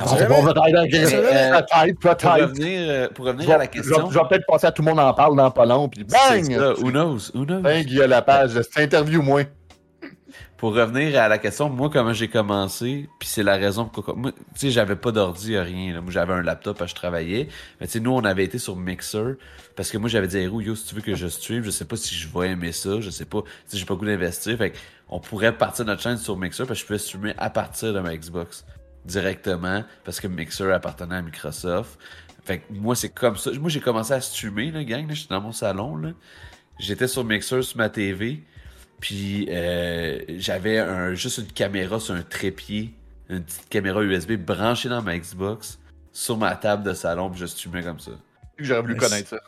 [0.00, 0.34] On Pour sait pas.
[0.34, 0.52] peut-être,
[0.90, 2.40] peut-être, peut-être.
[2.40, 4.10] revenir, pour Je revenir à la je question.
[4.10, 6.44] je vais peut-être passer à tout le monde en parle dans pas long, puis bang!
[6.52, 7.30] ça, Who knows?
[7.34, 7.60] Who knows?
[7.60, 8.58] Bang, il y a la page.
[8.72, 9.42] C'est interview, moi.
[10.62, 14.14] Pour revenir à la question, moi, comment j'ai commencé, puis c'est la raison pourquoi.
[14.14, 15.92] Moi, tu sais, j'avais pas d'ordi, rien.
[15.92, 16.00] là.
[16.00, 17.48] Moi, j'avais un laptop, je travaillais.
[17.80, 19.34] Mais tu sais, nous, on avait été sur Mixer,
[19.74, 21.84] parce que moi, j'avais dit, Héros, yo, si tu veux que je stream, je sais
[21.84, 24.56] pas si je vais aimer ça, je sais pas, si j'ai pas goût d'investir.
[24.56, 24.72] Fait
[25.08, 27.98] on pourrait partir notre chaîne sur Mixer, parce que je pouvais streamer à partir de
[27.98, 28.64] ma Xbox
[29.04, 31.98] directement, parce que Mixer appartenait à Microsoft.
[32.44, 33.50] Fait que moi, c'est comme ça.
[33.58, 35.14] Moi, j'ai commencé à streamer, là, gang, là.
[35.14, 36.10] J'étais dans mon salon, là.
[36.78, 38.44] J'étais sur Mixer, sur ma TV.
[39.02, 42.94] Puis euh, j'avais un, juste une caméra sur un trépied,
[43.28, 45.80] une petite caméra USB branchée dans ma Xbox,
[46.12, 48.12] sur ma table de salon, puis je streamais comme ça.
[48.58, 49.40] J'aurais voulu connaître ça.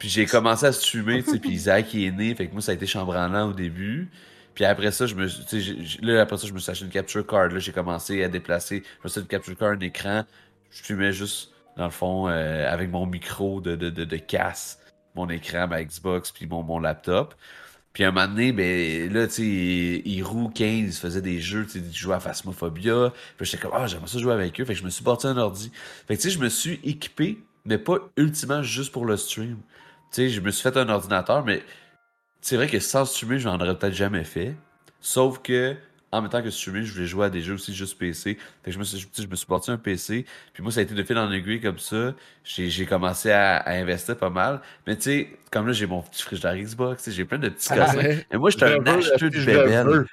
[0.00, 2.60] Puis j'ai commencé à streamer, tu sais, puis Isaac il est né, fait que moi
[2.60, 4.10] ça a été chambranlant au début.
[4.54, 5.28] Puis après ça, je me,
[6.04, 7.50] là après ça, je me suis acheté une capture card.
[7.50, 10.24] Là, j'ai commencé à déplacer, je me suis acheté une capture card, un écran.
[10.70, 14.80] Je streamais juste dans le fond euh, avec mon micro de, de, de, de casse,
[15.14, 17.36] mon écran, ma Xbox, puis mon, mon laptop.
[17.96, 21.78] Puis un moment donné, ben là, tu sais, Hiro 15 faisait des jeux, tu sais,
[21.78, 23.10] ils jouaient à Phasmophobia.
[23.38, 24.66] Puis j'étais comme, ah, j'aimerais ça jouer avec eux.
[24.66, 25.72] Fait que je me suis bâti un ordi.
[26.06, 29.56] Fait que tu sais, je me suis équipé, mais pas ultimement juste pour le stream.
[30.12, 31.62] Tu sais, je me suis fait un ordinateur, mais
[32.42, 34.56] c'est vrai que sans streamer, je n'en aurais peut-être jamais fait.
[35.00, 35.74] Sauf que
[36.12, 38.34] en même temps que streamer, je voulais jouer à des jeux aussi juste PC.
[38.34, 40.24] Fait que je me suis, je me suis parti un PC.
[40.52, 42.14] Puis moi, ça a été de fil en aiguille comme ça.
[42.44, 44.60] J'ai, commencé à, à, investir pas mal.
[44.86, 47.76] Mais tu sais, comme là, j'ai mon petit frigidaire Xbox, j'ai plein de petits Ah,
[47.76, 47.98] cassins.
[47.98, 48.26] ouais.
[48.30, 50.06] Mais moi, j'étais un Je veux, acheteur de bébelles.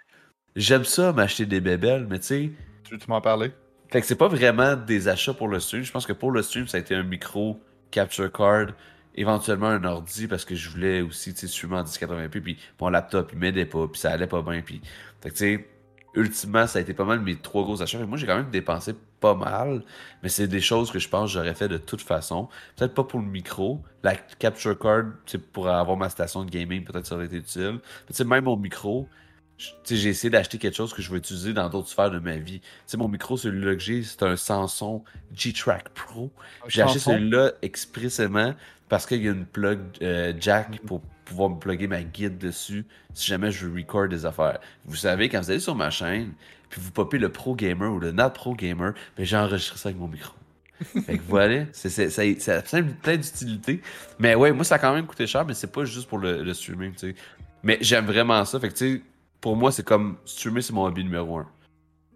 [0.55, 2.51] J'aime ça, m'acheter des bébelles, mais tu sais.
[2.83, 3.51] Tu veux m'en parler?
[3.89, 5.83] Fait que c'est pas vraiment des achats pour le stream.
[5.83, 7.61] Je pense que pour le stream, ça a été un micro,
[7.91, 8.67] capture card,
[9.15, 12.89] éventuellement un ordi parce que je voulais aussi, tu sais, streamer en 1080p, puis mon
[12.89, 14.81] laptop, il m'aidait pas, puis ça allait pas bien, puis...
[15.21, 15.67] Fait que tu sais,
[16.15, 17.97] ultimement, ça a été pas mal mes trois gros achats.
[17.97, 19.83] Que moi, j'ai quand même dépensé pas mal,
[20.21, 22.49] mais c'est des choses que je pense que j'aurais fait de toute façon.
[22.75, 23.81] Peut-être pas pour le micro.
[24.03, 27.79] La capture card, c'est pour avoir ma station de gaming, peut-être ça aurait été utile.
[28.19, 29.07] Mais même mon micro,
[29.57, 32.61] j'ai essayé d'acheter quelque chose que je veux utiliser dans d'autres sphères de ma vie.
[32.97, 35.03] Mon micro, celui-là que j'ai, c'est un Samsung
[35.33, 36.31] G-Track Pro.
[36.67, 38.53] J'ai acheté celui-là expressément
[38.89, 42.85] parce qu'il y a une plug euh, jack pour pouvoir me plugger ma guide dessus
[43.13, 44.59] si jamais je veux record des affaires.
[44.85, 46.33] Vous savez, quand vous allez sur ma chaîne,
[46.69, 49.89] puis vous popez le Pro Gamer ou le Not Pro Gamer, ben j'ai enregistré ça
[49.89, 50.33] avec mon micro.
[51.05, 53.81] fait que voilà, c'est, c'est, ça, ça a plein, d'utilité.
[54.19, 56.43] Mais ouais, moi ça a quand même coûté cher, mais c'est pas juste pour le,
[56.43, 57.15] le streaming, tu sais.
[57.63, 58.59] Mais j'aime vraiment ça.
[58.59, 59.01] Fait que tu sais,
[59.43, 61.47] pour moi, c'est comme streamer, c'est mon hobby numéro un.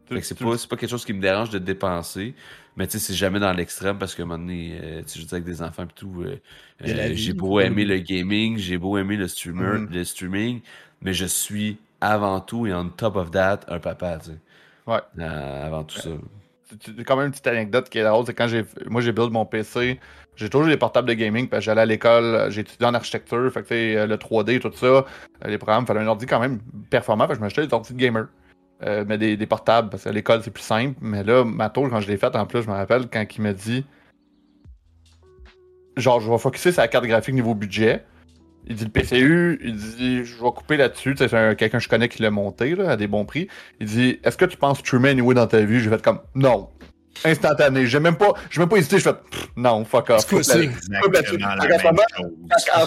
[0.07, 2.33] Fait que c'est pas, c'est pas quelque chose qui me dérange de dépenser.
[2.77, 5.19] Mais tu sais, c'est jamais dans l'extrême parce qu'à un moment donné, euh, tu sais,
[5.21, 6.37] je dis avec des enfants et tout, euh,
[6.85, 9.89] Il euh, j'ai beau aimer le gaming, j'ai beau aimer le streamer, Mhm.
[9.91, 10.61] le streaming,
[11.01, 14.37] mais je suis avant tout et on top of that un papa, tu sais.
[14.85, 14.99] Ouais.
[15.19, 16.09] Euh, avant tout ça.
[17.05, 19.45] Quand même une petite anecdote qui est drôle, c'est quand j'ai moi j'ai build mon
[19.45, 19.99] PC,
[20.35, 23.51] j'ai toujours des portables de gaming parce que j'allais à l'école, j'ai étudié en architecture,
[23.51, 25.05] fait que le 3D, tout ça,
[25.45, 26.59] les programmes, fallait un ordi quand même
[26.89, 28.27] performant, fait que je m'achetais des ordi de gamer.
[28.83, 30.95] Euh, mais des, des portables, parce qu'à l'école c'est plus simple.
[31.01, 33.41] Mais là, ma tour, quand je l'ai faite, en plus, je me rappelle quand il
[33.41, 33.85] m'a dit
[35.95, 38.05] Genre, je vais focuser sur la carte graphique niveau budget.
[38.67, 41.15] Il dit le PCU, il dit je vais couper là-dessus.
[41.17, 43.47] C'est un- quelqu'un que je connais qui l'a monté là, à des bons prix.
[43.79, 45.79] Il dit Est-ce que tu penses streamer anyway dans ta vie?
[45.79, 46.69] J'ai fait comme Non.
[47.25, 47.87] Instantané.
[47.87, 48.99] J'ai même pas, j'ai même pas hésité.
[48.99, 49.15] Je fais
[49.55, 50.33] Non, fuck off.
[50.33, 50.59] En ce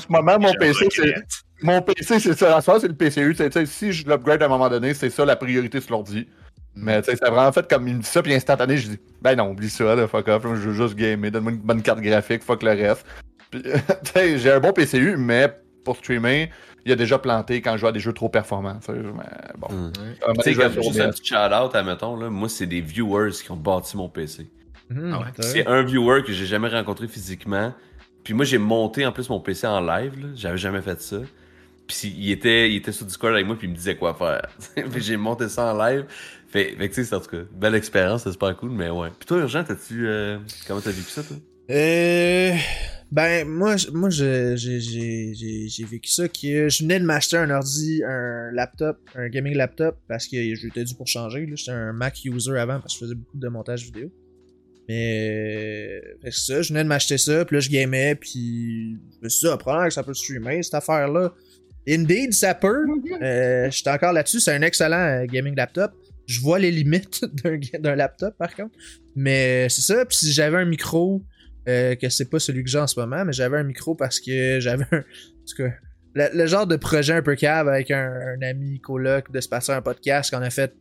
[0.09, 1.15] moment, mon PC, c'est.
[1.62, 2.57] Mon PC, c'est ça.
[2.57, 3.36] En ce moment, c'est le PCU.
[3.66, 6.27] Si je l'upgrade à un moment donné, c'est ça la priorité sur l'ordi.
[6.74, 8.98] Mais tu sais, c'est vraiment fait comme il me dit ça, puis instantané, je dis
[9.20, 10.43] Ben non, oublie ça, là, fuck off.
[10.44, 13.05] Je veux juste gamer, donne-moi une bonne carte graphique, fuck le reste.
[13.51, 13.62] Puis,
[14.39, 15.52] j'ai un bon PCU, mais
[15.85, 16.51] pour streamer,
[16.85, 18.78] il a déjà planté quand je joue à des jeux trop performants.
[18.85, 19.69] tu sais, mais bon.
[19.74, 19.86] Mm.
[19.86, 22.48] Un Tu sais, moment donné, comme je vais juste un petit shout-out, admettons, là, moi,
[22.48, 24.48] c'est des viewers qui ont bâti mon PC.
[24.89, 25.27] Mhm, Ah ouais.
[25.40, 27.73] C'est un viewer que j'ai jamais rencontré physiquement.
[28.24, 30.12] Puis moi, j'ai monté en plus mon PC en live.
[30.35, 31.19] J'avais jamais fait ça.
[31.86, 34.47] Puis il était, il était sur Discord avec moi, puis il me disait quoi faire.
[34.93, 36.05] puis j'ai monté ça en live.
[36.48, 38.90] Fait, fait que tu sais, c'est en tout cas, belle expérience, c'est super cool, mais
[38.90, 39.09] ouais.
[39.19, 40.07] Puis toi, Urgent, t'as-tu.
[40.09, 41.36] euh, comment t'as vécu ça, toi?
[41.70, 42.52] Euh,
[43.12, 44.55] ben, moi, moi j'ai
[45.88, 50.26] vécu ça que je venais de m'acheter un ordi, un laptop, un gaming laptop, parce
[50.26, 51.48] que j'étais dû pour changer.
[51.55, 54.10] J'étais un Mac user avant parce que je faisais beaucoup de montage vidéo.
[54.88, 58.98] Mais, fait que c'est ça, je venais de m'acheter ça, puis là, je gamais, puis
[59.22, 61.32] dit, ah, probablement que ça peut streamer, cette affaire-là.
[61.88, 62.86] Indeed, ça peut.
[63.22, 65.92] Euh, J'étais encore là-dessus, c'est un excellent euh, gaming laptop.
[66.26, 67.24] Je vois les limites
[67.78, 68.74] d'un laptop, par contre.
[69.14, 71.22] Mais c'est ça, puis si j'avais un micro,
[71.68, 74.20] euh, que c'est pas celui que j'ai en ce moment, mais j'avais un micro parce
[74.20, 75.02] que j'avais un.
[76.14, 79.72] Le genre de projet un peu cave avec un, un ami coloc de se passer
[79.72, 80.74] un podcast qu'on a fait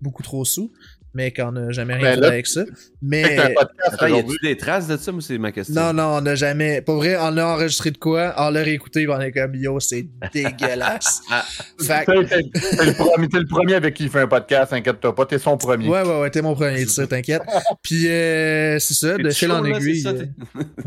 [0.00, 0.72] beaucoup trop sous,
[1.14, 2.62] mais qu'on n'a jamais rien Ben fait avec ça.
[3.02, 3.38] Mais.
[3.84, 5.74] Attends, y a-tu des traces de ça, moi, c'est ma question.
[5.74, 6.80] Non, non, on n'a jamais.
[6.82, 10.06] Pour vrai, on a enregistré de quoi, on l'a réécouté, on est comme yo, c'est
[10.32, 11.20] dégueulasse.
[11.30, 11.44] Ah.
[11.80, 15.14] fait que- T'es t'es- t'es le le premier avec qui il fait un podcast, inquiète-toi
[15.14, 15.88] pas, t'es son premier.
[15.88, 17.42] Ouais, ouais, ouais, t'es mon premier de ça, t'inquiète.
[17.82, 20.00] Puis euh, c'est ça, de fil en aiguille.
[20.02, 20.14] c'est ça,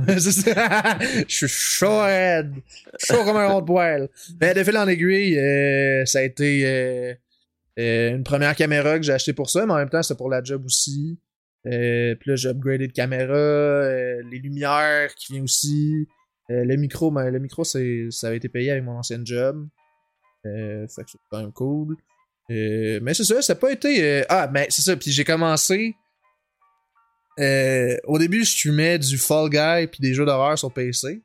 [0.09, 0.97] euh, c'est ça.
[1.27, 2.01] Je suis chaud.
[2.99, 4.09] Chaud comme un rond de poêle.
[4.39, 7.13] Ben, de fil en aiguille, euh, ça a été euh,
[7.79, 10.29] euh, une première caméra que j'ai acheté pour ça, mais en même temps, c'était pour
[10.29, 11.19] la job aussi.
[11.65, 16.07] Euh, puis là, j'ai upgradé de caméra, euh, les lumières qui viennent aussi.
[16.51, 19.67] Euh, le micro, ben, le micro, c'est, ça avait été payé avec mon ancien job.
[20.43, 21.95] Fait que c'est quand même cool.
[22.49, 24.25] Mais c'est ça, ça n'a pas été.
[24.27, 24.95] Ah, mais c'est ça.
[24.97, 25.95] Puis j'ai commencé.
[27.37, 31.21] au début, je streamais du Fall Guy puis des jeux d'horreur sur PC.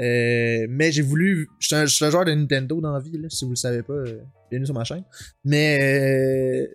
[0.00, 1.48] Euh, mais j'ai voulu.
[1.58, 3.50] Je suis un, je suis un joueur de Nintendo dans la vie, là, si vous
[3.50, 3.92] le savez pas.
[3.92, 4.20] euh,
[4.50, 5.04] bienvenue sur ma chaîne.
[5.44, 5.78] Mais.
[5.80, 6.66] euh,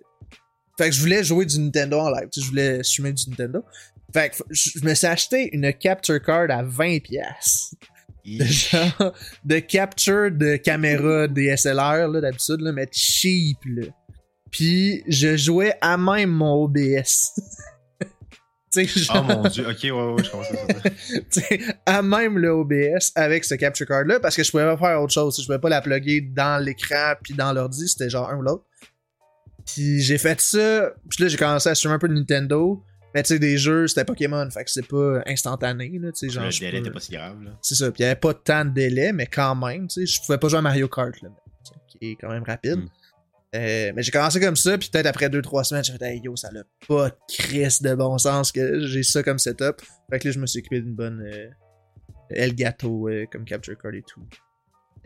[0.78, 2.28] fait que je voulais jouer du Nintendo en live.
[2.30, 3.64] tu sais, Je voulais streamer du Nintendo.
[4.12, 7.00] Fait que je me suis acheté une capture card à 20$.
[7.00, 7.74] pièces
[8.24, 13.86] de genre de capture de caméra DSLR là d'habitude là, mais cheap là.
[14.50, 17.32] Puis je jouais à même mon OBS.
[18.74, 20.44] Oh genre, mon dieu, ok, ouais, ouais, je comprends
[20.82, 20.90] ça.
[21.30, 24.64] tu sais, à même le OBS avec ce capture card là parce que je pouvais
[24.64, 25.38] pas faire autre chose.
[25.40, 28.64] Je pouvais pas la plugger dans l'écran puis dans l'ordi, c'était genre un ou l'autre.
[29.64, 32.82] Puis j'ai fait ça, puis là j'ai commencé à streamer un peu de Nintendo.
[33.14, 36.28] Mais tu sais, des jeux, c'était Pokémon, fait que c'est pas instantané, là, tu sais,
[36.28, 36.44] genre.
[36.44, 37.52] Le délai était pas si grave, là.
[37.62, 40.06] C'est ça, puis il y avait pas tant de délai, mais quand même, tu sais,
[40.06, 41.30] je pouvais pas jouer à Mario Kart, là,
[41.88, 42.76] qui est quand même rapide.
[42.76, 42.88] Mm.
[43.54, 46.36] Euh, mais j'ai commencé comme ça, puis peut-être après 2-3 semaines, j'ai fait, hey yo,
[46.36, 49.80] ça n'a pas de crise de bon sens que j'ai ça comme setup.
[50.10, 51.48] Fait que là, je me suis occupé d'une bonne euh,
[52.30, 54.22] Elgato euh, comme capture card et tout.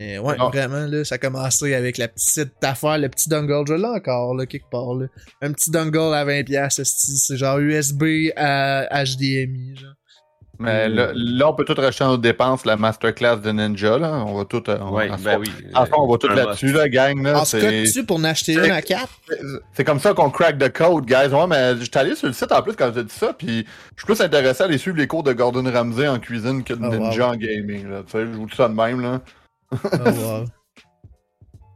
[0.01, 3.73] Euh, ouais, vraiment, là, ça a commencé avec la petite affaire, le petit dongle, je
[3.73, 5.05] l'ai encore, là, quelque part, là.
[5.41, 9.93] Un petit dongle à 20$, esti, c'est genre USB à HDMI, genre.
[10.61, 13.97] Mais là, là, on peut tout racheter en nos dépenses la masterclass de Ninja.
[13.97, 14.23] Là.
[14.25, 14.63] On va tout.
[14.69, 15.51] euh, On, Ouais, en ben oui.
[15.73, 17.21] en on va tout là-dessus, la gang.
[17.23, 19.07] Là, En se c'est- tu pour en acheter une à 4?
[19.73, 21.33] C'est comme ça qu'on crack the code, guys.
[21.33, 23.65] Ouais, mais j'étais allé sur le site en plus quand j'ai dit ça, puis
[23.95, 26.73] je suis plus intéressé à aller suivre les cours de Gordon Ramsay en cuisine que
[26.73, 27.33] de Oh, Ninja wow.
[27.33, 27.89] en gaming.
[27.89, 28.03] Là.
[28.05, 29.01] Tu sais, je vous dis ça de même.
[29.01, 29.21] Là.
[29.71, 29.77] Oh,
[30.09, 30.45] wow.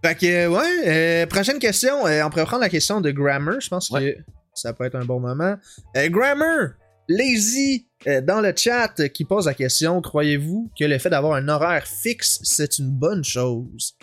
[0.04, 2.06] Fait que, euh, ouais, euh, prochaine question.
[2.06, 3.56] euh, on pourrait prendre la question de Grammar.
[3.60, 4.14] Je pense Ouais.
[4.14, 4.22] que
[4.54, 5.56] ça peut être un bon moment.
[5.98, 6.70] Euh, Grammar,
[7.08, 11.34] Lazy, euh, dans le chat, euh, qui pose la question Croyez-vous que le fait d'avoir
[11.36, 13.96] un horaire fixe, c'est une bonne chose?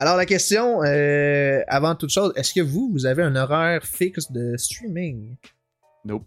[0.00, 4.30] Alors, la question, euh, avant toute chose, est-ce que vous, vous avez un horaire fixe
[4.30, 5.36] de streaming?
[6.04, 6.24] Nope.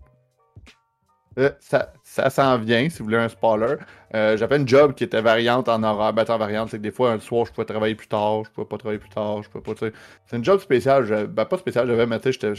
[1.61, 3.76] Ça ça s'en vient, si vous voulez un spoiler.
[4.14, 6.11] J'avais une job qui était variante en horaire.
[6.11, 8.52] Ben, en variante, c'est que des fois, un soir, je pouvais travailler plus tard, je
[8.52, 9.88] pouvais pas travailler plus tard, je pouvais pas.
[10.30, 11.06] C'est une job spéciale.
[11.06, 12.53] je- Ben, pas spéciale, j'avais, mais tu sais,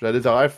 [0.00, 0.52] j'avais des horaires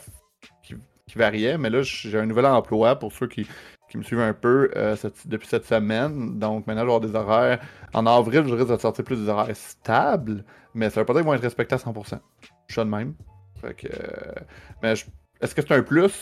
[1.07, 3.47] qui, variaient, mais là, j'ai un nouvel emploi pour ceux qui,
[3.89, 6.37] qui me suivent un peu euh, depuis cette semaine.
[6.39, 7.59] Donc, maintenant, je vais avoir des horaires.
[7.93, 10.43] En avril, je risque de sortir plus des horaires stables,
[10.73, 12.19] mais ça veut pas dire qu'ils vont être respectés à 100%.
[12.67, 13.13] Je suis de même.
[13.61, 13.87] Fait que.
[13.87, 14.33] euh,
[14.81, 14.93] mais
[15.41, 16.13] est-ce que c'est un plus?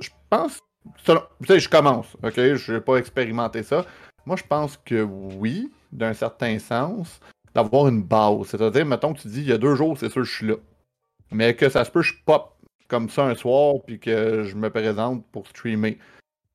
[0.00, 0.60] Je pense.
[1.04, 1.12] Tu
[1.46, 2.34] sais, je commence, ok?
[2.34, 3.86] Je n'ai pas expérimenté ça.
[4.26, 7.20] Moi, je pense que oui, d'un certain sens,
[7.54, 8.48] d'avoir une base.
[8.48, 10.56] C'est-à-dire, mettons que tu dis, il y a deux jours, c'est sûr, je suis là.
[11.30, 12.53] Mais que ça se peut, je pop
[12.88, 15.98] comme ça un soir, puis que je me présente pour streamer.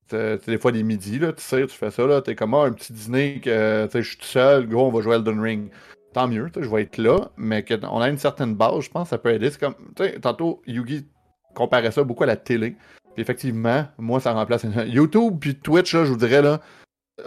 [0.09, 2.63] C'est des fois des midis, là, tu sais, tu fais ça, là, t'es comme ah,
[2.63, 5.69] un petit dîner que, je suis tout seul, gros, on va jouer Elden Ring.
[6.13, 9.09] Tant mieux, je vais être là, mais qu'on a une certaine base, je pense que
[9.09, 9.51] ça peut aider.
[9.51, 9.75] C'est comme,
[10.21, 11.05] tantôt, Yugi
[11.53, 12.75] comparait ça beaucoup à la télé.
[13.13, 16.59] Puis effectivement, moi, ça remplace YouTube puis Twitch, là, je vous dirais, là,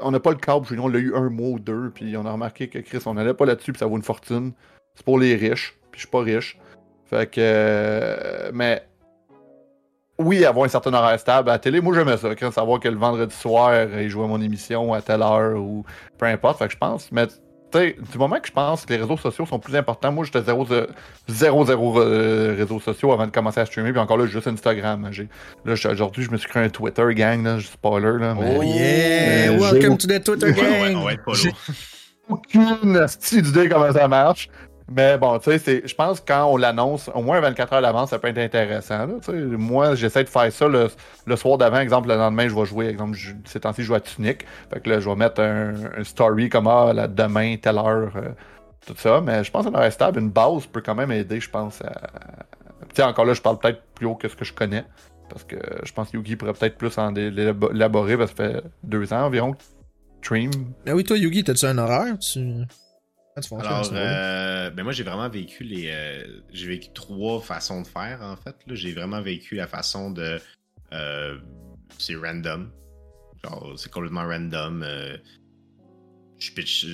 [0.00, 2.24] on n'a pas le câble nous, on l'a eu un mois ou deux, puis on
[2.24, 4.52] a remarqué que Chris, on n'allait pas là-dessus, puis ça vaut une fortune.
[4.94, 6.58] C'est pour les riches, puis je suis pas riche.
[7.06, 7.40] Fait que.
[7.40, 8.86] euh, mais.
[10.22, 12.88] Oui, avoir un certain horaire stable à la télé, moi j'aimais ça, quand savoir que
[12.88, 15.84] le vendredi soir, il jouait mon émission à telle heure ou
[16.18, 16.58] peu importe.
[16.58, 17.08] Fait que je pense.
[17.12, 17.32] Mais tu
[17.78, 20.42] sais, du moment que je pense que les réseaux sociaux sont plus importants, moi j'étais
[20.42, 20.66] zéro,
[21.26, 25.08] zéro, zéro euh, réseaux sociaux avant de commencer à streamer, puis encore là, juste Instagram.
[25.10, 25.28] J'ai-
[25.64, 28.34] Là, aujourd'hui, je me suis créé un Twitter gang, là, spoiler, là.
[28.38, 29.52] Mais Oh yeah!
[29.56, 31.52] Welcome to the Twitter Ouais, ouais, gang!
[32.28, 34.48] aucune astuce d'idée comment ça marche.
[34.90, 38.10] Mais bon, tu sais, je pense que quand on l'annonce, au moins 24 heures d'avance,
[38.10, 39.06] ça peut être intéressant.
[39.06, 39.06] là,
[39.56, 40.88] moi, j'essaie de faire ça le,
[41.26, 41.78] le soir d'avant.
[41.78, 42.86] Exemple, le lendemain, je vais jouer.
[42.86, 44.44] Exemple, je- ces temps-ci, je joue à Tunic.
[44.72, 48.30] Fait que là, je vais mettre un, story comme ah, demain, telle heure, euh,
[48.86, 49.20] tout ça.
[49.20, 51.80] Mais je pense qu'un horaire stable, une base peut quand même aider, je pense.
[51.82, 51.92] À...
[52.88, 54.84] Tu sais, encore là, je parle peut-être plus haut que ce que je connais.
[55.28, 58.64] Parce que je pense que Yugi pourrait peut-être plus en l'élaborer parce que ça fait
[58.82, 59.54] deux ans environ.
[60.22, 60.50] Stream.
[60.86, 62.18] Ah oui, toi, Yugi, t'as-tu un horaire?
[62.18, 62.38] Tu...
[63.36, 65.88] Fonctionnes, Alors, euh, ben moi, j'ai vraiment vécu les.
[65.90, 68.54] euh, j'ai vécu trois façons de faire, en fait.
[68.66, 68.74] là.
[68.74, 70.38] J'ai vraiment vécu la façon de.
[70.92, 71.38] euh,
[71.98, 72.70] c'est random.
[73.44, 74.84] Genre, c'est complètement random.
[76.38, 76.84] je pitch,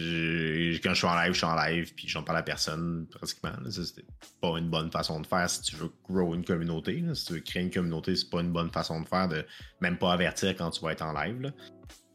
[0.82, 3.52] quand je suis en live, je suis en live, puis j'en parle à personne, pratiquement.
[3.70, 4.06] c'était
[4.40, 7.00] pas une bonne façon de faire si tu veux grow une communauté.
[7.00, 7.14] là.
[7.14, 9.44] Si tu veux créer une communauté, c'est pas une bonne façon de faire de
[9.80, 11.40] même pas avertir quand tu vas être en live.
[11.40, 11.50] là.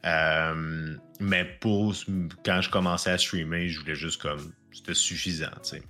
[0.06, 1.94] Euh, mais pour
[2.44, 5.84] quand je commençais à streamer, je voulais juste comme c'était suffisant, tu sais.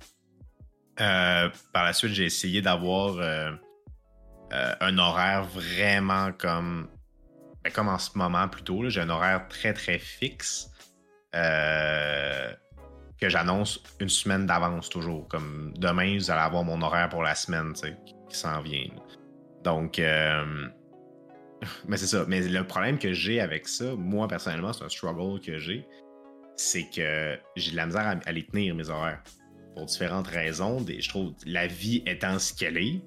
[1.00, 3.50] Euh, par la suite, j'ai essayé d'avoir euh,
[4.52, 6.88] un horaire vraiment comme
[7.64, 8.88] ben, comme en ce moment plutôt.
[8.88, 10.70] J'ai un horaire très très fixe
[11.32, 15.26] que j'annonce une semaine d'avance toujours.
[15.26, 17.72] Comme demain, vous allez avoir mon horaire pour la semaine,
[18.28, 18.86] qui, s'en vient.
[19.64, 20.00] Donc,
[21.86, 22.24] mais c'est ça.
[22.28, 25.86] Mais le problème que j'ai avec ça, moi personnellement, c'est un struggle que j'ai,
[26.56, 29.22] c'est que j'ai de la misère à, les tenir, mes horaires.
[29.74, 30.84] Pour différentes raisons.
[30.86, 33.02] Je trouve la vie étant ce qu'elle est,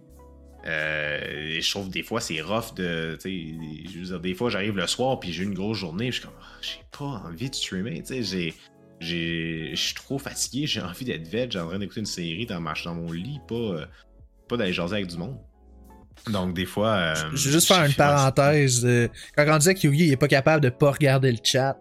[0.66, 3.18] Euh, je trouve des fois c'est rough de.
[4.18, 6.82] des fois j'arrive le soir puis j'ai une grosse journée, je suis comme Ah, j'ai
[6.92, 8.04] pas envie de streamer.
[8.10, 8.54] J'ai.
[9.00, 12.60] Je suis trop fatigué, j'ai envie d'être veg, j'ai en train d'écouter une série dans,
[12.60, 13.86] ma, dans mon lit, pas, euh,
[14.50, 15.38] pas d'aller jaser avec du monde.
[16.30, 16.90] Donc des fois.
[16.96, 18.86] euh, Je vais juste faire une parenthèse.
[18.86, 21.78] euh, Quand on disait que Yugi il est pas capable de pas regarder le chat,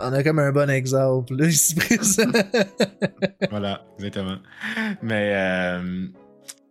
[0.00, 2.30] on a comme un bon exemple là ici présent.
[3.50, 4.36] Voilà, exactement.
[5.02, 6.06] Mais, euh,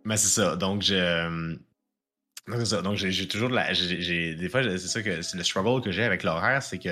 [0.04, 0.56] mais c'est ça.
[0.56, 0.94] Donc, je.
[0.94, 1.54] euh,
[2.46, 2.80] donc, c'est ça.
[2.82, 3.72] Donc, j'ai toujours de la.
[3.72, 6.90] des fois, c'est ça que c'est le struggle que j'ai avec l'horaire, c'est que.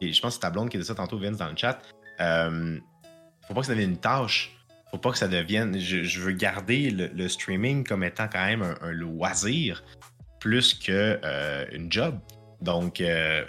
[0.00, 1.78] et je pense que c'est ta blonde qui disait ça tantôt, Vince, dans le chat.
[2.20, 2.78] euh,
[3.46, 4.55] faut pas que ça devienne une tâche.
[4.90, 5.78] Faut pas que ça devienne.
[5.78, 9.82] Je, veux garder le, streaming comme étant quand même un, loisir
[10.40, 12.18] plus que euh, une job.
[12.60, 13.44] Donc, euh,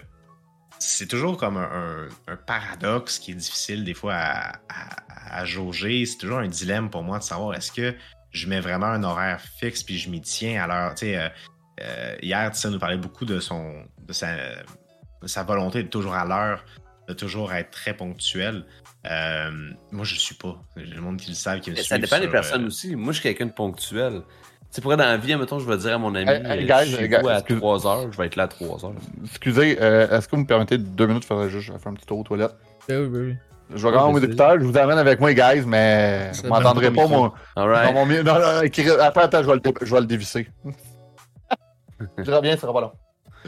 [0.79, 2.07] c'est toujours comme un,
[2.45, 6.05] paradoxe qui est difficile des fois à, jauger.
[6.05, 7.93] C'est toujours un dilemme pour moi de savoir est-ce que
[8.31, 10.95] je mets vraiment un horaire fixe puis je m'y tiens à l'heure.
[10.95, 14.13] Tu euh, hier, ça nous parlait beaucoup de son de
[15.27, 16.63] sa volonté de toujours à l'heure,
[17.07, 18.65] de toujours être très ponctuel.
[19.09, 19.49] Euh,
[19.91, 20.57] moi, je le suis pas.
[20.75, 22.95] J'ai le monde qui le savent, qui me Ça dépend des personnes euh, aussi.
[22.95, 24.21] Moi, je suis quelqu'un de ponctuel.
[24.21, 26.41] Tu sais, pour être dans la vie, mettons, je vais dire à mon ami, Hey,
[26.45, 28.93] hey, euh, guys, guys, à excuse- 3 heures, je vais être là à 3 heures.
[29.23, 32.05] Excusez, euh, est-ce que vous me permettez deux minutes, je faudrait juste faire un petit
[32.05, 32.55] tour aux toilettes?
[32.89, 33.35] Oui, oui.
[33.73, 36.49] Je vais regarder Ouais, mes écouteurs, je vous amène avec moi, guys, mais Ça vous
[36.49, 37.23] m'entendrez pas, pas mon.
[37.55, 38.33] Non, mon non,
[39.01, 40.47] attends, attends, je vais le, dé- je vais le dévisser.
[42.17, 42.91] je reviens, ça sera pas long.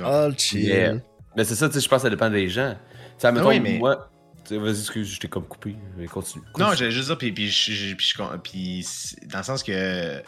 [0.01, 0.63] Oh, le chill.
[0.65, 0.93] Yeah.
[1.35, 2.73] Mais c'est ça, tu sais, je pense que ça dépend des gens.
[2.73, 4.09] Tu sais, mettons, Ah oui, mais- moi.
[4.57, 5.75] Vas-y, excuse, je t'ai comme coupé.
[5.97, 6.43] Mais Continue.
[6.45, 6.77] Non, Continue.
[6.77, 7.49] j'allais juste dire, puis, puis,
[7.95, 8.13] puis
[8.43, 8.85] puis
[9.27, 10.21] dans le sens que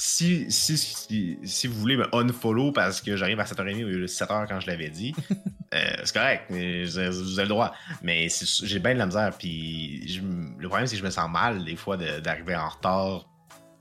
[0.00, 4.00] si, si, si, si vous voulez me unfollow parce que j'arrive à 7h30 au lieu
[4.02, 5.12] de 7h quand je l'avais dit,
[5.74, 7.74] euh, c'est correct, vous avez, vous avez le droit.
[8.02, 8.28] Mais
[8.62, 11.64] j'ai bien de la misère, puis je le problème, c'est que je me sens mal
[11.64, 13.26] des fois d'arriver en retard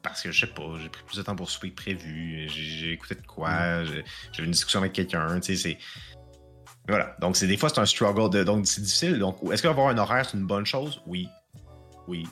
[0.02, 2.94] parce que je sais pas, j'ai pris plus de temps pour souper que prévu, j'ai
[2.94, 5.78] écouté de quoi, j'ai j'ai eu une discussion avec quelqu'un, tu sais, c'est.
[6.88, 7.16] Voilà.
[7.20, 8.30] Donc, c'est des fois, c'est un struggle.
[8.30, 9.20] De, donc, c'est difficile.
[9.20, 11.02] Donc, est-ce qu'avoir un horaire, c'est une bonne chose?
[11.06, 11.28] Oui.
[12.08, 12.26] Oui.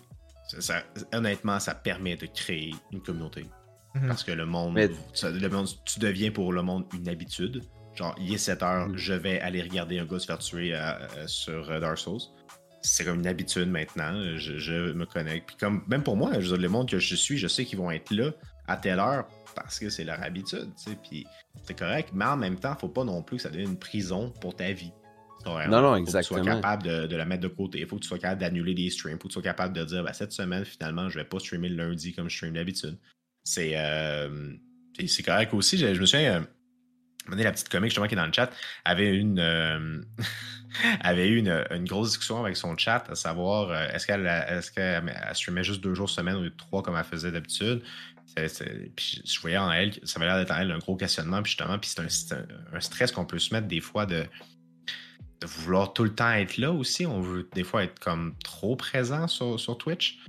[0.47, 0.83] Ça- ça-
[1.13, 3.45] honnêtement, ça permet de créer une communauté.
[3.95, 4.07] Mhm.
[4.07, 7.63] Parce que le monde, Mais- ça- le monde, tu deviens pour le monde une habitude.
[7.95, 8.97] Genre, il est 7 heures, Mhm.
[8.97, 12.19] je vais aller regarder un gars se faire tuer à- à- sur euh, Dark Souls.
[12.81, 14.13] C'est comme une habitude maintenant.
[14.37, 15.47] Je, je me connecte.
[15.47, 17.65] Puis comme, même pour moi, je veux dire, le monde que je suis, je sais
[17.65, 18.31] qu'ils vont être là
[18.67, 20.69] à telle heure parce que c'est leur habitude.
[20.77, 21.25] tu sais, Puis
[21.63, 22.09] c'est correct.
[22.13, 24.71] Mais en même temps, faut pas non plus que ça devienne une prison pour ta
[24.71, 24.91] vie.
[25.45, 26.55] Non, non, faut que tu sois exactement.
[26.55, 27.79] capable de, de la mettre de côté.
[27.79, 29.17] Il faut que tu sois capable d'annuler des streams.
[29.17, 31.39] Il faut que tu sois capable de dire, ben, cette semaine, finalement, je vais pas
[31.39, 32.97] streamer le lundi comme je stream d'habitude.
[33.43, 34.53] C'est euh,
[35.07, 35.77] c'est correct aussi.
[35.77, 36.49] Je, je me souviens, euh, un moment donné,
[37.31, 38.51] la petite comique justement qui est dans le chat
[38.83, 40.01] avait une euh,
[41.01, 44.71] avait eu une, une grosse discussion avec son chat à savoir euh, est-ce qu'elle est-ce
[44.71, 47.81] qu'elle elle streamait juste deux jours semaine de trois comme elle faisait d'habitude.
[48.95, 51.51] Puis je voyais en elle, ça avait l'air d'être en elle un gros questionnement, puis
[51.51, 54.25] justement, puis c'est un, stress qu'on peut se mettre des fois de,
[55.39, 57.05] de vouloir tout le temps être là aussi.
[57.05, 60.19] On veut des fois être comme trop présent sur, sur Twitch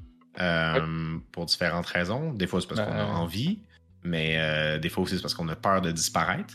[0.41, 2.33] euh, pour différentes raisons.
[2.33, 3.59] Des fois, c'est parce qu'on a Ben- envie,
[4.05, 6.55] mais des fois aussi, c'est parce qu'on a peur de disparaître.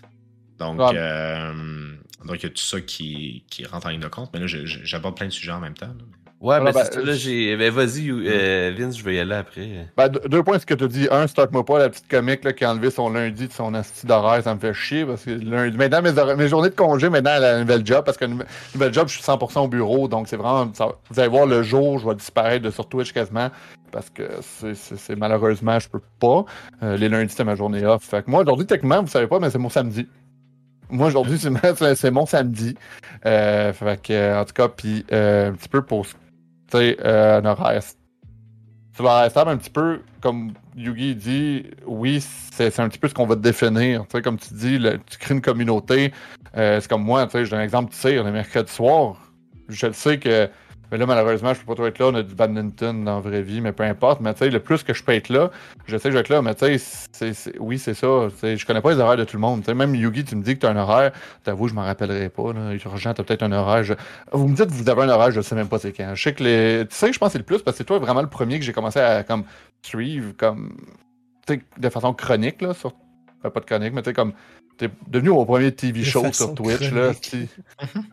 [0.62, 0.96] Donc, Ouais.
[0.98, 1.52] euh,
[2.26, 4.30] donc il y a tout ça qui, qui rentre en ligne de compte.
[4.34, 5.88] Mais là, j'aborde plein de sujets en même temps.
[5.88, 5.94] là.
[6.40, 7.56] Ouais, Voilà, mais ben, c'est ça, là, j'ai.
[7.56, 9.88] Ben, vas-y, euh, Vince, je vais y aller après.
[9.96, 11.08] Ben, deux points, ce que tu dis.
[11.12, 14.08] Un, start-moi pas la petite comique là, qui a enlevé son lundi de son asti
[14.08, 15.78] d'horaire, ça me fait chier parce que lundi.
[15.78, 18.40] Maintenant, mes, mes journées de congé, maintenant, elle a un nouvel job parce que nou-
[18.74, 20.74] nouvel job, je suis 100% au bureau, donc c'est vraiment.
[20.74, 23.52] ça- vous allez voir le jour, je vais disparaître de sur Twitch quasiment
[23.92, 26.46] parce que c'est- malheureusement, je peux pas.
[26.82, 28.04] Euh, les lundis, c'est ma journée off.
[28.04, 30.08] Fait que moi, aujourd'hui, techniquement, vous savez pas, mais c'est mon samedi.
[30.91, 32.76] Moi, aujourd'hui, c'est mon samedi.
[33.26, 36.13] Euh, fait que, en tout cas, puis euh, un petit peu pour, tu
[36.72, 37.81] sais, euh, un horaire
[38.93, 43.13] ça va rester un petit peu, comme Yugi dit, oui, c'est un petit peu ce
[43.13, 44.05] qu'on va te définir.
[44.13, 46.11] Tu comme tu dis, tu crées une communauté.
[46.53, 49.15] C'est comme moi, tu je donne un exemple, tu sais, le mercredi soir,
[49.69, 50.49] je le sais que,
[50.91, 53.22] mais là, malheureusement, je peux pas trop être là, on a du badminton dans la
[53.22, 54.19] vraie vie, mais peu importe.
[54.19, 55.49] Mais tu sais, le plus que je peux être là,
[55.85, 58.27] je sais que je vais être là, mais tu sais, oui, c'est ça.
[58.30, 59.65] Tu sais, je connais pas les horaires de tout le monde.
[59.73, 61.11] Même Yugi, tu me dis que tu as un horaire,
[61.43, 62.53] t'avoue, je m'en rappellerai pas.
[62.53, 62.73] Là.
[62.85, 63.95] Urgent, t'as peut-être un horaire.
[64.31, 66.13] Vous me dites que vous avez un horaire, je sais même pas c'est quand.
[66.13, 66.85] Je sais que les.
[66.89, 68.59] Tu sais, je pense que c'est le plus parce que c'est toi vraiment le premier
[68.59, 69.45] que j'ai commencé à comme
[69.81, 70.76] suivre comme
[71.77, 72.93] de façon chronique là sur
[73.43, 74.34] ben, pas de chronique mais tu sais comme
[74.88, 77.48] t'es devenu mon premier TV show sur Twitch là tu-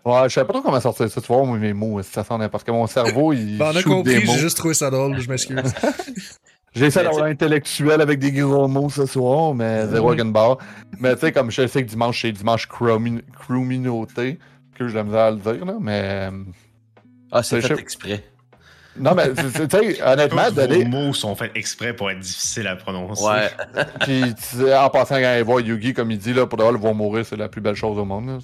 [0.05, 2.35] ouais je savais pas trop comment sortir ça tu vois moi, mes mots ça sent
[2.53, 5.29] parce que mon cerveau il Ben, on a compris, j'ai juste trouvé ça drôle, je
[5.31, 5.57] m'excuse.
[6.75, 10.31] j'ai essayé Mais d'avoir un intellectuel avec des gros mots ce soir mais zéro mm
[10.33, 10.59] bar
[11.01, 14.39] mais tu sais comme je sais que dimanche c'est dimanche crewminauté
[14.75, 16.29] que j'ai la misère à le dire là mais
[17.33, 18.25] Ah, c'est C'est fait exprès.
[19.01, 20.85] Non, mais tu sais, honnêtement, donner.
[20.85, 23.25] mots sont faits exprès pour être difficiles à prononcer.
[23.25, 23.51] Ouais.
[24.01, 24.23] Puis,
[24.75, 27.37] en passant, quand il voit Yugi, comme il dit, là, pour de voir mourir, c'est
[27.37, 28.41] la plus belle chose au monde.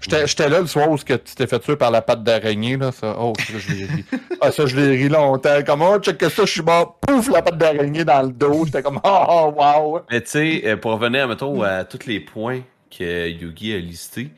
[0.00, 2.76] J'étais là le soir où ce que tu t'es fait tuer par la patte d'araignée,
[2.76, 2.92] là.
[2.92, 4.04] Ça, oh, ça, je l'ai ri.
[4.40, 5.62] Ah, ça, je l'ai ri longtemps.
[5.64, 6.98] Comme, oh, check ça, je suis mort.
[7.00, 8.64] Pouf, la patte d'araignée dans le dos.
[8.66, 10.00] J'étais comme, oh, oh, wow.
[10.10, 12.60] Mais tu sais, euh, pour revenir, mettons, à tous les points
[12.90, 14.30] que Yugi a listés,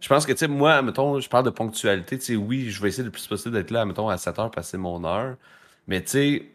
[0.00, 2.18] je pense que, tu sais, moi, mettons, je parle de ponctualité.
[2.18, 4.50] Tu sais, oui, je vais essayer le plus possible d'être là, mettons, à 7 heures,
[4.50, 5.36] passer mon heure.
[5.86, 6.46] Mais tu sais,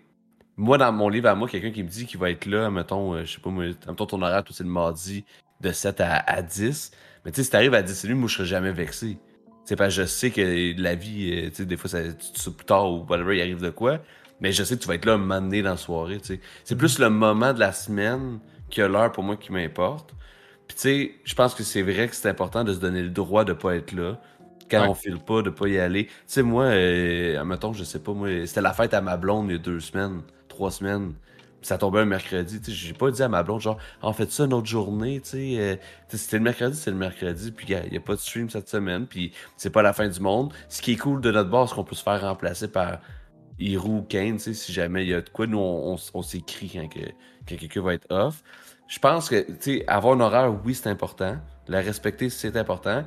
[0.55, 3.13] moi, dans mon livre à moi, quelqu'un qui me dit qu'il va être là, mettons,
[3.15, 5.25] euh, je sais pas, moi, mettons, ton horaire, tout c'est le mardi
[5.61, 6.91] de 7 à, à 10.
[7.25, 9.17] Mais tu sais, si t'arrives à 10 et demi, moi, je serais jamais vexé.
[9.65, 12.31] C'est parce que je sais que la vie, euh, tu sais, des fois, ça, tu
[12.31, 13.99] te plus tard ou whatever, il arrive de quoi.
[14.41, 16.35] Mais je sais que tu vas être là un moment donné dans la soirée, tu
[16.35, 16.39] sais.
[16.65, 18.39] C'est plus le moment de la semaine
[18.69, 20.13] que l'heure pour moi qui m'importe.
[20.67, 23.09] Puis tu sais, je pense que c'est vrai que c'est important de se donner le
[23.09, 24.19] droit de pas être là.
[24.71, 24.87] Quand Ouais.
[24.87, 26.07] on file pas, de pas y aller.
[26.07, 29.49] Tu sais, moi, euh, admettons, je sais pas, moi, c'était la fête à ma blonde
[29.49, 31.13] il y a deux semaines, trois semaines.
[31.59, 34.07] Puis ça tombait un mercredi, tu sais, j'ai pas dit à ma blonde, genre, Ah,
[34.09, 35.55] on fait ça une autre journée, tu sais.
[35.59, 35.75] euh,
[36.09, 39.07] c'était le mercredi, c'est le mercredi, puis il y a pas de stream cette semaine,
[39.07, 40.53] puis c'est pas la fin du monde.
[40.69, 42.99] Ce qui est cool de notre base, c'est qu'on peut se faire remplacer par
[43.59, 45.97] Hiro ou Kane, tu sais, si jamais il y a de quoi, nous, on, on,
[46.15, 46.99] on s'écrit quand, que,
[47.47, 48.43] quand quelqu'un va être off.
[48.93, 51.37] Je pense que, tu sais, avoir un horaire, oui, c'est important.
[51.67, 53.03] La respecter, c'est important.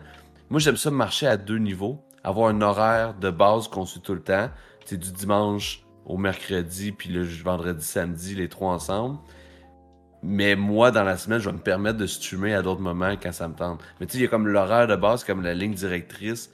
[0.51, 2.05] Moi, j'aime ça marcher à deux niveaux.
[2.25, 4.51] Avoir un horaire de base qu'on suit tout le temps.
[4.85, 9.21] C'est du dimanche au mercredi, puis le vendredi, samedi, les trois ensemble.
[10.25, 13.31] Mais moi, dans la semaine, je vais me permettre de streamer à d'autres moments quand
[13.31, 13.81] ça me tente.
[14.01, 16.51] Mais tu sais, il y a comme l'horaire de base, comme la ligne directrice.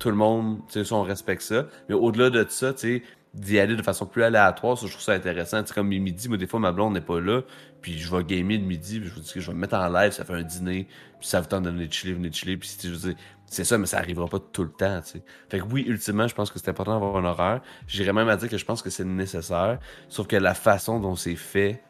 [0.00, 1.66] Tout le monde, tu sais, on respecte ça.
[1.88, 3.02] Mais au-delà de ça, tu sais,
[3.32, 5.62] d'y aller de façon plus aléatoire, ça, je trouve ça intéressant.
[5.62, 7.42] Tu sais, comme les midis, moi, des fois, ma blonde n'est pas là,
[7.82, 9.74] puis je vais gamer le midi, puis je vous dis que je vais me mettre
[9.74, 10.86] en live, ça fait un dîner,
[11.18, 13.14] puis ça vous tente de venir chiller, venir chiller, puis je veux dire,
[13.46, 15.22] c'est ça, mais ça arrivera pas tout le temps, tu sais.
[15.50, 17.60] Fait que oui, ultimement, je pense que c'est important d'avoir un horaire.
[17.86, 19.78] J'irais même à dire que je pense que c'est nécessaire,
[20.08, 21.82] sauf que la façon dont c'est fait,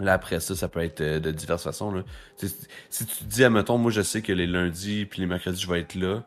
[0.00, 1.90] Là, après ça, ça peut être euh, de diverses façons.
[1.90, 2.02] Là.
[2.36, 5.70] Si tu te dis, admettons, moi, je sais que les lundis puis les mercredis, je
[5.70, 6.22] vais être là,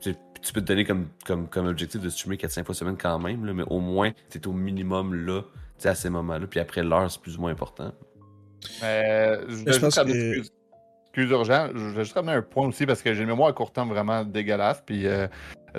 [0.00, 3.44] tu, peux te donner comme, comme, comme objectif de streamer 4-5 fois semaine quand même,
[3.44, 5.42] là, mais au moins, tu es au minimum là,
[5.84, 6.46] à ces moments-là.
[6.46, 7.92] Puis après, l'heure, c'est plus ou moins important.
[8.82, 10.52] Mais je je pense que- excuse,
[11.08, 13.52] excuse urgent, je voulais juste ramener un point aussi parce que j'ai une mémoire à
[13.52, 14.82] court terme vraiment dégueulasse.
[14.84, 15.28] Puis euh,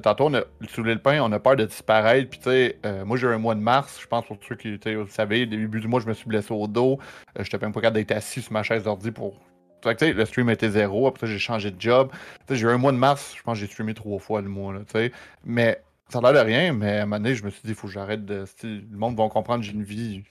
[0.04, 2.30] tantôt, on a soulevé le pain, on a peur de disparaître.
[2.30, 4.56] Puis tu sais, euh, moi j'ai eu un mois de mars, je pense pour ceux
[4.56, 7.00] qui tu sais, vous savez, au début du mois, je me suis blessé au dos.
[7.38, 9.40] Euh, J'étais même pas capable d'être assis sur ma chaise d'ordi pour.
[9.84, 11.08] Que, tu sais, le stream était zéro.
[11.08, 12.10] Après ça, j'ai changé de job.
[12.12, 12.18] Tu
[12.50, 14.50] sais, j'ai eu un mois de mars, je pense que j'ai streamé trois fois le
[14.50, 14.74] mois.
[14.74, 15.12] Là, tu sais.
[15.46, 17.70] Mais ça a l'air de rien, mais à un moment donné, je me suis dit,
[17.70, 18.46] il faut que j'arrête de.
[18.64, 20.24] Le monde va comprendre que j'ai une vie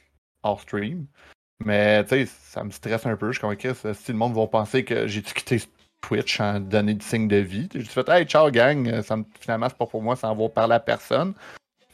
[0.43, 1.07] hors stream.
[1.65, 3.32] Mais tu sais, ça me stresse un peu.
[3.32, 5.61] Je suis comme, si le monde va penser que j'ai quitté
[6.03, 7.69] Twitch en donner du signe de vie.
[7.74, 10.48] J'ai fait, hey, ciao gang, ça me, finalement, c'est pas pour moi, ça en va
[10.48, 11.35] parler à personne.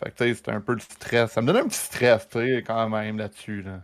[0.03, 1.33] Fait que tu sais, c'était un peu de stress.
[1.33, 3.63] Ça me donnait un petit stress, tu sais, quand même là-dessus.
[3.63, 3.83] Là.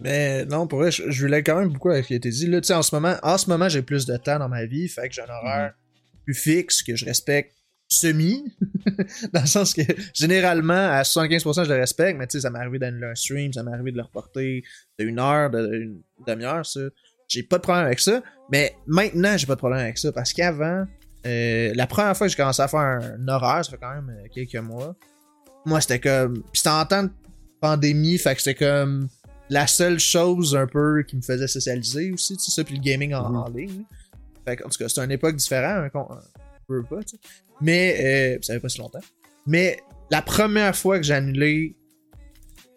[0.00, 2.30] Mais non, pour vrai, je, je voulais quand même beaucoup avec ce qui a été
[2.30, 2.46] dit.
[2.46, 4.64] Là, tu sais, en ce moment, en ce moment, j'ai plus de temps dans ma
[4.64, 5.74] vie, fait que j'ai un horaire
[6.24, 7.54] plus fixe que je respecte
[7.94, 8.44] semi.
[9.32, 12.58] dans le sens que généralement, à 75%, je le respecte, mais tu sais, ça m'est
[12.58, 14.62] arrivé d'annuler un stream, ça m'est arrivé de le reporter
[14.98, 16.80] de une heure, de une demi-heure, ça.
[17.28, 18.22] J'ai pas de problème avec ça.
[18.52, 20.12] Mais maintenant, j'ai pas de problème avec ça.
[20.12, 20.84] Parce qu'avant,
[21.26, 24.10] euh, la première fois que j'ai commencé à faire un horaire, ça fait quand même
[24.10, 24.94] euh, quelques mois.
[25.64, 26.34] Moi, c'était comme.
[26.52, 27.10] Puis c'était en temps de
[27.60, 29.08] pandémie, fait que c'était comme
[29.48, 32.82] la seule chose un peu qui me faisait socialiser aussi, tu sais, ça, puis le
[32.82, 33.36] gaming en, Mhm.
[33.36, 33.84] en ligne.
[34.46, 36.20] Fait que, en tout cas, c'était une époque différente, un, con- un
[36.66, 37.20] peu pas, tu sais.
[37.60, 39.00] Mais, euh, ça fait pas si longtemps.
[39.46, 39.78] Mais
[40.10, 41.76] la première fois que j'ai annulé,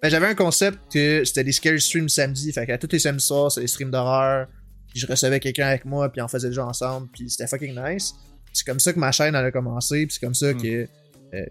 [0.01, 3.25] ben, j'avais un concept que c'était des scary streams samedi, fait qu'à tous les samedis
[3.25, 4.47] soirs, c'était des streams d'horreur,
[4.89, 7.75] puis je recevais quelqu'un avec moi, puis on faisait le jeu ensemble, puis c'était fucking
[7.75, 8.13] nice.
[8.53, 10.61] C'est comme ça que ma chaîne elle a commencé, puis c'est comme ça Mm.
[10.61, 10.87] que...
[11.33, 11.45] euh,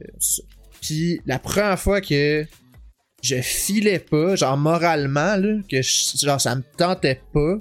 [0.80, 2.46] puis la première fois que
[3.22, 7.58] je filais pas, genre moralement, là, que je- genre ça me tentait pas,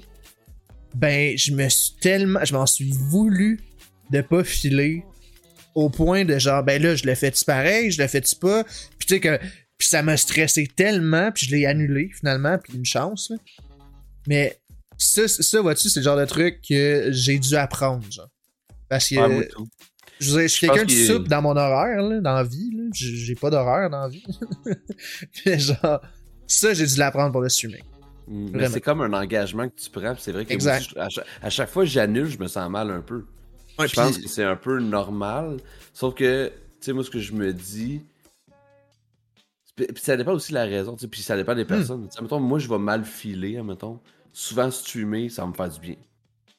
[0.94, 3.60] ben je me suis tellement, je m'en suis voulu
[4.10, 5.04] de pas filer
[5.74, 9.06] au point de genre, ben là, je l'ai fait pareil, je l'ai fait pas, puis
[9.06, 9.38] tu sais que,
[9.78, 13.36] puis ça m'a stressé tellement, puis je l'ai annulé finalement, puis une chance, là.
[14.26, 14.58] Mais
[14.96, 18.28] ça, ça vois-tu, c'est le genre de truc que j'ai dû apprendre, genre.
[18.88, 19.68] Parce que, Ouais, moi, tout.
[20.18, 22.70] je je suis quelqu'un de souple dans mon horaire, là, dans la vie.
[22.94, 24.24] J'ai pas d'horaire dans la vie.
[25.32, 26.00] Puis genre,
[26.46, 27.82] ça, j'ai dû l'apprendre pour le streaming.
[28.28, 30.78] Mm, Mais c'est comme un engagement que tu prends, c'est vrai que Exact.
[30.80, 33.24] aussi, je- à, chaque, à chaque fois que j'annule, je me sens mal un peu.
[33.78, 35.58] Ouais, je pense que c'est un peu normal.
[35.92, 38.02] Sauf que, tu sais, moi, ce que je me dis.
[39.76, 42.08] Puis ça dépend aussi de la raison, tu sais, puis ça dépend des personnes.
[42.08, 44.00] Tu sais, mettons, moi, je vais mal filer, mettons.
[44.32, 45.96] Souvent, streamer, ça va me faire du bien.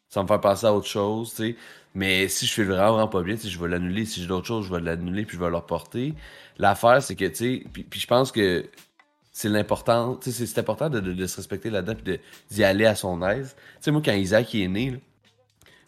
[0.10, 1.56] Ça va me faire penser à autre chose, tu sais.
[1.96, 4.06] Mais si je fais vraiment, vraiment pas bien, je vais l'annuler.
[4.06, 6.14] Si j'ai d'autres choses, je vais l'annuler puis je vais le reporter.
[6.60, 8.66] L'affaire, c'est que, tu sais, puis, puis je pense que
[9.32, 12.20] c'est l'important, tu sais, c'est- important de, de- de se respecter là-dedans puis
[12.52, 13.56] d'y aller à son aise.
[13.58, 14.98] Tu sais, moi, quand Isaac est né, là,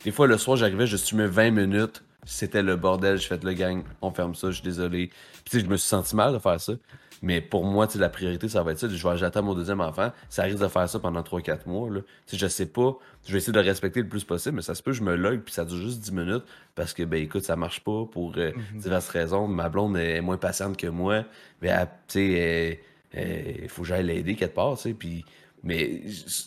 [0.03, 2.03] des fois, le soir, j'arrivais, je streamais 20 minutes.
[2.25, 3.17] C'était le bordel.
[3.17, 5.09] Je fais le gang, on ferme ça, je suis désolé.
[5.45, 6.73] Puis, je me suis senti mal de faire ça.
[7.21, 8.87] Mais pour moi, tu sais, la priorité, ça va être ça.
[8.87, 10.11] Je vais j'attends mon deuxième enfant.
[10.29, 11.89] Ça risque de faire ça pendant 3-4 mois.
[11.89, 12.01] Là.
[12.31, 12.97] Je sais pas.
[13.25, 15.15] Je vais essayer de le respecter le plus possible, mais ça se peut, je me
[15.15, 16.43] log, puis ça dure juste 10 minutes.
[16.75, 19.47] Parce que, ben écoute, ça marche pas pour euh, diverses raisons.
[19.47, 21.25] Ma blonde est moins patiente que moi.
[21.61, 21.75] Mais,
[22.07, 22.81] tu sais,
[23.13, 24.93] il faut que j'aille l'aider quelque part, tu sais.
[24.93, 25.25] Puis,
[25.63, 26.03] mais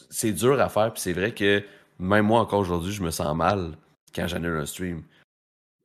[0.09, 1.63] c'est dur à faire, puis c'est vrai que
[1.99, 3.73] même moi, encore aujourd'hui, je me sens mal
[4.15, 5.03] quand j'annule un stream.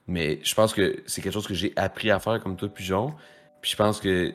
[0.08, 3.14] Mais je pense que c'est quelque chose que j'ai appris à faire comme toi, pigeon.
[3.62, 4.34] Puis je pense que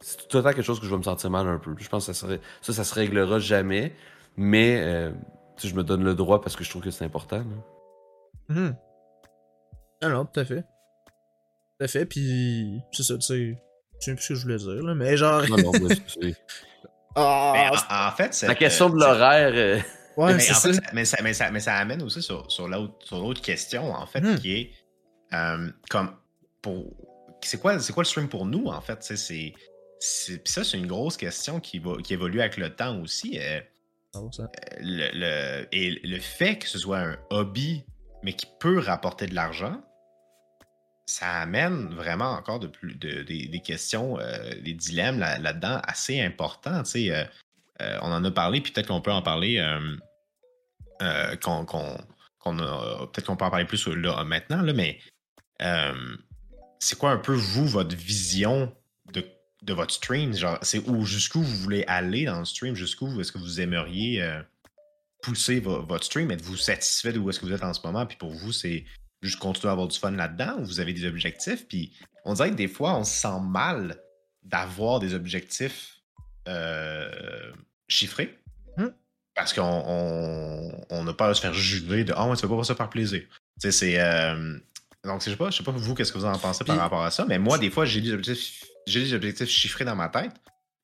[0.00, 1.74] c'est tout le temps quelque chose que je vais me sentir mal un peu.
[1.78, 3.94] Je pense que ça, serait, ça, ça se réglera jamais.
[4.36, 5.12] Mais euh,
[5.62, 7.38] je me donne le droit parce que je trouve que c'est important.
[7.38, 8.54] là.
[8.54, 8.76] Mhm.
[10.02, 10.62] Non, non, tout à fait.
[10.62, 13.62] Tout à fait, puis c'est ça, tu sais.
[13.98, 15.42] Je sais plus ce que je voulais dire, là, mais genre.
[15.48, 15.72] Non, non,
[16.20, 16.34] Mais
[17.18, 19.82] Ah, en, en fait, c'est la question de l'horaire.
[20.18, 20.68] Euh, ouais, mais, en ça.
[20.68, 24.06] fait, ça- mais, ça, mais, ça, mais ça amène aussi sur, sur l'autre question, en
[24.06, 24.36] fait, Hmm.
[24.36, 24.70] qui est
[25.32, 26.14] euh, comme
[26.62, 26.94] pour.
[27.42, 29.02] C'est quoi, quoi le stream pour nous, en fait?
[29.02, 29.52] C'est,
[30.44, 33.38] ça, c'est une grosse question qui, va, qui évolue avec le temps aussi.
[33.38, 33.60] euh,
[34.14, 34.48] Oh, ça.
[34.80, 37.84] le, le- et le fait que ce soit un hobby,
[38.22, 39.82] mais qui peut rapporter de l'argent,
[41.06, 45.80] ça amène vraiment encore de plus, de- des- des questions, euh, des dilemmes là- là-dedans
[45.84, 46.82] assez importants.
[46.82, 47.24] tu sais, euh, euh,
[47.80, 49.58] on en a parlé, puis peut-être qu'on peut en parler.
[49.58, 49.96] euh,
[51.02, 54.98] euh, qu'on, a- peut-être qu'on peut en parler plus là, maintenant, mais
[55.62, 56.16] euh,
[56.78, 58.74] c'est quoi un peu, vous, votre vision
[59.12, 59.24] de,
[59.74, 60.32] votre stream?
[60.34, 62.74] Genre, c'est où, jusqu'où vous voulez aller dans le stream?
[62.74, 64.40] Jusqu'où est-ce que vous aimeriez euh,
[65.22, 66.30] pousser vo- votre stream?
[66.30, 68.06] Êtes-vous satisfait de où est-ce que vous êtes en ce moment?
[68.06, 68.84] Puis pour vous, c'est
[69.22, 71.66] juste continuer à avoir du fun là-dedans ou vous avez des objectifs?
[71.68, 71.92] Puis
[72.24, 74.00] on dirait que des fois, on se sent mal
[74.42, 76.00] d'avoir des objectifs
[76.48, 77.52] euh,
[77.88, 78.38] chiffrés.
[78.76, 78.88] Hmm.
[79.34, 82.48] Parce qu'on on, on a peur de se faire juger de Ah, ouais, tu fais
[82.54, 83.20] pas ça par plaisir.
[83.22, 84.00] Tu sais, c'est.
[84.00, 84.58] euh,
[85.04, 87.02] donc, je sais pas, je sais pas vous, qu'est-ce que vous en pensez par rapport
[87.04, 90.08] à ça, mais moi, des fois, j'ai des objectifs, j'ai des objectifs chiffrés dans ma
[90.08, 90.32] tête,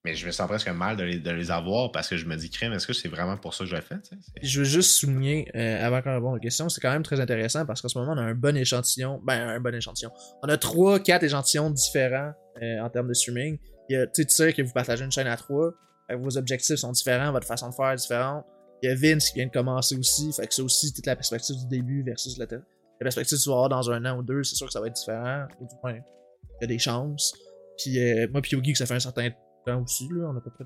[0.05, 2.35] mais je me sens presque mal de les, de les avoir parce que je me
[2.37, 3.95] dis, crème, est-ce que c'est vraiment pour ça que je le fais?
[3.95, 4.15] tu sais?
[4.21, 7.19] C'est- Je veux juste souligner, euh, avant qu'on réponde aux questions, c'est quand même très
[7.19, 9.19] intéressant parce qu'en ce moment, on a un bon échantillon.
[9.25, 10.11] Ben, un bon échantillon.
[10.41, 12.31] On a trois, quatre échantillons différents
[12.61, 13.57] euh, en termes de streaming.
[13.89, 15.71] Il y a, tu sais, tu sais que vous partagez une chaîne à trois.
[16.09, 18.45] Vos objectifs sont différents, votre façon de faire est différente.
[18.81, 20.31] Il y a Vince qui vient de commencer aussi.
[20.33, 22.59] Fait que ça aussi, toute la perspective du début versus la, la
[22.99, 24.87] perspective que tu vas avoir dans un an ou deux, c'est sûr que ça va
[24.87, 25.45] être différent.
[25.61, 27.33] Ou du moins, il y a des chances.
[27.77, 29.29] Puis euh, moi, puis Yogi, ça fait un certain
[29.65, 30.65] temps aussi, là, on a à peu près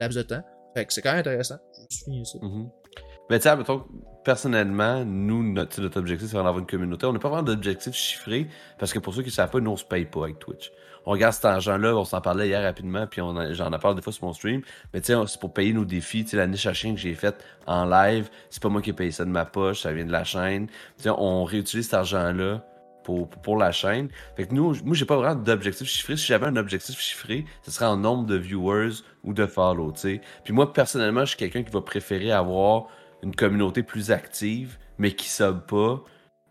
[0.00, 0.42] laps de temps.
[0.74, 1.58] Fait que c'est quand même intéressant.
[1.90, 2.38] Je finir ça.
[2.40, 2.68] Mhm.
[3.28, 3.56] Mais tu sais,
[4.24, 7.06] personnellement, nous, notre objectif, c'est d'avoir une communauté.
[7.06, 8.48] On n'a pas vraiment d'objectif chiffré,
[8.78, 10.70] parce que pour ceux qui ne savent pas, nous, on se paye pas avec Twitch.
[11.06, 13.22] On regarde cet argent-là, on s'en parlait hier rapidement, puis
[13.52, 14.62] j'en ai parlé des fois sur mon stream.
[14.92, 16.24] Mais tu c'est pour payer nos défis.
[16.24, 18.92] Tu sais, la niche à que j'ai faite en live, c'est pas moi qui ai
[18.92, 20.66] payé ça de ma poche, ça vient de la chaîne.
[20.66, 22.64] Tu sais, on réutilise cet argent-là
[23.04, 24.08] pour, pour la chaîne.
[24.36, 26.16] Fait que nous, moi, j'ai pas vraiment d'objectif chiffré.
[26.16, 30.00] Si j'avais un objectif chiffré, ce serait en nombre de viewers ou de follow, tu
[30.00, 30.20] sais.
[30.42, 32.88] Puis moi, personnellement, je suis quelqu'un qui va préférer avoir
[33.22, 36.02] une communauté plus active, mais qui sub pas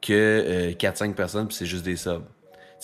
[0.02, 2.23] que euh, 4-5 personnes, puis c'est juste des subs.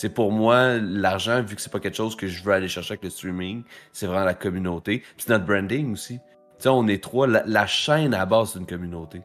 [0.02, 2.94] C'est pour moi, l'argent, vu que c'est pas quelque chose que je veux aller chercher
[2.94, 3.62] avec le streaming,
[3.92, 4.98] c'est vraiment la communauté.
[4.98, 6.14] Puis c'est notre branding aussi.
[6.14, 9.22] Tu sais, on est trois, la, la chaîne à la base, c'est une communauté.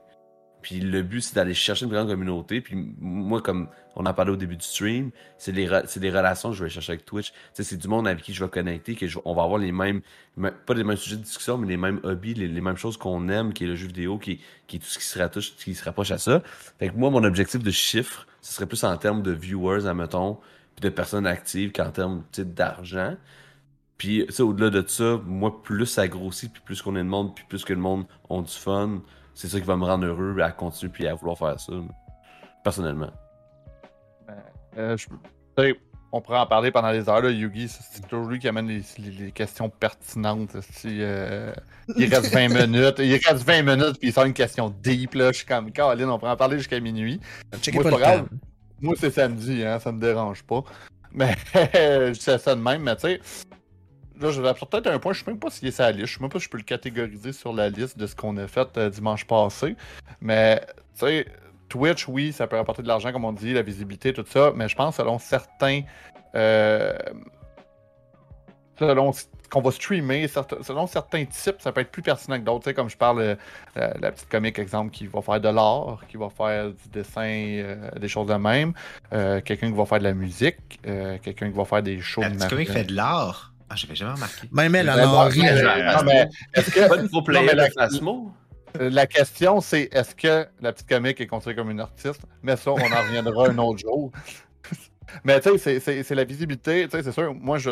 [0.61, 2.61] Puis le but, c'est d'aller chercher une grande communauté.
[2.61, 5.09] Puis moi, comme on en parlait au début du stream,
[5.39, 7.33] c'est des relations que je vais chercher avec Twitch.
[7.53, 10.01] C'est du monde avec qui je vais connecter, que on va avoir les mêmes,
[10.35, 13.29] me- pas les mêmes sujets de discussion, mais les mêmes hobbies, les, mêmes choses qu'on
[13.29, 15.83] aime, qui est le jeu vidéo, qui, qui est tout ce qui se, qui se
[15.83, 16.43] rapproche à ça.
[16.77, 20.37] Fait que moi, mon objectif de chiffre, ce serait plus en termes de viewers, admettons,
[20.81, 23.15] de personnes actives qu'en termes d'argent.
[23.97, 27.03] Puis, tu sais, au-delà de ça, moi, plus ça grossit, puis plus qu'on est de
[27.03, 29.01] monde, puis plus que le monde ont du fun,
[29.33, 31.73] c'est ça qui va me rendre heureux à continuer puis à vouloir faire ça.
[32.63, 33.11] Personnellement.
[34.77, 35.13] Euh, je- tu
[35.57, 35.75] sais,
[36.11, 37.21] on pourrait en parler pendant des heures.
[37.21, 37.31] Là.
[37.31, 40.55] Yugi, c'est toujours lui qui amène les, les- les questions pertinentes.
[40.85, 41.53] Euh,
[41.97, 42.95] il reste 20 minutes.
[42.99, 45.15] Il reste 20 minutes, puis il sort une question deep.
[45.15, 45.31] Là.
[45.31, 47.19] Je suis comme, Caroline, on pourrait en parler jusqu'à minuit.
[47.61, 48.27] Checkez Moi, pas le pas grave.
[48.29, 48.35] temps.
[48.81, 50.63] Moi, c'est samedi, hein, ça me dérange pas.
[51.11, 53.21] Mais je ça de même, mais tu sais.
[54.19, 56.07] Là, je vais peut-être un point, je sais même pas s'il est la liste.
[56.07, 58.35] Je sais même pas si je peux le catégoriser sur la liste de ce qu'on
[58.37, 59.75] a fait euh, dimanche passé.
[60.21, 60.59] Mais,
[60.97, 61.27] tu sais,
[61.69, 64.53] Twitch, oui, ça peut rapporter de l'argent, comme on dit, la visibilité, tout ça.
[64.55, 65.81] Mais je pense, selon certains.
[66.35, 66.97] euh,
[68.79, 72.43] selon ce qu'on va streamer, certes- selon certains types, ça peut être plus pertinent que
[72.43, 72.63] d'autres.
[72.65, 73.35] Tu sais, comme je parle, euh,
[73.75, 77.21] la, la petite comique, exemple, qui va faire de l'art, qui va faire du dessin,
[77.23, 78.73] euh, des choses de même.
[79.13, 82.21] Euh, quelqu'un qui va faire de la musique, euh, quelqu'un qui va faire des shows
[82.21, 83.53] La de petite comique fait de l'art.
[83.69, 84.47] Ah, j'avais jamais remarqué.
[84.51, 85.05] Même elle, elle
[85.97, 87.69] non, mais est-ce que- Pas de pro Non, mais la-
[88.79, 92.21] La question, c'est est-ce que la petite comique est considérée comme une artiste?
[92.43, 94.11] Mais ça, on en reviendra un autre jour.
[95.23, 96.85] Mais tu sais, c'est- la visibilité.
[96.85, 97.71] Tu sais, c'est sûr, moi, je,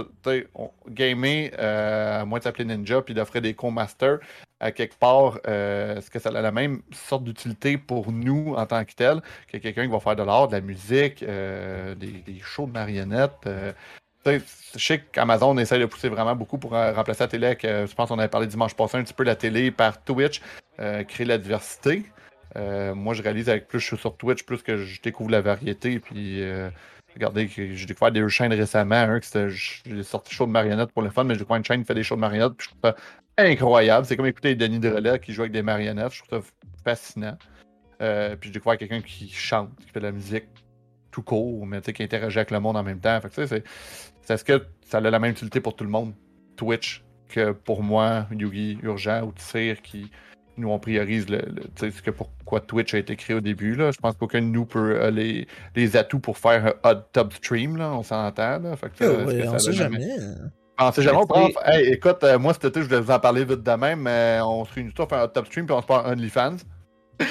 [0.90, 4.20] gamer, euh, à moins de s'appeler Ninja, puis d'offrir des co-masters,
[4.60, 8.66] à quelque part, euh, est-ce que ça a la même sorte d'utilité pour nous en
[8.66, 9.22] tant que tel
[9.52, 12.72] que quelqu'un qui va faire de l'art, de la musique, euh, des, des shows de
[12.72, 13.48] marionnettes?
[13.48, 13.74] euh,
[14.26, 14.40] je
[14.80, 17.58] sais qu'Amazon essaie de pousser vraiment beaucoup pour remplacer la télé.
[17.66, 20.42] euh, je pense qu'on avait parlé dimanche passé un petit peu la télé par Twitch,
[20.78, 22.06] créer la diversité.
[22.56, 26.00] Moi, je réalise avec plus je suis sur Twitch, plus que je découvre la variété.
[26.00, 26.42] Puis,
[27.16, 29.18] regardez, j'ai découvert des chaînes récemment.
[29.22, 31.88] C'était, j'ai sorti show de marionnettes pour le fun, mais j'ai découvert une chaîne qui
[31.88, 32.54] fait des shows de marionnettes.
[32.58, 32.96] Puis, je trouve ça
[33.38, 34.06] incroyable.
[34.06, 36.14] C'est comme écouter Denis Drolet qui joue avec des marionnettes.
[36.14, 36.48] Je trouve ça
[36.84, 37.38] fascinant.
[38.02, 40.46] Euh, puis, j'ai découvert quelqu'un qui chante, qui fait de la musique
[41.12, 43.20] tout court, mais qui interagit avec le monde en même temps.
[43.22, 43.64] Fait que, tu sais, c'est,
[44.22, 46.14] c'est est-ce que ça a la même utilité pour tout le monde,
[46.58, 50.12] Twitch, que pour moi, Yugi, Urgent ou Tsir, qui
[50.58, 53.42] nous on priorise le, le- tu sais, ce que pourquoi Twitch a été créé au
[53.42, 53.76] début.
[53.76, 53.92] Là.
[53.92, 57.34] Je pense qu'aucun de nous peut euh, les, les atouts pour faire un hot top
[57.34, 58.60] stream, là, on s'entend.
[58.60, 58.76] Là.
[58.76, 60.00] Fait que, Oh, euh, ouais, que on ça sait jamais.
[60.78, 63.00] Ah, on sait jamais, on Mais prend- Hey, écoute, euh, moi cet été, je voulais
[63.02, 65.28] vous en parler vite de même, mais on se réunit tous, on fait un hot
[65.30, 66.58] top stream, puis on se part un OnlyFans.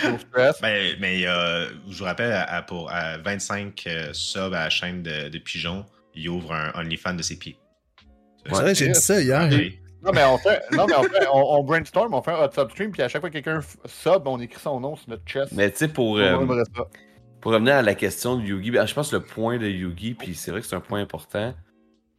[0.63, 4.71] Ben, mais euh, je vous rappelle, à, à- pour à 25 euh, subs à la
[4.71, 5.85] chaîne de, de Pigeon,
[6.15, 7.59] il ouvre un OnlyFans de ses pieds.
[8.47, 9.49] C'est vrai, j'ai dit ça hier.
[9.51, 9.79] Oui.
[10.05, 12.51] Non, mais on fait, non, mais on, fait on, on brainstorm, on fait un hot
[12.53, 15.25] sub stream, puis à chaque fois que quelqu'un sub, on écrit son nom sur notre
[15.25, 15.53] chest.
[15.53, 16.47] Mais tu sais, pour, euh,
[17.41, 20.15] pour revenir à la question de Yugi, ben, je pense que le point de Yugi,
[20.15, 21.55] puis c'est vrai que c'est un point important,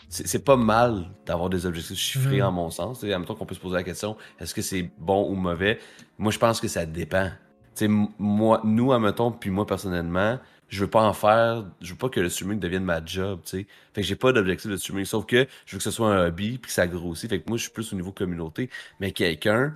[0.08, 2.48] c'est pas mal d'avoir des objectifs chiffrés, Mhm.
[2.48, 3.00] en mon sens.
[3.00, 5.80] Tu sais, Admettons qu'on peut se poser la question, est-ce que c'est bon ou mauvais?
[6.18, 7.28] Moi, je pense que ça dépend.
[7.30, 7.32] Tu
[7.80, 11.98] sais, m- moi, nous, admettons, puis moi, personnellement, je veux pas en faire, je veux
[11.98, 13.68] pas que le streaming devienne ma job, tu sais.
[13.94, 16.28] Fait que j'ai pas d'objectif de streaming, sauf que je veux que ce soit un
[16.28, 17.30] hobby, puis que ça grossit.
[17.30, 18.70] Fait que moi, je suis plus au niveau communauté.
[19.00, 19.74] Mais quelqu'un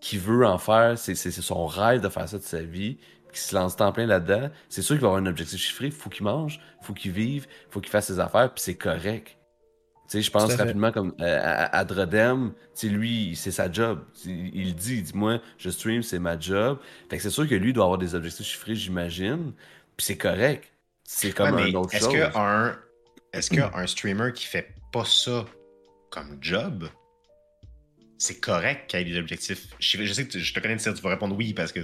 [0.00, 2.96] qui veut en faire, c'est son rêve de faire ça de sa vie,
[3.32, 6.10] qui se lance en plein là-dedans, c'est sûr qu'il va avoir un objectif chiffré, faut
[6.10, 9.36] qu'il mange, faut qu'il vive, faut qu'il fasse ses affaires, puis c'est correct.
[10.08, 13.70] Tu sais, je pense rapidement comme euh, à, à Drodem, tu sais, lui, c'est sa
[13.70, 14.00] job.
[14.24, 16.80] Il, il dit, il dit, moi, je stream, c'est ma job.
[17.08, 19.52] Fait que c'est sûr que lui doit avoir des objectifs chiffrés, j'imagine,
[20.00, 20.64] puis c'est correct.
[21.04, 22.14] C'est comme Ouais, un autre est-ce chose.
[22.14, 22.78] que un
[23.32, 25.44] est-ce qu'un streamer qui fait pas ça
[26.10, 26.88] comme job,
[28.18, 29.66] c'est correct qu'il ait des objectifs?
[29.78, 31.80] Je sais que tu- je te connais, tu vas répondre oui parce que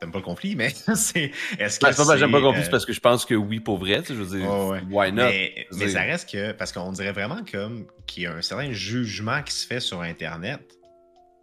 [0.00, 2.42] t'aimes pas le conflit, mais c'est est-ce que Ben, c'est pas que j'aime pas c'est,
[2.44, 4.38] compris, euh, c'est parce que je pense que oui, pour vrai, tu sais, je veux
[4.38, 4.82] dire, Ouais, ouais.
[4.90, 5.24] why not?
[5.28, 9.42] Mais, ça reste que, parce qu'on dirait vraiment comme qu'il y a un certain jugement
[9.42, 10.60] qui se fait sur Internet.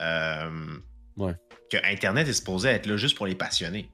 [0.02, 0.78] euh,
[1.18, 1.34] Ouais.
[1.72, 3.90] Que Internet est supposé être là juste pour les passionnés.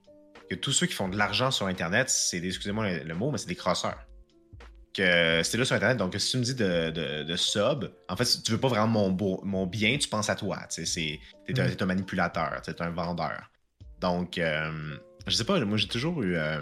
[0.51, 3.31] Que tous ceux qui font de l'argent sur Internet, c'est des, excusez-moi le, le mot,
[3.31, 3.97] mais c'est des crosseurs.
[4.93, 8.17] Que c'est là sur Internet, donc si tu me dis de, de, de sub, en
[8.17, 10.59] fait, tu veux pas vraiment mon, beau- mon bien, tu penses à toi.
[10.69, 11.19] Tu sais, c'est-
[11.53, 11.75] t'es un, Mm.
[11.77, 13.49] t'es un manipulateur, t'es un vendeur.
[14.01, 16.35] Donc, euh, je sais pas, moi j'ai toujours eu.
[16.35, 16.61] euh,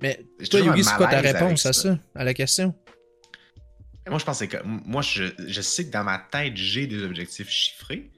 [0.00, 2.74] Mais toi, Yugi, c'est quoi ta réponse à ça, à la question?
[4.08, 4.56] Moi, je pensais que.
[4.64, 8.10] Moi, je, je sais que dans ma tête, j'ai des objectifs chiffrés,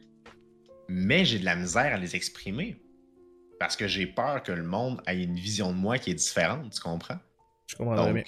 [0.89, 2.81] mais j'ai de la misère à les exprimer.
[3.59, 6.72] Parce que j'ai peur que le monde ait une vision de moi qui est différente,
[6.72, 7.18] tu comprends?
[7.66, 8.24] Je comprends Donc, bien.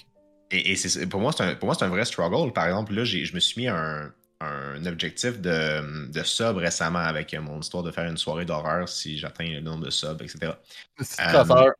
[0.50, 2.52] et, et c'est- pour moi, c'est un, pour moi, c'est un vrai struggle.
[2.52, 6.98] Par exemple, là, j'ai- je me suis mis un, un objectif de, de sub récemment
[7.00, 10.58] avec mon histoire de faire une soirée d'horreur si j'atteins le nombre de subs, etc.
[11.00, 11.70] C'est Euh.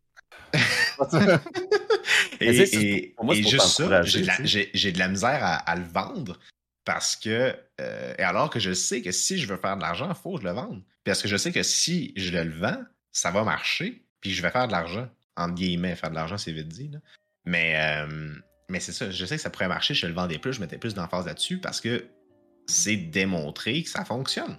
[2.41, 5.85] Et, et- pour moi, et juste ça, j'ai de, de la misère à, à le
[5.85, 6.39] vendre
[6.85, 10.09] parce que, euh, et alors que je sais que si je veux faire de l'argent,
[10.09, 10.83] il faut que je le vende.
[11.05, 12.83] Parce que je sais que si je le vends,
[13.17, 15.09] ça va marcher, puis je vais faire de l'argent.
[15.39, 16.89] Entre guillemets, faire de l'argent, c'est vite dit.
[16.93, 16.99] là.
[17.47, 18.35] Mais, euh,
[18.69, 20.77] mais c'est ça, je sais que ça pourrait marcher, je le vendais plus, je mettais
[20.77, 22.05] plus d'emphase là-dessus parce que
[22.67, 24.59] c'est démontré que ça fonctionne.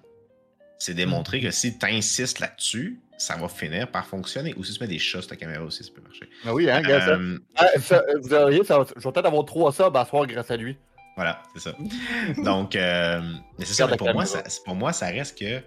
[0.79, 4.55] C'est démontré que si tu insistes là-dessus, ça va finir par fonctionner.
[4.57, 6.27] Ou si tu mets des chats sur ta caméra aussi, ça peut marcher.
[6.43, 7.09] Ah oui, hein, ça.
[7.09, 10.49] Euh, Ah, ça, vous auriez, ça, je vais peut-être avoir trois subs à soir grâce
[10.49, 10.77] à lui.
[11.15, 11.75] Voilà, c'est ça.
[12.43, 13.21] Donc, euh,
[13.59, 15.61] mais c'est ça, pour moi, ça, pour moi, ça reste que.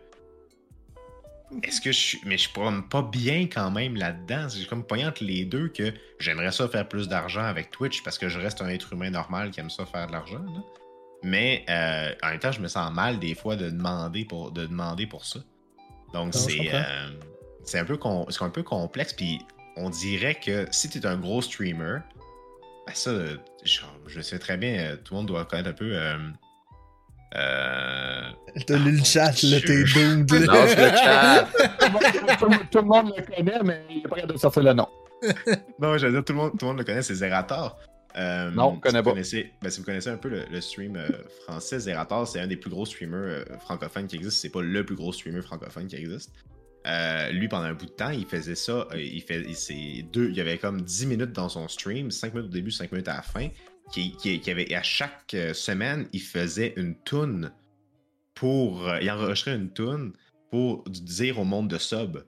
[1.62, 2.20] Est-ce que je suis.
[2.24, 4.48] Mais je suis pas- pas bien quand même là-dedans?
[4.48, 8.18] J'ai comme pogné entre les deux que j'aimerais ça faire plus d'argent avec Twitch parce
[8.18, 10.38] que je reste un être humain normal qui aime ça faire de l'argent.
[10.38, 10.62] là.
[11.22, 14.64] Mais euh, en même temps, je me sens mal des fois de demander pour, de
[14.66, 15.40] demander pour ça.
[16.14, 16.74] Donc, c'est.
[16.74, 17.08] euh,
[17.64, 19.12] c'est un, peu com- c'est un peu complexe.
[19.12, 19.38] Puis,
[19.76, 21.98] on dirait que si tu es un gros streamer,
[22.86, 23.12] ben ça,
[23.64, 26.16] je, je sais très bien, euh, tout le monde doit connaître un peu euh,
[27.36, 28.22] Euh...
[28.66, 30.30] T'as lu le chat, là, t'es doomed.
[30.30, 31.48] le chat.
[31.78, 34.62] tout, le monde- tout le monde le connaît, mais il est pas capable de sortir
[34.64, 34.88] le nom.
[35.78, 37.78] Non, j'allais dire, tout le monde, tout le monde le connaît, c'est Zerator.
[38.16, 39.10] Euh, Non, je connais si vous pas.
[39.12, 41.06] Connaissez, ben, si vous connaissez un peu le, le stream euh,
[41.46, 44.38] français, Zerator, c'est un des plus gros streamers euh, francophones qui existe.
[44.40, 46.32] C'est pas le plus gros streamer francophone qui existe.
[46.86, 48.72] Euh, lui, pendant un bout de temps, il faisait ça.
[48.72, 52.34] euh, il, fait, il, deux, il y avait comme 10 minutes dans son stream, 5
[52.34, 53.46] minutes au début, 5 minutes à la fin.
[53.92, 57.50] Qui, qui, qui avait, à chaque euh, semaine, il faisait une tune
[58.34, 58.86] pour.
[58.88, 60.12] euh, il enregistrait une tune
[60.50, 62.18] pour dire au monde de sub.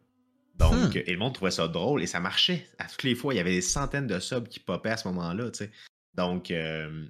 [0.56, 0.90] Donc, Hmm.
[1.06, 2.66] et le monde trouvait ça drôle et ça marchait.
[2.78, 5.08] À toutes les fois, il y avait des centaines de subs qui popaient à ce
[5.08, 5.70] moment-là, tu sais.
[6.14, 7.06] Donc, euh,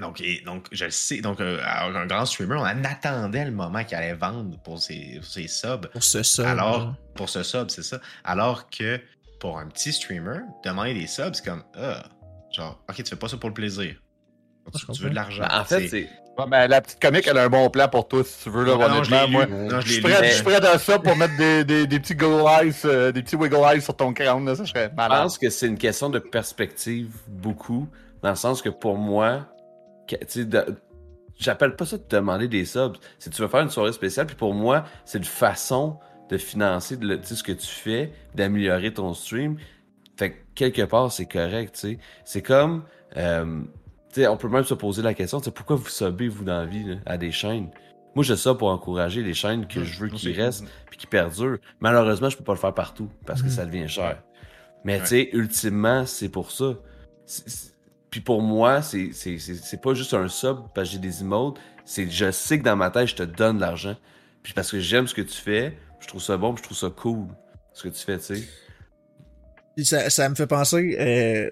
[0.00, 1.20] donc, et, donc, je le sais.
[1.20, 5.14] Donc, euh, un grand streamer, on en attendait le moment qu'il allait vendre pour ses,
[5.16, 5.86] pour ses subs.
[5.92, 6.50] Pour ce ça.
[6.50, 8.00] Alors, pour ce sub, c'est ça.
[8.24, 9.00] Alors que
[9.40, 12.04] pour un petit streamer, demander des subs, c'est comme, ah,
[12.60, 13.94] genre, ok, tu fais pas ça pour le plaisir.
[14.74, 15.44] je Tu, veux de l'argent.
[15.48, 16.08] Ben, en fait, C'est-.
[16.38, 18.64] Ouais, mais la petite comique, elle a un bon plan pour toi, si tu veux.
[18.64, 19.46] Là, Non, je honnêtement, moi.
[19.46, 21.86] Non, je je suis prêt, mais- je suis prêt à ça pour mettre des, des,
[21.86, 24.88] des petits go eyes, euh, des petits wiggle eyes sur ton crâne, là, ça serait
[24.90, 25.22] Je malade.
[25.22, 27.88] pense que c'est une question de perspective beaucoup,
[28.22, 29.46] dans le sens que pour moi,
[30.08, 30.76] que- tu sais, de-
[31.38, 32.96] j'appelle pas ça de demander des subs.
[33.18, 35.98] C'est tu veux faire une soirée spéciale, puis pour moi, c'est une façon
[36.30, 39.56] de financer de le- ce que tu fais, d'améliorer ton stream.
[40.60, 41.98] Quelque part, c'est correct, tu sais.
[42.22, 42.84] C'est comme,
[43.16, 43.62] euh,
[44.12, 46.44] tu sais, on peut même se poser la question, tu sais, pourquoi vous subez, vous,
[46.44, 47.70] dans la vie, là, à des chaînes?
[48.14, 51.56] Moi, je sub pour encourager les chaînes que je veux qu'ils restent puis qui perdurent.
[51.80, 53.52] Malheureusement, je peux pas le faire partout parce que Mhm.
[53.52, 54.22] ça devient cher.
[54.84, 55.00] Mais Ouais.
[55.00, 56.74] tu sais, ultimement, c'est pour ça.
[58.10, 61.58] Puis pour moi, c'est pas juste un sub parce que j'ai des emotes.
[61.86, 63.96] C'est je sais que dans ma tête, je te donne de l'argent.
[64.42, 66.76] Puis parce que j'aime ce que tu fais, je trouve ça bon, puis je trouve
[66.78, 67.28] ça cool
[67.72, 68.48] ce que tu fais, tu sais.
[69.76, 71.48] Puis ça, ça me fait penser, euh,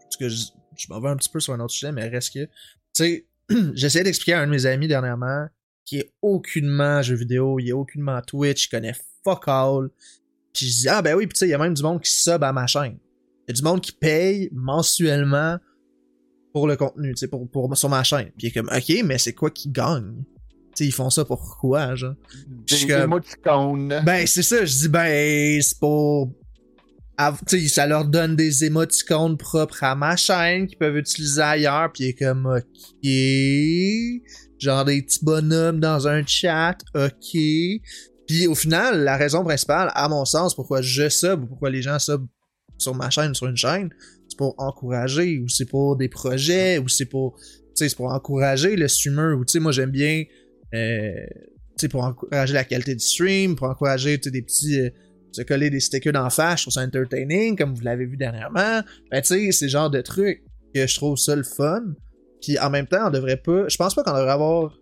[0.00, 0.44] parce que je,
[0.76, 2.48] je m'en vais un petit peu sur un autre sujet, mais reste que, tu
[2.94, 3.26] sais,
[3.74, 5.46] j'essayais d'expliquer à un de mes amis dernièrement
[5.84, 8.94] qui est aucunement jeu vidéo, il est aucunement Twitch, il connaît
[9.24, 9.88] fuck all.
[10.54, 12.00] Puis je dis, ah ben oui, puis tu sais, il y a même du monde
[12.00, 12.98] qui sub à ma chaîne.
[13.48, 15.58] Il y a du monde qui paye mensuellement
[16.52, 18.30] pour le contenu, tu sais, pour, pour, sur ma chaîne.
[18.38, 20.22] Puis il est comme, ok, mais c'est quoi qu'ils gagnent?
[20.76, 22.14] Tu sais, ils font ça pourquoi, genre?
[22.66, 24.02] je suis Des comme- émoticônes.
[24.04, 26.30] Ben, c'est ça, je dis, ben, c'est pour.
[27.68, 32.08] Ça leur donne des émoticônes propres à ma chaîne qu'ils peuvent utiliser ailleurs, puis il
[32.08, 33.10] est comme, ok.
[34.58, 37.40] Genre des petits bonhommes dans un chat, ok.
[38.26, 41.82] Puis au final, la raison principale, à mon sens, pourquoi je sub ou pourquoi les
[41.82, 42.24] gens sub
[42.78, 43.90] sur ma chaîne, sur une chaîne,
[44.28, 47.38] c'est pour encourager, ou c'est pour des projets, ou c'est pour.
[47.74, 50.24] C'est pour encourager le streamer, ou tu sais, moi j'aime bien.
[50.74, 51.10] Euh,
[51.76, 54.80] tu sais, pour encourager la qualité du stream, pour encourager des petits.
[54.80, 54.90] euh,
[55.32, 58.82] se coller des stickers d'en face, je trouve ça entertaining, comme vous l'avez vu dernièrement.
[59.10, 60.42] Ben, tu sais, c'est le genre de truc
[60.74, 61.82] que je trouve ça le fun.
[62.40, 63.68] Puis en même temps, on devrait pas.
[63.68, 64.76] Je pense pas qu'on devrait avoir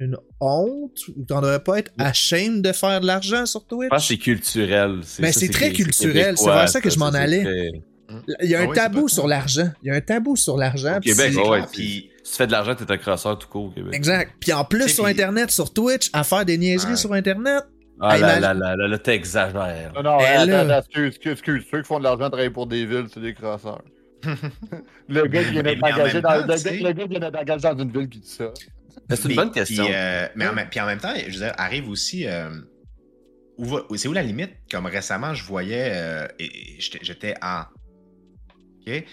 [0.00, 3.86] une honte ou qu'on devrait pas être ashamed de faire de l'argent sur Twitch.
[3.86, 5.00] Je pense que c'est culturel.
[5.20, 7.72] Mais ça, c'est très culturel, c'est vers ça que je m'en allais.
[8.40, 9.68] Il y a un Ah oui, tabou sur l'argent.
[9.82, 10.98] Il y a un tabou sur l'argent.
[10.98, 13.70] Au Québec, ouais, puis- Si tu fais de l'argent, t'es un crosseur tout court au
[13.70, 13.94] Québec.
[13.94, 14.32] Exact.
[14.40, 17.62] Puis en plus sur Internet, sur Twitch, à faire des niaiseries sur Internet.
[18.00, 19.92] Ah là là là là, là, t'exagères.
[19.94, 21.66] Non, non, attends, excuse, excuse, excuse.
[21.70, 23.82] Ceux qui font de l'argent travaillent pour des villes, c'est des crosseurs.
[25.08, 28.50] le gars qui vient d'être engagé dans, une ville qui dit ça.
[29.10, 29.84] C'est une bonne question.
[29.84, 32.26] Puis, euh, mais en, même- puis en même temps, je veux dire, arrive aussi.
[32.26, 32.50] euh,
[33.94, 34.52] c'est où la limite?
[34.70, 35.90] Comme récemment, je voyais.
[35.94, 37.62] euh, et- et j'étais- J'étais en.
[38.86, 39.04] OK?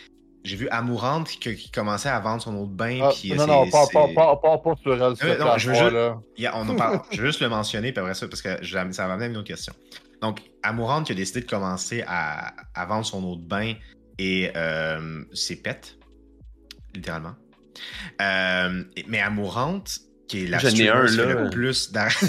[0.44, 3.00] J'ai vu Amourante qui, qui commençait à vendre son de bain.
[3.02, 5.70] Ah, puis, euh, non, non, pas, pas, pas, pas, pas sur elle, Euh, non, je
[5.70, 6.18] veux juste- là.
[6.54, 7.00] On en parle.
[7.12, 9.38] je juste le mentionner, puis après ça, parce que je- ça va amener à une
[9.38, 9.74] autre question.
[10.22, 13.74] Donc, Amourante qui a décidé de commencer à, à vendre son eau de bain
[14.20, 15.98] et euh, ses pets,
[16.94, 17.36] littéralement.
[18.22, 21.34] Euh, mais Amourante, qui est la un, qui fait là.
[21.44, 22.28] le plus d'argent.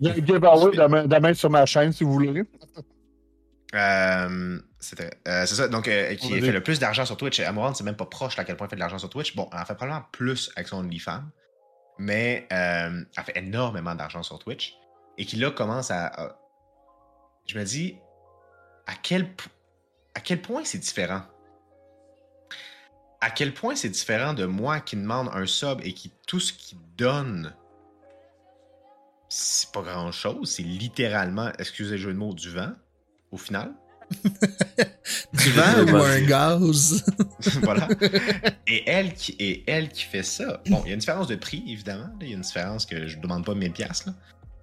[0.00, 2.42] y a un giveaway sur ma chaîne si vous voulez.
[3.74, 4.58] Euh,
[5.00, 7.40] euh, c'est ça, donc euh, qui fait le plus d'argent sur Twitch.
[7.40, 9.34] Amourante, c'est même pas proche à quel point elle fait de l'argent sur Twitch.
[9.34, 11.24] Bon, elle en fait probablement plus avec son OnlyFans,
[11.98, 14.76] mais euh, elle fait énormément d'argent sur Twitch.
[15.18, 16.06] Et qui là commence à.
[16.06, 16.38] à-
[17.46, 17.96] je me dis,
[18.86, 19.28] à quel,
[20.14, 21.22] à quel point c'est différent?
[23.20, 26.52] À quel point c'est différent de moi qui demande un sub et qui tout ce
[26.52, 27.54] qu'il donne,
[29.28, 30.50] c'est pas grand chose.
[30.50, 32.72] C'est littéralement, excusez le jeu de mots, du vent,
[33.30, 33.72] au final.
[35.32, 37.04] Du vent ou un gaz?
[37.62, 37.88] voilà.
[38.66, 40.60] Et elle, qui, et elle qui fait ça.
[40.68, 42.08] Bon, il y a une différence de prix, évidemment.
[42.20, 44.06] Il y a une différence que je ne demande pas 1000 pièces.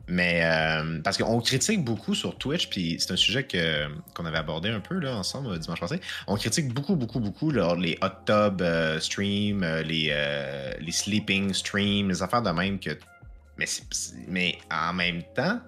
[0.07, 4.37] Mais euh, parce qu'on critique beaucoup sur Twitch, puis c'est un sujet que, qu'on avait
[4.37, 6.01] abordé un peu là, ensemble euh, dimanche passé.
[6.27, 10.91] On critique beaucoup, beaucoup, beaucoup là, les hot tub euh, streams, euh, les, euh, les
[10.91, 12.97] sleeping streams, les affaires de même que.
[13.57, 13.65] Mais,
[14.27, 15.61] mais en même temps,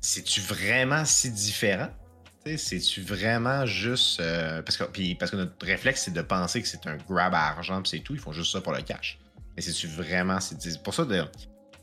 [0.00, 1.88] c'est-tu vraiment si différent?
[2.56, 4.20] C'est-tu vraiment juste.
[4.20, 7.34] euh, parce, que, puis, parce que notre réflexe, c'est de penser que c'est un grab
[7.34, 8.14] à argent, puis c'est tout.
[8.14, 9.18] Ils font juste ça pour le cash.
[9.56, 10.38] Mais c'est-tu vraiment.
[10.40, 11.04] C'est pour ça,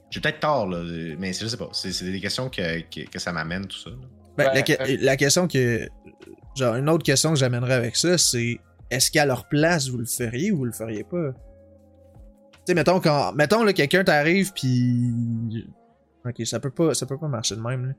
[0.09, 0.83] j'ai peut-être tort, là,
[1.17, 1.69] mais c'est- je sais pas.
[1.73, 3.89] C'est c'est des questions que, que, que ça m'amène, tout ça.
[4.37, 5.87] Ben, Ouais, la, que- la question que.
[6.55, 8.59] Genre, une autre question que j'amènerais avec ça, c'est
[8.91, 11.31] est-ce qu'à leur place, vous le feriez ou vous le feriez pas?
[11.33, 13.33] Tu sais, mettons, quand.
[13.33, 15.65] Mettons, là, quelqu'un t'arrive, puis.
[16.25, 17.93] Ok, ça peut pas, ça peut pas marcher de même, là.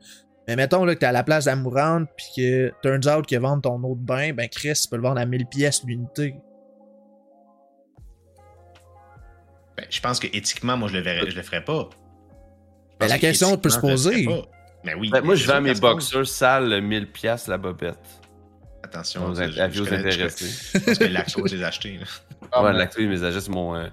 [0.46, 3.62] Mais mettons, là, que t'es à la place d'Amourante, puis que turns out que vendre
[3.62, 6.34] ton autre bain, ben Chris, tu peux le vendre à 1000 pièces l'unité.
[9.76, 11.88] Ben, je pense que éthiquement, moi, je le, verrais, je le ferais pas.
[13.00, 14.26] Ben, la que question peut se poser.
[14.84, 15.10] Ben oui.
[15.10, 17.98] Ben, moi, je vends mes boxers sales 1000$ piastres la bobette.
[18.84, 20.78] Attention, Aux avis je aux intéressés.
[20.78, 21.98] Pense que Lacto, je les ai achetés.
[21.98, 22.04] là.
[22.52, 23.86] Ah, ouais, mais- l'actuel mes agents, c'est mon, euh,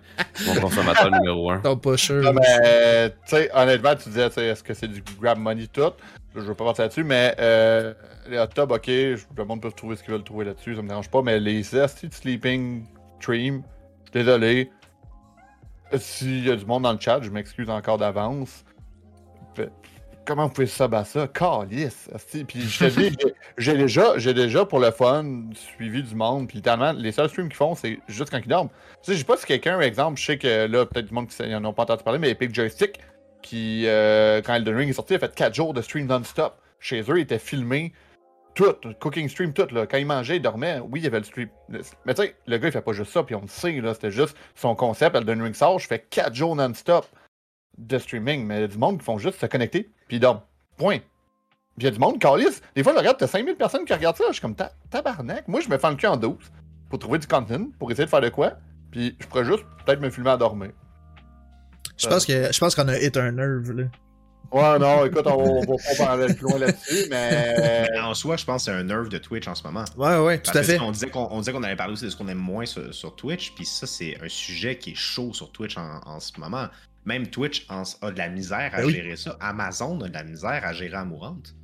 [0.45, 1.59] mon consommateur numéro un.
[1.61, 2.21] T'as pas sûr.
[2.27, 5.93] Ah, mais, tu sais, honnêtement, tu disais, est-ce que c'est du grab money tout?
[6.35, 7.93] Je veux pas passer là-dessus, mais euh,
[8.29, 10.87] les hot tubs, ok, le monde peut trouver ce qu'ils veulent trouver là-dessus, ça me
[10.87, 12.85] dérange pas, mais les esti de sleeping
[13.19, 13.63] stream,
[14.05, 14.71] je suis désolé.
[15.97, 18.63] S'il y a du monde dans le chat, je m'excuse encore d'avance.
[20.23, 21.27] Comment vous pouvez sub à ça?
[21.27, 22.09] Calice!
[22.47, 23.17] Puis je te dis,
[23.57, 26.47] j'ai- déjà, j'ai déjà pour le fun suivi du monde.
[26.47, 28.69] Puis littéralement, les seuls streams qu'ils font, c'est juste quand ils dorment.
[28.69, 31.27] Tu sais, je sais pas si quelqu'un, exemple, je sais que là, peut-être du monde
[31.27, 32.99] qui n'en ont pas entendu parler, mais Epic Joystick,
[33.41, 36.57] qui, euh, quand Elden Ring est sorti, a fait 4 jours de stream non-stop.
[36.79, 37.93] Chez eux, il était filmé
[38.55, 39.67] tout, cooking stream, tout.
[39.71, 39.87] Là.
[39.87, 40.79] Quand il mangeait, il dormait.
[40.79, 41.49] Oui, il y avait le stream.
[41.69, 43.79] Mais tu sais, le gars, il fait pas juste ça, puis on le sait.
[43.93, 45.15] C'était juste son concept.
[45.15, 47.05] Elden Ring sort, je fais 4 jours non-stop
[47.77, 48.45] de streaming.
[48.45, 50.41] Mais il y a du monde qui font juste se connecter, puis ils dorment.
[50.77, 50.97] Point.
[50.97, 51.05] Puis
[51.77, 52.59] il y a du monde, Calis.
[52.75, 54.25] Des fois, je regarde, t'as 5000 personnes qui regardent ça.
[54.27, 55.47] Je suis comme, Ta- tabarnak.
[55.47, 56.35] Moi, je me fais le cul en 12
[56.89, 58.53] pour trouver du content, pour essayer de faire de quoi.
[58.91, 60.71] Puis je pourrais juste peut-être me filmer à dormir.
[62.01, 63.83] Je pense que je pense qu'on a hit un nerve, là.
[64.51, 67.87] Ouais, non, écoute, on, on va pas parler plus loin là-dessus, mais.
[67.89, 69.85] Mais en soi, je pense que c'est un nerve de Twitch en ce moment.
[69.95, 70.79] Ouais, ouais, tout Parce à fait.
[70.81, 72.93] On disait qu'on on disait qu'on allait parler aussi de ce qu'on aime moins sur,
[72.93, 76.37] sur Twitch, puis ça, c'est un sujet qui est chaud sur Twitch en, en ce
[76.37, 76.67] moment.
[77.05, 78.93] Même Twitch en- a de la misère à Ben oui.
[78.93, 79.37] gérer ça.
[79.39, 81.55] Amazon a de la misère à gérer Amourante.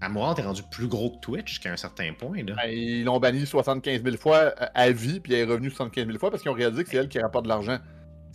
[0.00, 2.38] Amourante est rendu plus gros que Twitch jusqu'à un certain point.
[2.38, 2.54] Là.
[2.56, 6.06] Ben, ils l'ont banni 75 000 fois euh, à vie, puis elle est revenue 75
[6.06, 7.78] 000 fois parce qu'ils ont réalisé que c'est elle qui rapporte de l'argent.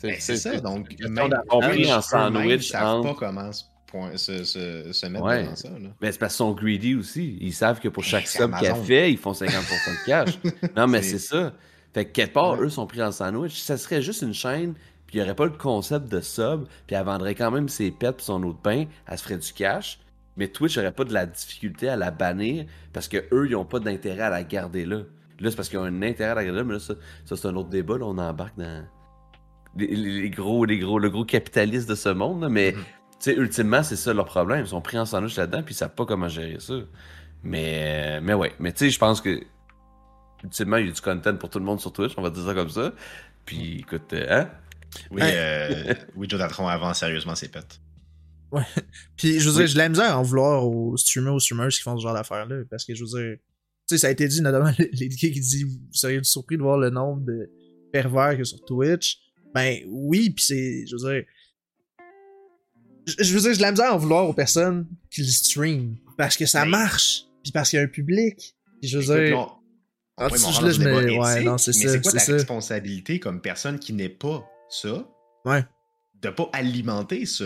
[0.04, 4.44] Ben, c'est ça, donc même compris en sandwich savent entre- pas comment se, point- se,
[4.44, 5.44] se- se mettre Ouais.
[5.46, 5.70] dans ça.
[5.70, 5.90] Là.
[6.02, 7.38] Ben, c'est parce qu'ils sont greedy aussi.
[7.42, 10.40] Ils savent que pour Ben, chaque sub qu'elle fait, ils font 50% de cash.
[10.76, 11.54] non, mais C'est- ça.
[11.94, 12.66] Fait que quelque part, Ouais.
[12.66, 13.58] eux sont pris dans le sandwich.
[13.62, 14.74] Ça serait juste une chaîne,
[15.08, 17.90] puis il n'y aurait pas le concept de sub, puis elle vendrait quand même ses
[17.92, 20.00] pets puis son autre pain, elle se ferait du cash.
[20.36, 23.64] Mais Twitch n'aurait pas de la difficulté à la bannir parce que eux ils n'ont
[23.64, 25.04] pas d'intérêt à la garder là.
[25.40, 27.38] Là, c'est parce qu'ils ont un intérêt à la garder là, mais là, ça, ça,
[27.38, 27.98] c'est un autre débat.
[27.98, 28.84] Là, on embarque dans
[29.78, 32.42] les, les- les gros, les gros, le gros capitaliste de ce monde.
[32.42, 32.80] là, mais tu
[33.20, 34.62] sais, ultimement, c'est ça leur problème.
[34.66, 36.74] Ils sont pris en sandwich là-dedans, puis ils savent pas comment gérer ça.
[37.44, 38.54] Mais, mais ouais.
[38.60, 39.42] Mais tu sais, je pense que
[40.44, 42.46] ultimement, il y a du content pour tout le monde sur Twitch, on va dire
[42.46, 42.94] ça comme ça.
[43.46, 44.50] Puis écoute, euh, hein?
[45.12, 45.34] Oui, Ouais.
[45.36, 47.80] euh, oui, Joe Datron avance sérieusement ses pets.
[49.18, 49.58] Puis je veux Oui.
[49.58, 52.04] dire, j'ai de la misère à en vouloir aux streamers, aux streamers qui font ce
[52.04, 52.64] genre d'affaires-là.
[52.70, 55.40] Parce que je veux dire, tu sais, ça a été dit, notamment Lady K qui
[55.40, 57.50] dit Vous seriez surpris de voir le nombre de
[57.92, 59.20] pervers qu'il y a sur Twitch.
[59.56, 60.86] Ben oui, puis c'est.
[60.86, 61.24] Je veux dire.
[63.08, 65.96] Je veux dire, j'ai de la misère à en vouloir aux personnes qui le stream.
[66.18, 67.24] Parce que ça Mais- marche.
[67.44, 68.56] Puis parce qu'il y a un public.
[68.82, 69.36] Puis je veux Écoute, dire.
[69.38, 69.48] là,
[70.18, 72.34] Ah, oui, je me- ouais, non, c'est mais ça, c'est quoi ça.
[72.34, 75.06] responsabilité comme personne qui n'est pas ça
[75.46, 75.64] Ouais.
[76.22, 77.46] de pas alimenter ça?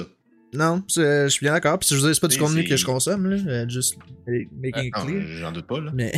[0.53, 1.77] Non, c'est- je suis bien d'accord.
[1.80, 3.38] Puis je veux dire, c'est pas du contenu que je consomme, là.
[3.52, 5.22] euh, Juste making it Non, clear.
[5.27, 5.91] J'en doute pas, là.
[5.94, 6.14] Mais.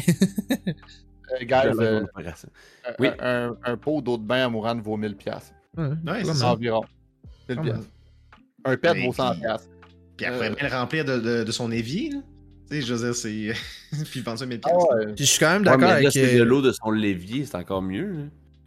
[1.34, 3.08] Euh, guys, euh, un- Oui.
[3.20, 5.54] un, un pot d'eau de bain amourante vaut 1000 piastres.
[5.78, 6.52] Ouais, Ouais, c'est ça.
[6.54, 6.84] Environ.
[7.50, 7.74] 1000 Pas mal.
[7.74, 7.92] piastres.
[8.66, 9.68] Un pet Mais vaut 100 puis- piastres.
[10.18, 10.56] Puis après, Euh.
[10.56, 12.20] bien le remplir de, de, de son évier, là.
[12.70, 13.54] Tu sais, je veux dire, c'est.
[14.12, 14.96] Puis vendre ça 1000 Ah piastres.
[14.96, 15.06] ouais.
[15.16, 16.12] Puis je suis quand même Ouais, d'accord là, avec.
[16.12, 18.12] c'est de euh, l'eau de son lévier, c'est encore mieux.
[18.12, 18.24] là.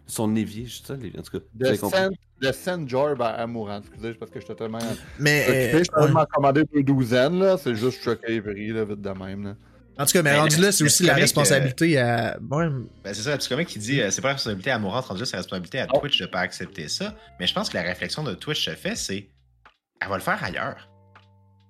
[0.06, 1.44] Son évier, je sais ça, l'évier, en tout cas.
[1.54, 1.74] De.
[1.74, 2.10] Saint,
[2.42, 3.78] de Saint George à Amourant.
[3.78, 4.78] Excusez, c'est parce que je suis tellement
[5.18, 5.42] Mais.
[5.48, 5.74] occupé.
[5.76, 6.12] euh, Je peux ouais.
[6.12, 7.56] m'en commander deux douzaines, là.
[7.56, 9.56] C'est juste choqué Avery, là, vite de même, là.
[9.98, 12.36] En tout cas, mais Mais rendu le- là, c'est le aussi la comique, responsabilité à.
[12.50, 12.66] Ouais,
[13.04, 15.20] Ben, c'est ça, la psychomique qui dit euh, c'est pas la responsabilité à Mourant, rendu
[15.20, 15.86] là, c'est la responsabilité à.
[15.86, 17.14] Twitch de pas accepter ça.
[17.38, 19.28] Mais je pense que la réflexion de Twitch se fait, c'est
[20.00, 20.88] elle va le faire ailleurs.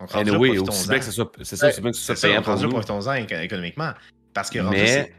[0.01, 0.73] Donc, rendu là, oui, profitons-en.
[0.75, 2.29] aussi bien que ce soit, c'est ça, Ouais, aussi bien que ce C'est soit ça,
[2.29, 2.73] payant pour rendu là, nous.
[2.75, 3.93] profitons-en éco- économiquement.
[4.33, 5.15] Parce que rendu là, Mais, c'est-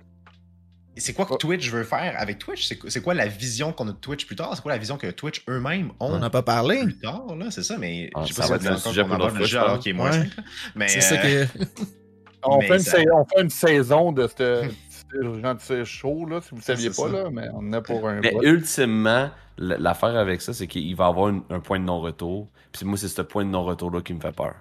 [0.97, 1.37] c'est quoi que Oh.
[1.37, 2.67] Twitch veut faire avec Twitch?
[2.67, 4.51] C'est, c'est quoi la vision qu'on a de Twitch plus tard?
[4.55, 6.81] C'est quoi la vision que Twitch eux-mêmes ont On n'a pas parlé.
[6.83, 7.51] plus tard, là?
[7.51, 8.91] C'est ça, mais Ah, je sais ça pas si va on être voulait un encore
[8.91, 10.23] sujet qu'on aborde le jeu je alors qu'il est moins là.
[10.75, 11.63] Mais, C'est ça euh, que.
[12.45, 14.69] On, fait une ça- sa- on fait une saison de ce
[15.41, 17.07] genre de show, là, si vous ne saviez pas, ça.
[17.09, 21.07] là, mais on en a pour un Mais ultimement, l'affaire avec ça, c'est qu'il va
[21.07, 22.47] avoir une- un point de non-retour.
[22.71, 24.55] Puis moi, c'est ce point de non-retour-là qui me fait peur.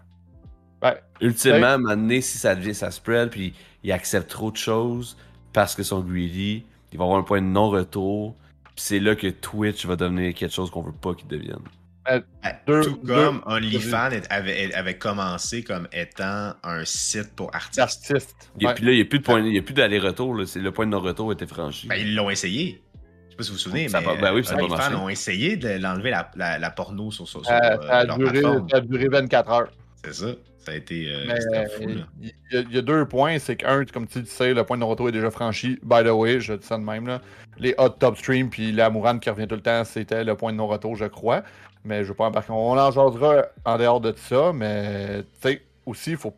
[0.82, 1.00] Ouais.
[1.20, 4.56] Ultimement, à un moment donné, si ça devient ça spread, puis il accepte trop de
[4.56, 5.16] choses
[5.52, 8.34] parce qu'ils sont greedy, il va avoir un point de non-retour.
[8.64, 11.60] Puis c'est là que Twitch va devenir quelque chose qu'on veut pas qu'il devienne.
[12.06, 12.22] Ben,
[12.66, 17.80] Deux- tout deux- comme OnlyFans avait, avait commencé comme étant un site pour artistes.
[17.80, 18.50] Artiste.
[18.60, 20.34] Et puis là, il n'y a plus de point, il y a plus d'aller-retour.
[20.34, 20.44] là.
[20.46, 21.88] C'est le point de non-retour été franchi.
[21.88, 22.82] Ben, ils l'ont essayé.
[23.26, 25.08] Je sais pas si vous vous souvenez, Ça mais va- ben oui, ça OnlyFans ont
[25.08, 28.18] essayé de l'enlever la, la, la porno sur, sur, sur, Euh, euh, ça, a leur
[28.18, 29.68] duré, ça a duré 24 heures.
[30.04, 30.26] C'est ça.
[30.58, 32.06] Ça a été euh, fou, là.
[32.22, 33.38] il y, a- il y a deux points.
[33.38, 35.78] C'est qu'un, comme tu le sais, le point de retour est déjà franchi.
[35.82, 37.06] By the way, je dis ça de même.
[37.06, 37.20] Là.
[37.58, 40.52] Les hot top stream puis la Mourane qui revient tout le temps, c'était le point
[40.52, 41.42] de non-retour, je crois.
[41.84, 42.52] Mais je veux pas embarquer.
[42.52, 44.52] On en en dehors de ça.
[44.52, 46.34] Mais tu sais, aussi, il faut.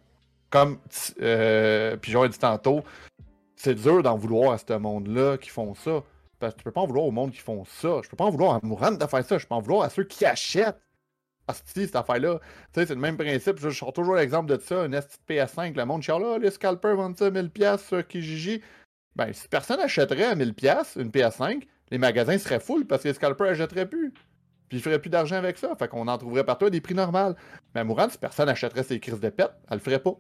[0.51, 0.79] Comme
[1.21, 2.85] euh, Pigeon a dit tantôt,
[3.57, 6.03] c'est dur d'en vouloir à ce monde-là qui font ça.
[6.39, 8.01] Parce que tu peux pas en vouloir au monde qui font ça.
[8.03, 9.39] Je peux pas en vouloir à Mourane de faire ça.
[9.39, 10.81] Je peux en vouloir à ceux qui achètent.
[11.47, 12.41] Que cette affaire-là,
[12.73, 13.61] tu sais, c'est le même principe.
[13.61, 14.85] Je, sors toujours l'exemple de ça.
[14.85, 18.63] Une petite PS5, le monde chiale là, les scalpers vendent ça 1000$ sur Kijiji.
[19.15, 23.15] Ben, si personne achèterait à 1000$ une PS5, les magasins seraient full parce que les
[23.15, 24.13] scalpers achèteraient plus.
[24.69, 25.75] Puis ils feraient plus d'argent avec ça.
[25.77, 27.35] Fait qu'on en trouverait partout à des prix normaux.
[27.75, 30.15] Mais Mourant, si personne achèterait ses crises de pète, elle le ferait pas.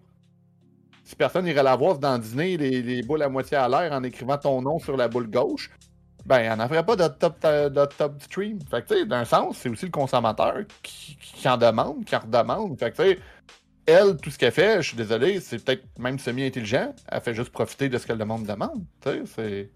[1.04, 4.02] Si personne irait la voir se dandiner les, les boules à moitié à l'air en
[4.02, 5.70] écrivant ton nom sur la boule gauche,
[6.26, 8.58] ben, elle n'en ferait pas de top, de top stream.
[8.68, 11.16] Fait que, tu sais, d'un sens, c'est aussi le consommateur qui,
[11.48, 12.78] en demande, qui en redemande.
[12.78, 13.18] Fait que, tu sais,
[13.86, 16.92] elle, tout ce qu'elle fait, je suis désolé, c'est peut-être même semi-intelligent.
[17.08, 18.84] Elle fait juste profiter de ce que le monde demande.
[19.00, 19.70] Tu sais, c'est.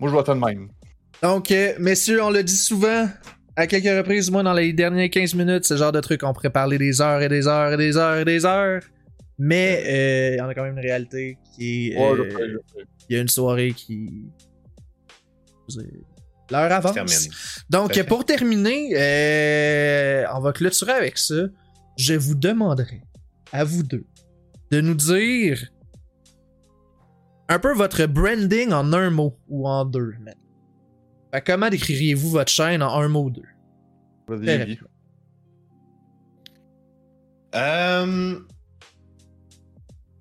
[0.00, 0.70] Moi, je vois ça de même.
[1.22, 3.06] Donc, messieurs, on le dit souvent,
[3.56, 6.50] à quelques reprises, moi, dans les dernières 15 minutes, ce genre de truc, on pourrait
[6.50, 8.82] parler des heures et des heures et des heures et des heures.
[9.38, 11.98] Mais euh, il y en a quand même une réalité qui est.
[11.98, 12.58] Euh.
[13.08, 14.26] Il y a une soirée qui.
[16.50, 17.64] L'heure Ça se avance.
[17.70, 21.46] Donc, pour terminer, euh, on va clôturer avec ça.
[21.96, 23.02] Je vous demanderai,
[23.52, 24.04] à vous deux,
[24.70, 25.70] de nous dire
[27.48, 30.14] un peu votre branding en un mot ou en deux.
[30.20, 30.43] maintenant.
[31.34, 33.42] Fait comment décririez-vous votre chaîne en un mot ou deux?
[34.28, 34.78] Vas-y.
[37.56, 38.38] Euh,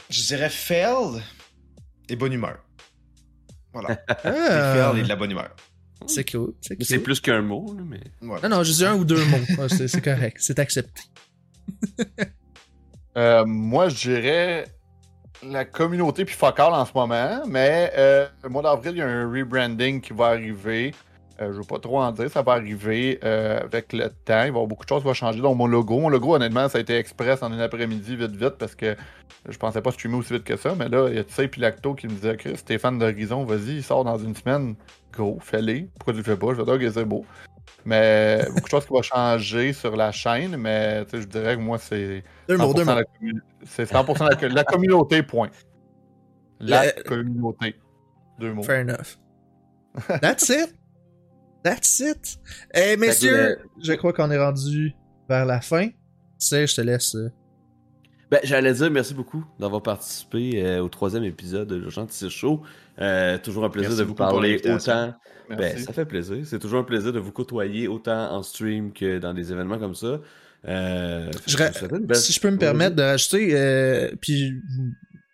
[0.10, 1.22] je dirais failed
[2.10, 2.58] et bonne humeur.
[3.74, 4.04] Voilà.
[4.24, 5.56] Ah, failed et de la bonne humeur.
[6.08, 6.56] c'est cool.
[6.62, 7.04] C'est cool.
[7.04, 8.02] plus qu'un mot, là, mais.
[8.20, 8.50] Voilà.
[8.50, 9.68] Non, non, je dis un ou deux mots.
[9.68, 10.38] C'est c'est correct.
[10.40, 11.04] C'est accepté.
[13.16, 14.66] Euh, moi, je dirais
[15.50, 19.08] la communauté puis focal en ce moment, mais euh, le mois d'avril, il y a
[19.08, 20.94] un rebranding qui va arriver.
[21.42, 24.14] Euh, je veux pas trop en dire, ça va arriver euh, avec le temps.
[24.28, 25.42] Il va y avoir beaucoup de choses qui vont changer.
[25.42, 28.56] Donc, mon logo, mon logo, honnêtement, ça a été express en une après-midi, vite, vite,
[28.60, 28.96] parce que
[29.50, 30.76] je pensais pas streamer aussi vite que ça.
[30.78, 33.78] Mais là, il y a Tsai puis Lacto qui me disait Chris, Stéphane d'Horizon, vas-y,
[33.78, 34.76] il sort dans une semaine.
[35.16, 35.90] Go, fais-les.
[35.98, 36.48] Pourquoi tu le fais pas?
[36.54, 37.26] Je vais dire, ok, c'est beau.
[37.86, 41.56] Mais beaucoup de choses qui vont changer sur la chaîne, mais tu sais, je dirais
[41.56, 42.96] que moi, c'est Deux mots, deux 100% mots.
[42.96, 43.06] la
[43.66, 45.50] C'est 100% la, la communauté, point.
[46.60, 47.76] La Le- communauté.
[48.40, 48.64] Deux mots.
[48.64, 49.18] Fair enough.
[50.22, 50.74] That's it.
[51.64, 52.38] That's it.
[52.74, 54.94] Eh, messieurs, je crois qu'on est rendu
[55.30, 55.88] vers la fin.
[55.90, 55.96] Tu
[56.40, 57.16] sais, je te laisse.
[57.16, 57.30] euh,
[58.34, 62.64] Ben, j'allais dire merci beaucoup d'avoir participé euh, au troisième épisode de Tissé Show.
[63.00, 65.14] Euh, toujours un plaisir Merci de vous parler autant.
[65.52, 66.38] Ben, ça fait plaisir.
[66.44, 69.94] C'est toujours un plaisir de vous côtoyer autant en stream que dans des événements comme
[69.94, 70.20] ça.
[70.68, 71.70] Euh, Je ra-
[72.00, 74.60] belle- Si je peux me permettre de rajouter, euh, puis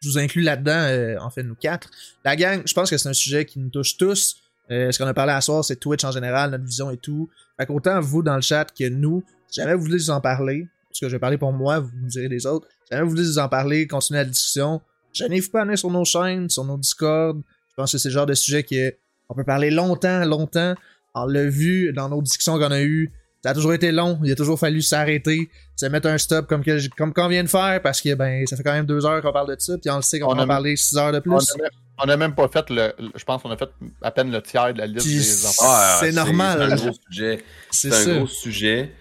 [0.02, 1.90] je vous inclus là-dedans, euh, en fait, nous quatre.
[2.26, 4.36] La gang, je pense que c'est un sujet qui nous touche tous.
[4.72, 7.30] Euh, ce qu'on a parlé à soir, c'est Twitch en général, notre vision et tout.
[7.58, 10.68] Fait qu'autant vous dans le chat que nous, si jamais vous voulez vous en parler,
[10.90, 12.68] parce que je vais parler pour moi, vous me direz des autres.
[12.86, 14.82] Si jamais vous voulez vous en parler, continuer la discussion,
[15.14, 17.42] gênez-vous pas à venir sur nos chaînes, sur nos Discord.
[17.70, 18.96] Je pense que c'est le genre de sujet que
[19.30, 20.74] on peut parler longtemps, longtemps.
[21.16, 23.12] On l'a vu dans nos discussions qu'on a eues.
[23.44, 24.20] Ça a toujours été long.
[24.24, 27.48] Il a toujours fallu s'arrêter, se mettre un stop comme que comme qu'on vient de
[27.48, 29.90] faire parce que ben ça fait quand même deux heures qu'on parle de ça, puis
[29.90, 31.32] on le sait qu'on On va en a- parler six heures de plus.
[31.32, 32.92] on a même pas fait le.
[33.00, 33.70] le- Je pense qu'on a fait
[34.02, 35.66] à peine le tiers de la liste Puis des enfants.
[35.68, 36.58] Ah, c'est normal.
[36.68, 37.44] C'est un gros sujet.
[37.72, 38.14] C'est C'est un ça.
[38.18, 38.92] gros sujet.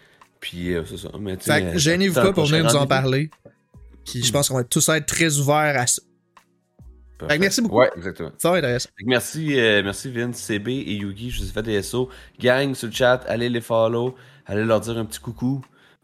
[0.49, 1.11] Puis euh, c'est ça.
[1.21, 3.31] Mais, Fait que euh, gênez-vous pas pour venir nous en parler.
[4.07, 6.01] Puis je pense qu'on va tous être très ouverts à ça.
[7.21, 7.77] Fait que merci beaucoup.
[7.77, 8.31] Ouais, exactement.
[8.39, 8.89] Ça va être intéressant.
[8.97, 11.31] Fait que Merci, euh, merci Vince, CB et Yugi.
[11.31, 12.09] Je vous ai fait des SO.
[12.41, 14.15] Gang sur le chat, allez les follow.
[14.47, 15.63] Allez leur dire un petit coucou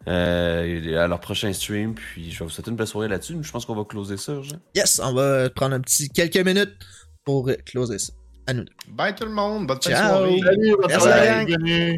[0.09, 1.95] euh, à leur prochain stream.
[1.95, 3.39] Puis je vais vous souhaiter une belle soirée là-dessus.
[3.41, 4.59] Je pense qu'on va closer ça, Jean.
[4.75, 6.75] Yes, on va prendre un petit quelques minutes
[7.25, 8.13] pour closer ça.
[8.47, 8.73] À nous deux.
[8.89, 9.67] Bye tout le monde.
[9.69, 9.95] Bonne Ciao.
[9.95, 10.41] soirée.
[10.45, 11.97] Salut, bonne Merci, soirée.